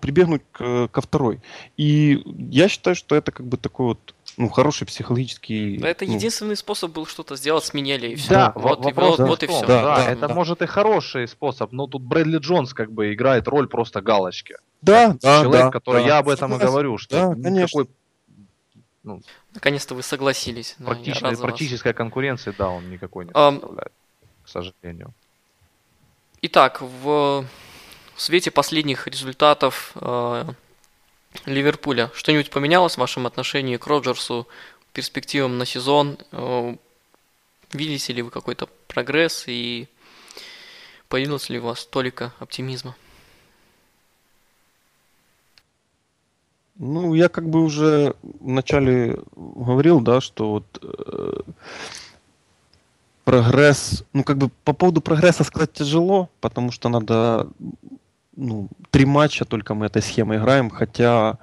[0.00, 1.40] прибегнуть ко второй.
[1.76, 5.78] И я считаю, что это как бы такой вот ну, хороший психологический...
[5.78, 6.14] Да, это ну...
[6.14, 8.30] единственный способ был что-то сделать с и все.
[8.30, 9.66] Да, вот, вопрос, и, вот, вот и все.
[9.66, 10.34] Да, да, да, это да.
[10.34, 14.56] может и хороший способ, но тут Брэдли Джонс как бы играет роль просто галочки.
[14.80, 16.08] Да, да, Человек, да, который, да.
[16.08, 17.86] я об этом и говорю, что да, конечно.
[19.02, 19.22] ну,
[19.54, 20.76] Наконец-то вы согласились.
[20.84, 25.12] Практически, практической конкуренции, да, он никакой не представляет, um, к сожалению.
[26.42, 27.44] Итак, в,
[28.14, 30.44] в свете последних результатов э,
[31.46, 32.10] Ливерпуля.
[32.14, 34.48] Что-нибудь поменялось в вашем отношении к Роджерсу,
[34.92, 36.18] перспективам на сезон?
[36.32, 36.74] Э,
[37.72, 39.88] видите ли вы какой-то прогресс и
[41.08, 42.96] появилось ли у вас только оптимизма?
[46.76, 51.40] Ну, я как бы уже вначале говорил, да, что вот э,
[53.24, 57.48] прогресс, ну как бы по поводу прогресса сказать тяжело, потому что надо
[58.38, 61.38] ну, три матча только мы этой схемой играем, хотя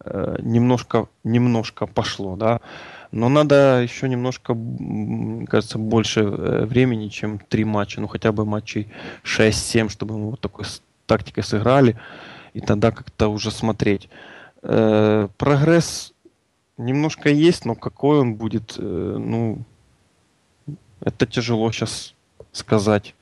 [0.00, 2.60] э, немножко, немножко пошло, да.
[3.12, 4.56] Но надо еще немножко,
[5.46, 8.88] кажется, больше э, времени, чем три матча, ну хотя бы матчей
[9.24, 11.96] 6-7, чтобы мы вот такой с тактикой сыграли,
[12.54, 14.08] и тогда как-то уже смотреть.
[14.62, 16.14] Э, прогресс
[16.78, 19.58] немножко есть, но какой он будет, э, ну,
[21.00, 22.14] это тяжело сейчас
[22.52, 23.14] сказать.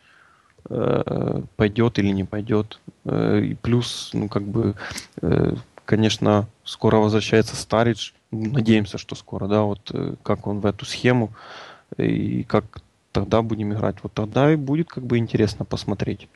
[0.68, 2.80] Э, пойдет или не пойдет.
[3.04, 4.74] Э, и плюс, ну, как бы,
[5.22, 8.12] э, конечно, скоро возвращается Старидж.
[8.32, 11.30] Надеемся, что скоро, да, вот как он в эту схему
[11.96, 12.64] и как
[13.12, 13.96] тогда будем играть.
[14.02, 16.28] Вот тогда и будет как бы интересно посмотреть.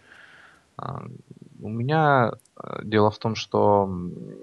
[0.77, 1.03] А,
[1.61, 2.33] у меня
[2.85, 3.93] дело в том, что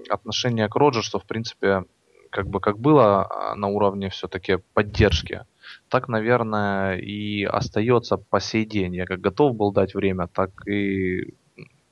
[0.09, 1.85] отношение к Роджерсу, в принципе,
[2.30, 5.45] как бы как было а, на уровне все-таки поддержки,
[5.90, 8.95] так, наверное, и остается по сей день.
[8.95, 11.34] Я как готов был дать время, так и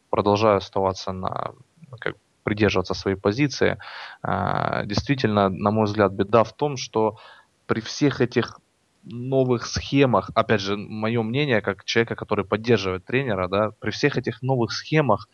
[0.10, 1.54] продолжаю оставаться на
[2.00, 3.78] как придерживаться своей позиции.
[4.22, 7.18] А, действительно, на мой взгляд, беда в том, что
[7.66, 8.60] при всех этих
[9.04, 14.42] новых схемах, опять же, мое мнение, как человека, который поддерживает тренера, да, при всех этих
[14.42, 15.28] новых схемах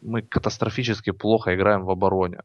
[0.00, 2.42] мы катастрофически плохо играем в обороне.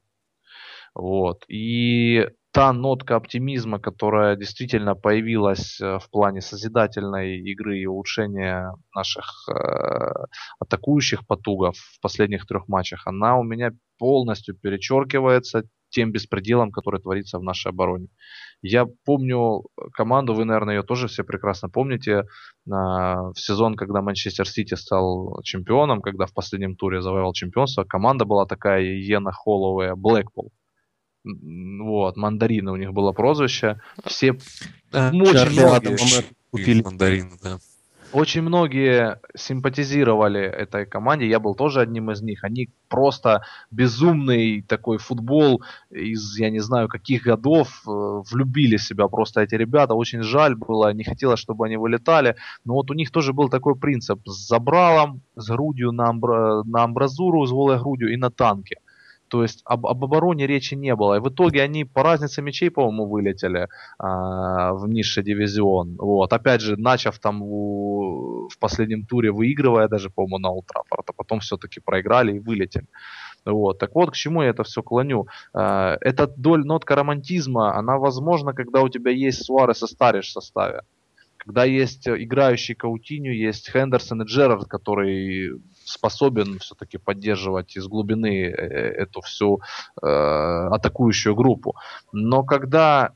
[0.96, 1.44] Вот.
[1.48, 9.26] И та нотка оптимизма, которая действительно появилась э, в плане созидательной игры и улучшения наших
[9.50, 9.54] э,
[10.60, 17.40] атакующих потугов в последних трех матчах, она у меня полностью перечеркивается тем беспределом, который творится
[17.40, 18.08] в нашей обороне.
[18.62, 19.64] Я помню
[19.94, 22.24] команду, вы, наверное, ее тоже все прекрасно помните, э,
[22.68, 28.46] в сезон, когда Манчестер Сити стал чемпионом, когда в последнем туре завоевал чемпионство, команда была
[28.46, 30.52] такая Йена Холловая, Блэкпул
[31.24, 33.80] вот, мандарины у них было прозвище.
[34.06, 34.36] Все
[34.92, 37.60] да, очень многие купили мандарины, да.
[38.14, 42.44] Очень многие симпатизировали этой команде, я был тоже одним из них.
[42.44, 43.42] Они просто
[43.72, 47.90] безумный такой футбол из, я не знаю, каких годов, э,
[48.32, 49.96] влюбили себя просто эти ребята.
[49.96, 52.36] Очень жаль было, не хотелось, чтобы они вылетали.
[52.66, 56.84] Но вот у них тоже был такой принцип с забралом, с грудью на, амбра, на
[56.84, 58.76] амбразуру, с голой грудью и на танке.
[59.34, 61.16] То есть об, об обороне речи не было.
[61.16, 65.96] И в итоге они по разнице мячей, по-моему, вылетели а, в низший дивизион.
[65.98, 66.32] Вот.
[66.32, 71.40] Опять же, начав там в, в последнем туре, выигрывая даже, по-моему, на Ултрафорд, а потом
[71.40, 72.86] все-таки проиграли и вылетели.
[73.44, 73.80] Вот.
[73.80, 75.26] Так вот, к чему я это все клоню.
[75.52, 80.32] А, эта доль нотка романтизма, она возможна, когда у тебя есть Суарес и Стариш в
[80.34, 80.82] составе
[81.38, 88.52] Когда есть играющий Каутиню, есть Хендерсон и Джерард, который способен все-таки поддерживать из глубины э,
[88.52, 89.62] эту всю
[90.02, 91.76] э, атакующую группу.
[92.12, 93.12] Но когда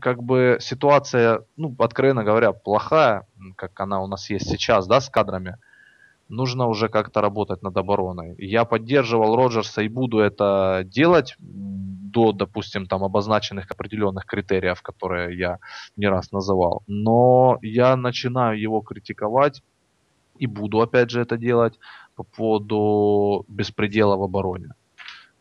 [0.00, 3.26] как бы ситуация, ну, откровенно говоря, плохая,
[3.56, 5.56] как она у нас есть сейчас, да, с кадрами,
[6.28, 8.34] нужно уже как-то работать над обороной.
[8.38, 15.58] Я поддерживал Роджерса и буду это делать до, допустим, там обозначенных определенных критериев, которые я
[15.96, 16.82] не раз называл.
[16.86, 19.62] Но я начинаю его критиковать
[20.40, 21.78] и буду опять же это делать
[22.16, 24.74] по поводу беспредела в обороне.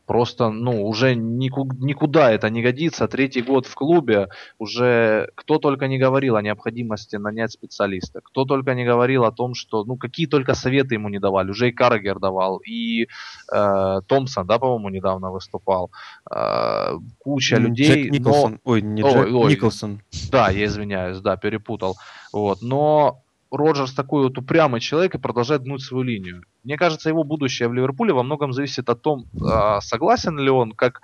[0.10, 3.08] Просто, ну, уже никуда это не годится.
[3.08, 4.28] Третий год в клубе
[4.60, 8.20] уже кто только не говорил о необходимости нанять специалиста.
[8.24, 11.52] Кто только не говорил о том, что, ну, какие только советы ему не давали.
[11.52, 13.08] Уже и Каррагер давал, и
[13.54, 15.92] э, Томпсон, да, по-моему, недавно выступал.
[16.36, 18.10] Э, куча Джек людей.
[18.10, 18.52] Николсон.
[18.52, 18.72] Но...
[18.72, 20.02] Ой, не Джек, ой, Николсон.
[20.32, 21.98] Да, я извиняюсь, да, перепутал.
[22.34, 23.22] Вот, но
[23.52, 26.44] Роджерс такой вот упрямый человек и продолжает гнуть свою линию.
[26.64, 30.74] Мне кажется, его будущее в Ливерпуле во многом зависит от том, а, согласен ли он,
[30.74, 31.02] как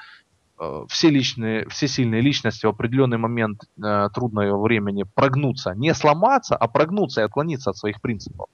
[0.58, 6.56] а, все личные, все сильные личности в определенный момент э, трудного времени прогнуться, не сломаться,
[6.56, 8.48] а прогнуться и отклониться от своих принципов.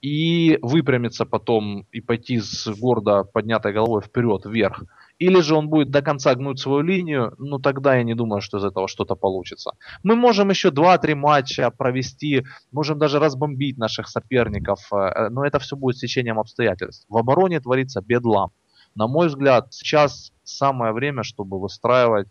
[0.00, 4.84] И выпрямиться потом и пойти с гордо поднятой головой вперед, вверх.
[5.18, 8.58] Или же он будет до конца гнуть свою линию, ну тогда я не думаю, что
[8.58, 9.72] из этого что-то получится.
[10.02, 15.76] Мы можем еще 2-3 матча провести, можем даже разбомбить наших соперников, э, но это все
[15.76, 17.06] будет с течением обстоятельств.
[17.08, 18.50] В обороне творится бедлам.
[18.94, 22.28] На мой взгляд, сейчас самое время, чтобы выстраивать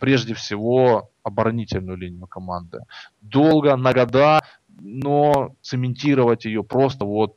[0.00, 2.80] прежде всего оборонительную линию команды.
[3.20, 7.36] Долго, на года, но цементировать ее просто вот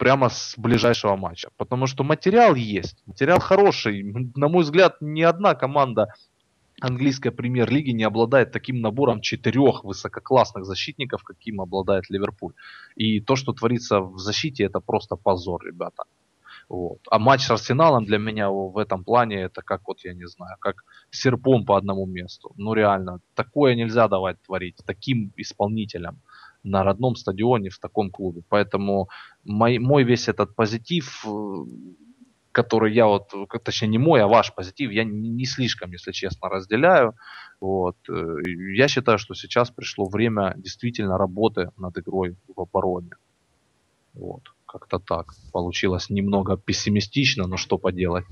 [0.00, 1.50] прямо с ближайшего матча.
[1.58, 4.02] Потому что материал есть, материал хороший.
[4.34, 6.06] На мой взгляд, ни одна команда
[6.80, 12.54] английской премьер-лиги не обладает таким набором четырех высококлассных защитников, каким обладает Ливерпуль.
[12.96, 16.04] И то, что творится в защите, это просто позор, ребята.
[16.70, 17.00] Вот.
[17.10, 20.56] А матч с Арсеналом для меня в этом плане это как вот, я не знаю,
[20.60, 22.52] как серпом по одному месту.
[22.56, 26.20] Ну реально, такое нельзя давать творить таким исполнителям
[26.62, 28.42] на родном стадионе в таком клубе.
[28.48, 29.08] Поэтому
[29.44, 31.64] мой, мой весь этот позитив, э,
[32.52, 33.32] который я вот,
[33.64, 37.14] точнее не мой, а ваш позитив, я не, не слишком, если честно, разделяю.
[37.60, 37.96] Вот.
[38.08, 38.36] Э,
[38.76, 43.10] я считаю, что сейчас пришло время действительно работы над игрой в обороне.
[44.14, 44.42] Вот.
[44.66, 45.34] Как-то так.
[45.52, 48.24] Получилось немного пессимистично, но что поделать.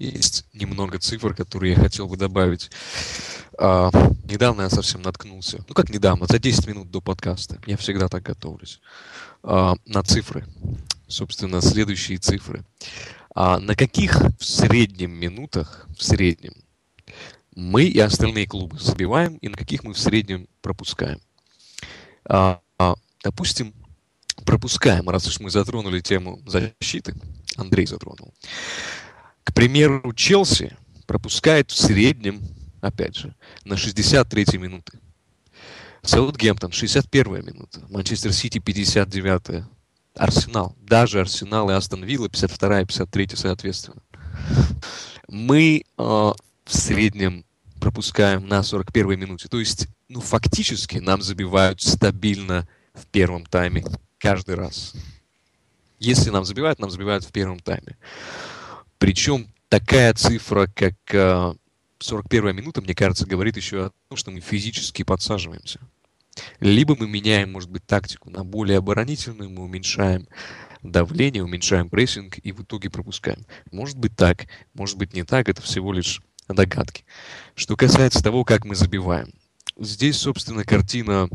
[0.00, 2.70] Есть немного цифр, которые я хотел бы добавить.
[3.58, 3.90] А,
[4.24, 8.22] недавно я совсем наткнулся, ну как недавно, за 10 минут до подкаста, я всегда так
[8.22, 8.80] готовлюсь,
[9.42, 10.46] а, на цифры.
[11.06, 12.64] Собственно, следующие цифры.
[13.34, 16.54] А, на каких в среднем минутах, в среднем,
[17.54, 21.20] мы и остальные клубы забиваем, и на каких мы в среднем пропускаем.
[22.24, 23.74] А, а, допустим,
[24.46, 27.14] пропускаем, раз уж мы затронули тему защиты,
[27.58, 28.32] Андрей затронул.
[29.50, 32.42] К примеру, Челси пропускает в среднем
[32.80, 34.98] опять же, на 63-й минуты.
[36.02, 37.82] Саутгемптон, 61-я минута.
[37.90, 39.68] Манчестер Сити, 59-я.
[40.16, 40.74] Арсенал.
[40.80, 44.02] Даже Арсенал и Астон Вилла, 52-я и 53-я, соответственно.
[45.28, 46.34] Мы э, в
[46.66, 47.44] среднем
[47.80, 49.48] пропускаем на 41-й минуте.
[49.48, 53.84] То есть, ну, фактически нам забивают стабильно в первом тайме
[54.18, 54.94] каждый раз.
[55.98, 57.96] Если нам забивают, нам забивают в первом тайме.
[59.00, 61.54] Причем такая цифра, как э,
[62.00, 65.80] 41 минута, мне кажется, говорит еще о том, что мы физически подсаживаемся.
[66.60, 70.28] Либо мы меняем, может быть, тактику на более оборонительную, мы уменьшаем
[70.82, 73.46] давление, уменьшаем прессинг и в итоге пропускаем.
[73.72, 77.06] Может быть так, может быть не так, это всего лишь догадки.
[77.54, 79.32] Что касается того, как мы забиваем.
[79.78, 81.26] Здесь, собственно, картина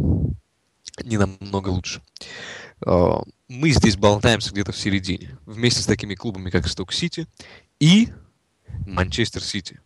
[1.04, 2.04] не намного лучше.
[3.48, 7.28] Мы здесь болтаемся где-то в середине, вместе с такими клубами, как Сток-Сити
[7.80, 8.10] и
[8.86, 9.80] Манчестер Сити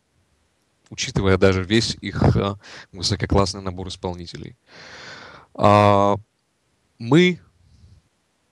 [0.90, 2.60] учитывая даже весь их а,
[2.92, 4.58] высококлассный набор исполнителей.
[5.54, 6.16] А,
[6.98, 7.40] мы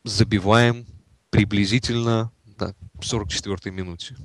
[0.04, 0.86] забиваем
[1.30, 4.16] приблизительно да, 44-й минуте.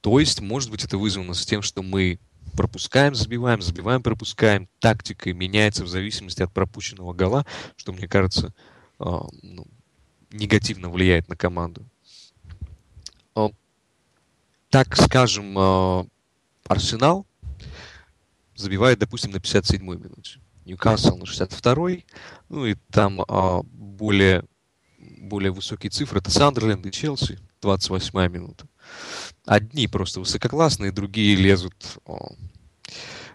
[0.00, 2.18] То есть, может быть, это вызвано с тем, что мы
[2.54, 4.68] пропускаем, забиваем, забиваем, пропускаем.
[4.80, 7.46] Тактика меняется в зависимости от пропущенного гола,
[7.76, 8.54] что, мне кажется,
[8.98, 9.66] а, ну,
[10.30, 11.84] негативно влияет на команду.
[14.70, 15.58] Так скажем,
[16.68, 17.26] Арсенал
[18.54, 20.38] забивает, допустим, на 57-й минуте.
[20.64, 22.06] Ньюкасл на 62-й.
[22.48, 23.20] Ну и там
[23.64, 24.44] более,
[24.98, 26.20] более высокие цифры.
[26.20, 27.40] Это Сандерленд и Челси.
[27.62, 28.66] 28-я минута.
[29.44, 31.98] Одни просто высококлассные, другие лезут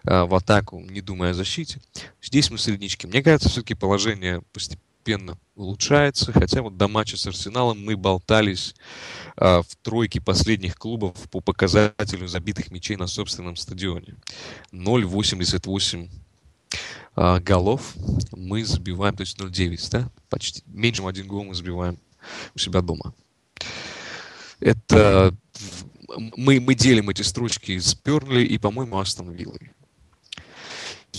[0.04, 1.80] а, в атаку, не думая о защите.
[2.22, 3.06] Здесь мы среднички.
[3.06, 4.42] Мне кажется, все-таки положение
[5.06, 8.74] постепенно улучшается, хотя вот до матча с Арсеналом мы болтались
[9.36, 14.16] в тройке последних клубов по показателю забитых мячей на собственном стадионе.
[14.72, 16.10] 0,88
[17.40, 17.94] голов
[18.32, 20.10] мы забиваем, то есть 0,9, да?
[20.28, 21.98] Почти меньше, чем один гол мы забиваем
[22.56, 23.14] у себя дома.
[24.58, 25.32] Это
[26.36, 29.70] мы, мы делим эти строчки с Перли и, по-моему, Астон Виллой.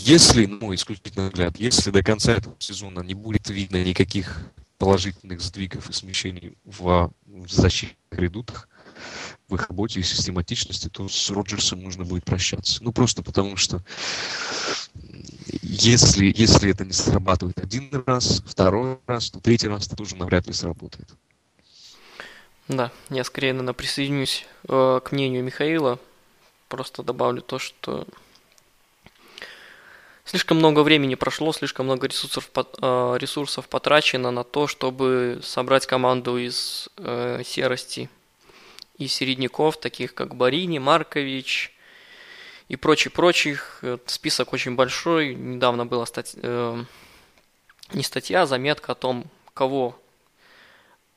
[0.06, 4.42] Если, ну, исключительно взгляд, если до конца этого сезона не будет видно никаких
[4.78, 8.70] положительных сдвигов и смещений в, в защитных редутах,
[9.48, 12.84] в их работе и систематичности, то с Роджерсом нужно будет прощаться.
[12.84, 13.84] Ну, просто потому что
[15.62, 20.48] если, если это не срабатывает один раз, второй раз, то третий раз это тоже навряд
[20.48, 21.10] ли сработает.
[22.68, 26.00] Да, я скорее, наверное, присоединюсь э, к мнению Михаила.
[26.68, 28.06] Просто добавлю то, что
[30.28, 36.38] слишком много времени прошло, слишком много ресурсов, э, ресурсов потрачено на то, чтобы собрать команду
[36.38, 38.10] из э, серости
[38.98, 41.74] и середняков, таких как Барини, Маркович
[42.68, 43.84] и прочих-прочих.
[44.06, 45.34] Список очень большой.
[45.34, 46.84] Недавно была статья, э,
[47.94, 49.98] не статья, а заметка о том, кого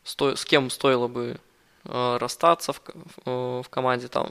[0.04, 1.38] сто, с кем стоило бы
[1.84, 2.80] э, расстаться в,
[3.24, 4.30] в, в команде, там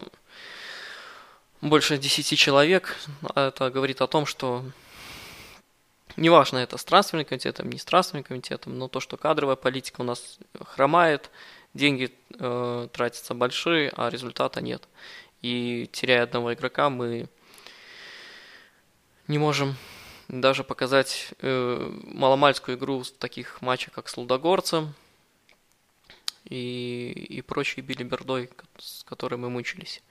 [1.61, 2.98] больше 10 человек.
[3.36, 4.64] Это говорит о том, что
[6.15, 10.03] неважно, это с трансферным комитетом, не с трансферным комитетом, но то, что кадровая политика у
[10.03, 11.30] нас хромает,
[11.73, 14.88] деньги э, тратятся большие, а результата нет.
[15.41, 17.27] И теряя одного игрока, мы
[19.27, 19.76] не можем
[20.27, 24.94] даже показать э, маломальскую игру в таких матчах, как с Лудогорцем,
[26.45, 30.02] и, и прочей билибердой, с которой мы мучились.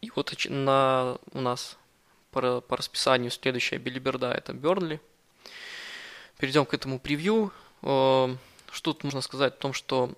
[0.00, 1.76] И вот на, у нас
[2.30, 5.00] по, по расписанию следующая билиберда это Бернли.
[6.38, 7.52] Перейдем к этому превью.
[7.80, 8.38] Что
[8.82, 10.12] тут можно сказать о том, что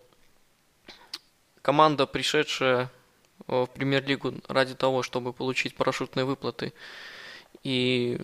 [1.62, 2.90] команда, пришедшая
[3.46, 6.72] в премьер-лигу ради того, чтобы получить парашютные выплаты
[7.62, 8.20] и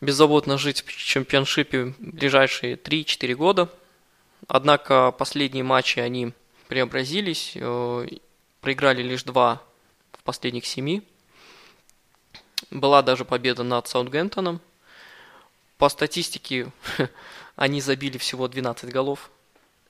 [0.00, 3.68] беззаботно жить в чемпионшипе ближайшие 3-4 года–
[4.46, 6.32] Однако последние матчи они
[6.68, 8.06] преобразились, э,
[8.60, 9.62] проиграли лишь два
[10.12, 11.02] в последних семи.
[12.70, 14.60] Была даже победа над Саутгемптоном.
[15.78, 16.70] По статистике
[17.56, 19.30] они забили всего 12 голов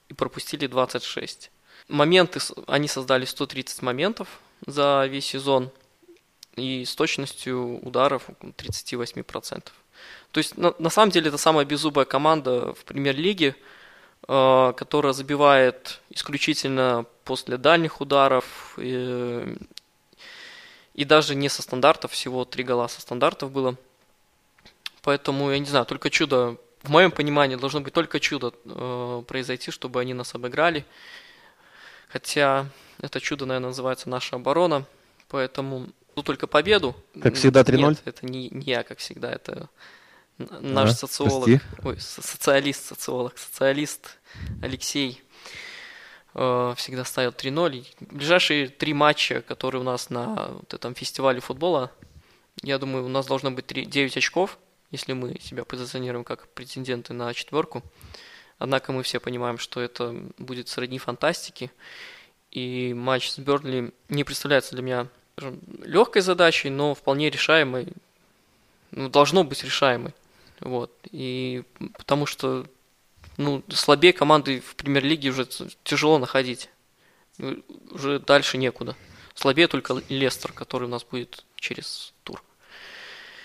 [0.07, 1.51] и пропустили 26.
[1.87, 5.71] Моменты, они создали 130 моментов за весь сезон
[6.55, 9.63] и с точностью ударов 38%.
[10.31, 13.55] То есть на, на самом деле это самая беззубая команда в премьер-лиге–
[14.27, 18.73] Э, которая забивает исключительно после дальних ударов.
[18.77, 19.55] И,
[20.95, 23.75] и даже не со стандартов, всего три гола со стандартов было.
[25.03, 29.69] Поэтому, я не знаю, только чудо, в моем понимании, должно быть только чудо э, произойти,
[29.69, 30.87] чтобы они нас обыграли.
[32.07, 32.65] Хотя
[32.99, 34.85] это чудо, наверное, называется наша оборона.
[35.27, 35.85] Поэтому
[36.15, 36.95] ну, только победу.
[37.21, 37.89] Как всегда 3-0?
[37.89, 39.69] Нет, это не, не я, как всегда, это
[40.39, 41.61] наш а, социолог, прости.
[41.83, 44.17] ой, социалист, социолог, социалист
[44.63, 45.28] Алексей э,
[46.77, 47.85] всегда ставил 3-0.
[48.11, 51.91] Ближайшие три матча, которые у нас на вот этом фестивале футбола,
[52.61, 54.57] я думаю, у нас должно быть 3, 9 очков,
[54.91, 57.83] если мы себя позиционируем как претенденты на четверку.
[58.57, 61.71] Однако мы все понимаем, что это будет сродни фантастики.
[62.51, 65.07] И матч с Бернли не представляется для меня
[65.83, 67.87] легкой задачей, но вполне решаемой.
[68.91, 70.13] Ну, должно быть решаемой.
[70.59, 70.91] Вот.
[71.11, 71.63] И
[71.97, 72.65] потому что
[73.37, 75.47] ну, слабее команды в премьер-лиге уже
[75.83, 76.69] тяжело находить.
[77.91, 78.95] Уже дальше некуда.
[79.33, 82.43] Слабее только Лестер, который у нас будет через тур.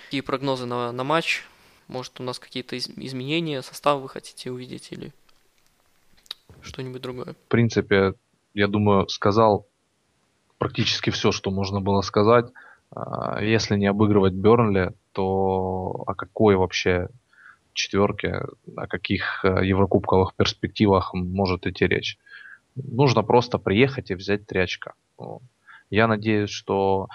[0.07, 1.45] Какие прогнозы на, на матч?
[1.87, 5.13] Может, у нас какие-то из, изменения, состав вы хотите увидеть или
[6.63, 7.35] что-нибудь другое?
[7.35, 8.15] В принципе,
[8.55, 9.67] я думаю, сказал
[10.59, 12.47] практически все, что можно было сказать.
[12.91, 17.09] А, если не обыгрывать Бернли, то о какой вообще
[17.75, 18.43] четверке,
[18.77, 22.19] о каких э, еврокубковых перспективах может идти речь?
[22.75, 24.95] Нужно просто приехать и взять три очка.
[25.91, 27.09] Я надеюсь, что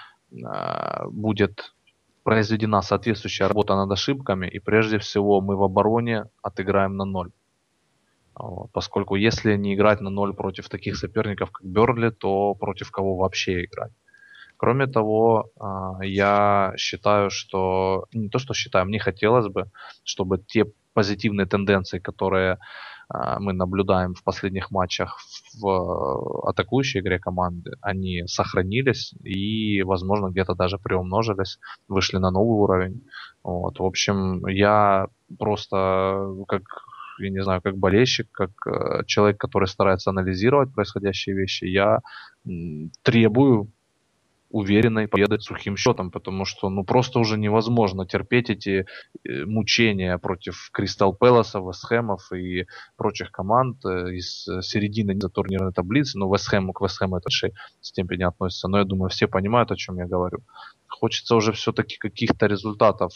[0.44, 1.74] а, будет
[2.22, 7.30] произведена соответствующая работа над ошибками, и прежде всего мы в обороне отыграем на ноль.
[8.72, 13.64] Поскольку если не играть на ноль против таких соперников, как Берли, то против кого вообще
[13.64, 13.92] играть?
[14.60, 19.70] Кроме того, а, я считаю, что не то, что считаю, мне хотелось бы,
[20.04, 22.58] чтобы те позитивные тенденции, которые
[23.40, 25.18] мы наблюдаем в последних матчах
[25.60, 31.58] в атакующей игре команды, они сохранились и, возможно, где-то даже приумножились,
[31.88, 33.02] вышли на новый уровень.
[33.42, 33.80] Вот.
[33.80, 35.08] В общем, я
[35.38, 36.62] просто как
[37.18, 42.00] я не знаю, как болельщик, как э, человек, который старается анализировать происходящие вещи, я
[43.02, 43.72] требую
[44.50, 48.84] уверенной победы сухим счетом, потому что ну просто уже невозможно терпеть эти
[49.24, 52.66] э, мучения против Кристал Пэласа, Вестхэмов и
[52.96, 56.18] прочих команд э, из э, середины турнирной таблицы.
[56.18, 59.98] Ну, Вестхэму к Вестхэму это же степени относится, но я думаю, все понимают, о чем
[59.98, 60.40] я говорю.
[60.88, 63.12] Хочется уже все-таки каких-то результатов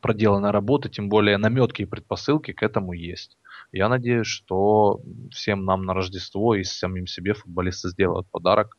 [0.00, 3.36] проделанной работы, тем более наметки и предпосылки к этому есть.
[3.72, 5.00] Я надеюсь, что
[5.30, 8.76] всем нам на Рождество и самим себе футболисты сделают подарок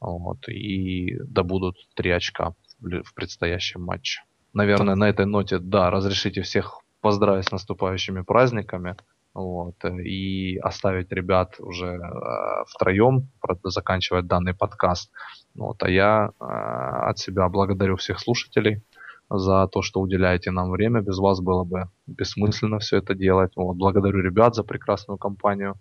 [0.00, 4.22] вот, и добудут три очка в, предстоящем матче.
[4.52, 8.96] Наверное, на этой ноте, да, разрешите всех поздравить с наступающими праздниками.
[9.34, 13.28] Вот, и оставить ребят уже э, втроем,
[13.64, 15.12] заканчивать данный подкаст.
[15.54, 18.82] Вот, а я э, от себя благодарю всех слушателей
[19.28, 21.00] за то, что уделяете нам время.
[21.00, 23.52] Без вас было бы бессмысленно все это делать.
[23.56, 25.74] Вот, благодарю ребят за прекрасную компанию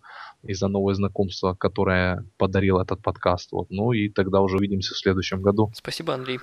[0.44, 3.52] и за новые знакомства, которые подарил этот подкаст.
[3.52, 3.70] Вот.
[3.70, 5.72] Ну и тогда уже увидимся в следующем году.
[5.76, 6.40] Спасибо, Андрей.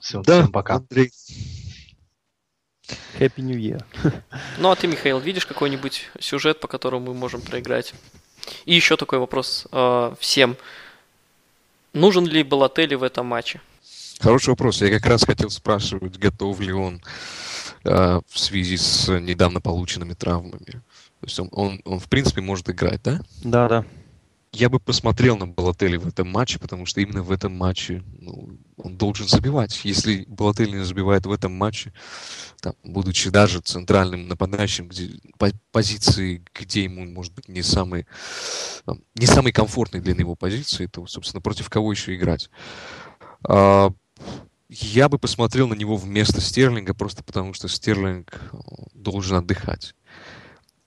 [0.00, 0.76] Все, да, всем пока.
[0.76, 1.10] Андрей.
[3.18, 3.84] Happy New Year.
[4.58, 7.94] Ну а ты, Михаил, видишь какой-нибудь сюжет, по которому мы можем проиграть?
[8.64, 10.56] И еще такой вопрос э, всем.
[11.92, 13.60] Нужен ли Балатели в этом матче?
[14.20, 14.82] Хороший вопрос.
[14.82, 17.00] Я как раз хотел спрашивать, готов ли он
[17.84, 20.82] э, в связи с недавно полученными травмами.
[21.20, 23.22] То есть он, он, он в принципе может играть, да?
[23.42, 23.84] Да, да.
[24.52, 28.58] Я бы посмотрел на Балотели в этом матче, потому что именно в этом матче ну,
[28.76, 29.80] он должен забивать.
[29.84, 31.94] Если Балотели не забивает в этом матче,
[32.60, 38.06] там, будучи даже центральным нападающим, где, по, позиции, где ему, может быть, не самый,
[38.84, 42.50] там, не самый комфортный для него позиции, то, собственно, против кого еще играть?
[43.48, 43.92] А,
[44.70, 48.56] я бы посмотрел на него вместо Стерлинга, просто потому что Стерлинг э,
[48.94, 49.94] должен отдыхать.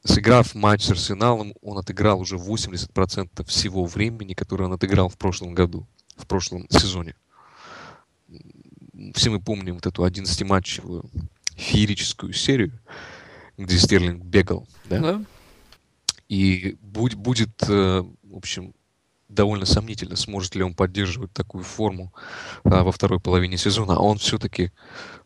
[0.06, 5.54] Сыграв матч с Арсеналом, он отыграл уже 80% всего времени, которое он отыграл в прошлом
[5.54, 7.16] году, в прошлом сезоне.
[9.14, 11.10] Все мы помним вот эту 11-матчевую
[11.56, 12.80] феерическую серию,
[13.58, 15.00] где Стерлинг бегал, да?
[15.00, 15.26] да.
[16.30, 18.74] И будь, будет, э, в общем,
[19.34, 22.14] довольно сомнительно, сможет ли он поддерживать такую форму
[22.64, 23.96] а, во второй половине сезона.
[23.96, 24.72] А он все-таки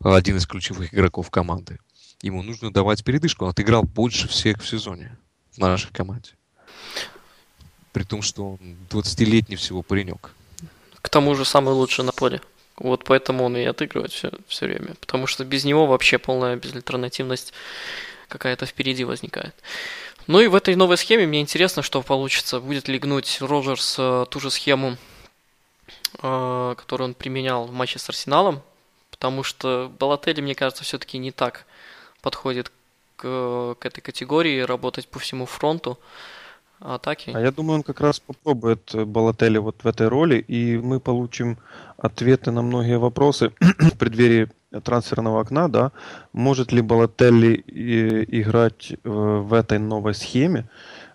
[0.00, 1.78] один из ключевых игроков команды.
[2.22, 3.44] Ему нужно давать передышку.
[3.44, 5.16] Он отыграл больше всех в сезоне
[5.52, 6.30] в нашей команде.
[7.92, 10.30] При том, что он 20-летний всего паренек.
[11.00, 12.40] К тому же самый лучший на поле.
[12.76, 14.94] Вот поэтому он и отыгрывает все, все время.
[15.00, 17.52] Потому что без него вообще полная безальтернативность
[18.28, 19.54] какая-то впереди возникает.
[20.28, 22.60] Ну и в этой новой схеме мне интересно, что получится.
[22.60, 24.98] Будет ли гнуть Роджерс э, ту же схему,
[26.22, 28.60] э, которую он применял в матче с Арсеналом,
[29.10, 31.64] потому что Балатели, мне кажется, все-таки не так
[32.20, 32.70] подходит
[33.16, 35.98] к, к этой категории, работать по всему фронту
[36.78, 37.32] атаки.
[37.34, 41.56] А я думаю, он как раз попробует Балатели вот в этой роли, и мы получим
[41.96, 44.50] ответы на многие вопросы в преддверии
[44.84, 45.92] трансферного окна, да,
[46.32, 47.62] может ли Балателли
[48.28, 50.68] играть э, в этой новой схеме,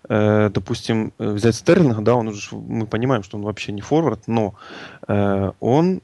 [0.08, 4.54] э, допустим, взять Стерлинга, да, он уже, мы понимаем, что он вообще не форвард, но
[5.08, 6.00] э, он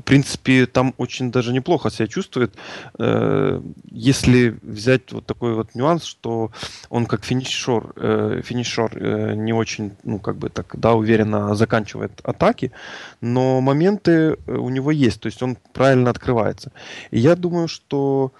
[0.00, 2.54] в принципе, там очень даже неплохо себя чувствует.
[2.98, 3.60] Э,
[3.90, 6.50] если взять вот такой вот нюанс, что
[6.88, 12.20] он как финишер, э, финишер э, не очень, ну, как бы так, да, уверенно заканчивает
[12.24, 12.72] атаки,
[13.20, 16.72] но моменты у него есть, то есть он правильно открывается.
[17.10, 18.32] И я думаю, что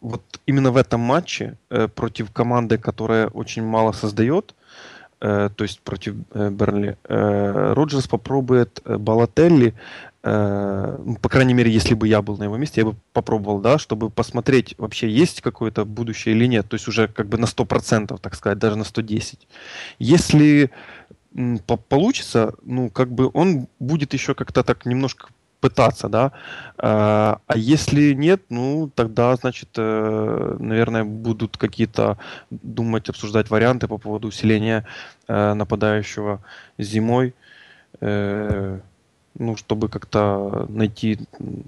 [0.00, 1.56] вот именно в этом матче
[1.94, 4.54] против команды, которая очень мало создает,
[5.18, 9.74] то есть против Бернли, Роджерс попробует Балателли
[10.22, 14.10] по крайней мере, если бы я был на его месте, я бы попробовал, да, чтобы
[14.10, 16.68] посмотреть, вообще есть какое-то будущее или нет.
[16.68, 19.48] То есть уже как бы на 100%, так сказать, даже на 110.
[19.98, 20.70] Если
[21.88, 25.28] получится, ну, как бы он будет еще как-то так немножко
[25.60, 26.32] пытаться, да.
[26.78, 32.18] А, а если нет, ну, тогда, значит, э, наверное, будут какие-то
[32.50, 34.86] думать, обсуждать варианты по поводу усиления
[35.28, 36.42] э, нападающего
[36.78, 37.34] зимой
[39.38, 41.18] ну, чтобы как-то найти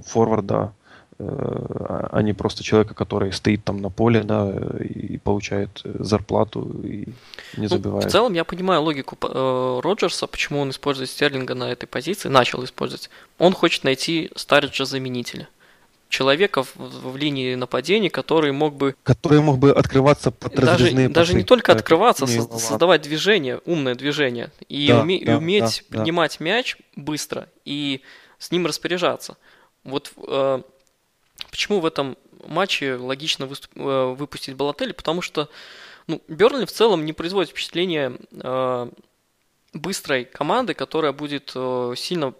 [0.05, 0.73] форварда,
[1.19, 1.25] э,
[2.13, 7.09] а не просто человека, который стоит там на поле, да, и получает зарплату и
[7.57, 8.05] не забивает.
[8.05, 12.29] Ну, в целом я понимаю логику э, Роджерса, почему он использует Стерлинга на этой позиции,
[12.29, 13.11] начал использовать.
[13.39, 15.49] Он хочет найти Стариджа заменителя.
[16.13, 18.95] Человека в, в линии нападения, который мог бы...
[19.03, 24.51] Который мог бы открываться под Даже, даже не только открываться, со- создавать движение, умное движение.
[24.69, 25.99] И, Да, уме- да, уметь да, да.
[25.99, 28.03] поднимать мяч быстро и
[28.39, 29.39] с ним распоряжаться.
[29.85, 30.63] Вот э,
[31.51, 34.93] почему в этом матче логично выступ- э, выпустить Балотелли?
[34.93, 35.49] Потому что
[36.09, 38.91] ну, Бернли в целом не производит впечатление э,
[39.73, 42.35] быстрой команды, которая будет э, сильно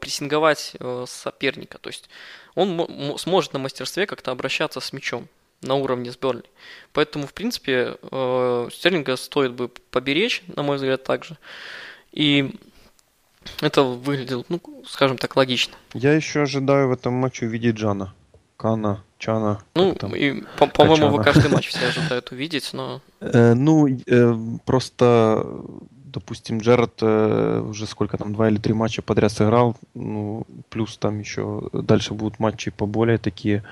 [0.00, 1.78] прессинговать э, соперника.
[1.78, 2.08] То есть
[2.54, 5.28] он мо- мо- сможет на мастерстве как-то обращаться с мячом
[5.60, 6.44] на уровне с Бернли.
[6.92, 11.36] Поэтому, в принципе, э, Стерлинга стоит бы поберечь, на мой взгляд, также.
[12.12, 12.54] И
[13.60, 15.74] это выглядело, ну, скажем так, логично.
[15.94, 18.14] Я еще ожидаю в этом матче увидеть Джана.
[18.56, 19.62] Кана, Чана.
[19.74, 21.34] Ну, и, по- по-моему, вы Качана.
[21.42, 24.34] каждый матч все ожидают увидеть, но Э, ну, э,
[24.64, 25.44] просто,
[26.12, 31.18] допустим, Джерард э, уже сколько там, два или три матча подряд сыграл, ну, плюс там
[31.18, 33.62] еще дальше будут матчи поболее такие,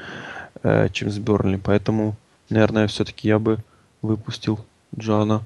[0.63, 2.17] э, чем с Бернли, поэтому,
[2.49, 3.59] наверное, все-таки я бы
[4.03, 4.61] выпустил
[4.99, 5.43] Джана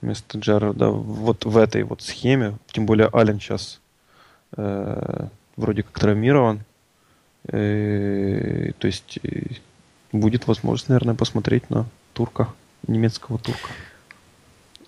[0.00, 3.80] вместо Джерарда вот в этой вот схеме, тем более Ален сейчас
[5.56, 6.62] вроде как травмирован,
[7.50, 9.40] Э, то есть э,
[10.12, 12.48] будет возможность, наверное, посмотреть на турка,
[12.86, 13.70] немецкого турка.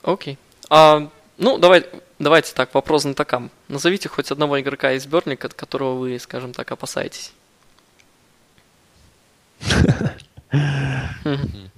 [0.02, 0.38] окей.
[0.70, 1.84] А, ну, давай,
[2.18, 3.50] давайте так, вопрос знатокам.
[3.68, 7.32] Назовите хоть одного игрока из Бернли, от которого вы, скажем так, опасаетесь.
[10.52, 11.70] Мгм.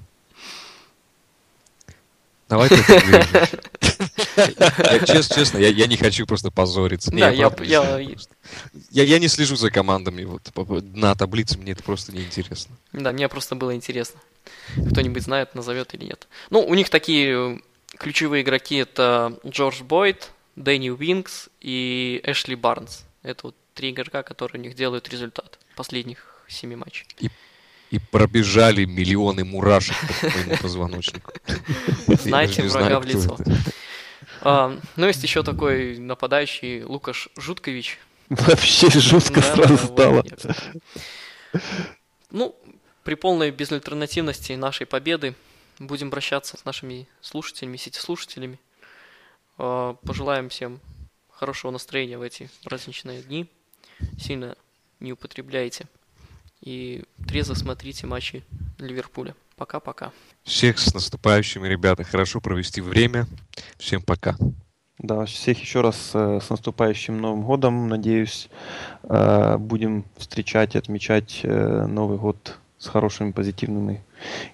[2.48, 3.50] Давай ты это вырежешь.
[4.36, 7.10] Я, честно, честно, я, я не хочу просто позориться.
[7.14, 8.34] Не, Да, я- правда не я- знаю просто.
[8.90, 10.42] я, я не слежу за командами вот,
[10.94, 12.76] на таблице, мне это просто неинтересно.
[12.92, 14.20] Да, мне просто было интересно.
[14.90, 16.28] Кто-нибудь знает, назовет или нет.
[16.50, 17.62] Ну, у них такие
[17.98, 23.04] ключевые игроки это Джордж Бойд, Дэнни Уинкс и Эшли Барнс.
[23.22, 27.06] Это вот три игрока, которые у них делают результат последних семи матчей.
[27.90, 31.32] И пробежали миллионы мурашек по моему позвоночнику.
[32.06, 33.36] Знаете врага в лицо.
[34.40, 37.98] А, ну, есть еще такой нападающий Лукаш Жуткович.
[38.28, 40.24] Вообще жутко сразу стало.
[42.30, 42.56] Ну,
[43.04, 45.34] при полной безальтернативности нашей победы
[45.78, 48.58] будем прощаться с нашими слушателями, сети-слушателями.
[49.58, 50.80] А, Пожелаем всем
[51.30, 53.46] хорошего настроения в эти праздничные дни.
[54.18, 54.56] Сильно
[55.00, 55.86] не употребляйте.
[56.60, 58.44] И трезво смотрите матчи
[58.78, 59.34] Ливерпуля.
[59.56, 60.12] Пока-пока.
[60.44, 62.04] Всех с наступающими, ребята.
[62.04, 63.26] Хорошо провести время.
[63.78, 64.36] Всем пока.
[64.98, 67.88] Да, всех еще раз э, с наступающим Новым годом.
[67.88, 68.48] Надеюсь,
[69.02, 74.02] э, будем встречать и отмечать э, Новый год с хорошими позитивными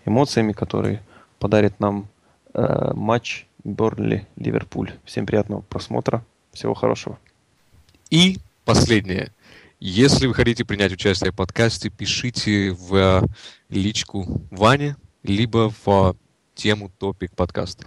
[0.05, 1.03] эмоциями, которые
[1.39, 2.09] подарит нам
[2.53, 4.93] э, матч Бернли-Ливерпуль.
[5.07, 6.23] Всем приятного просмотра.
[6.53, 7.19] Всего хорошего.
[8.11, 8.37] И
[8.67, 9.33] последнее.
[9.81, 13.27] Если вы хотите принять участие в подкасте, пишите в
[13.71, 16.15] личку Ване, либо в
[16.55, 17.87] тему топик подкаста.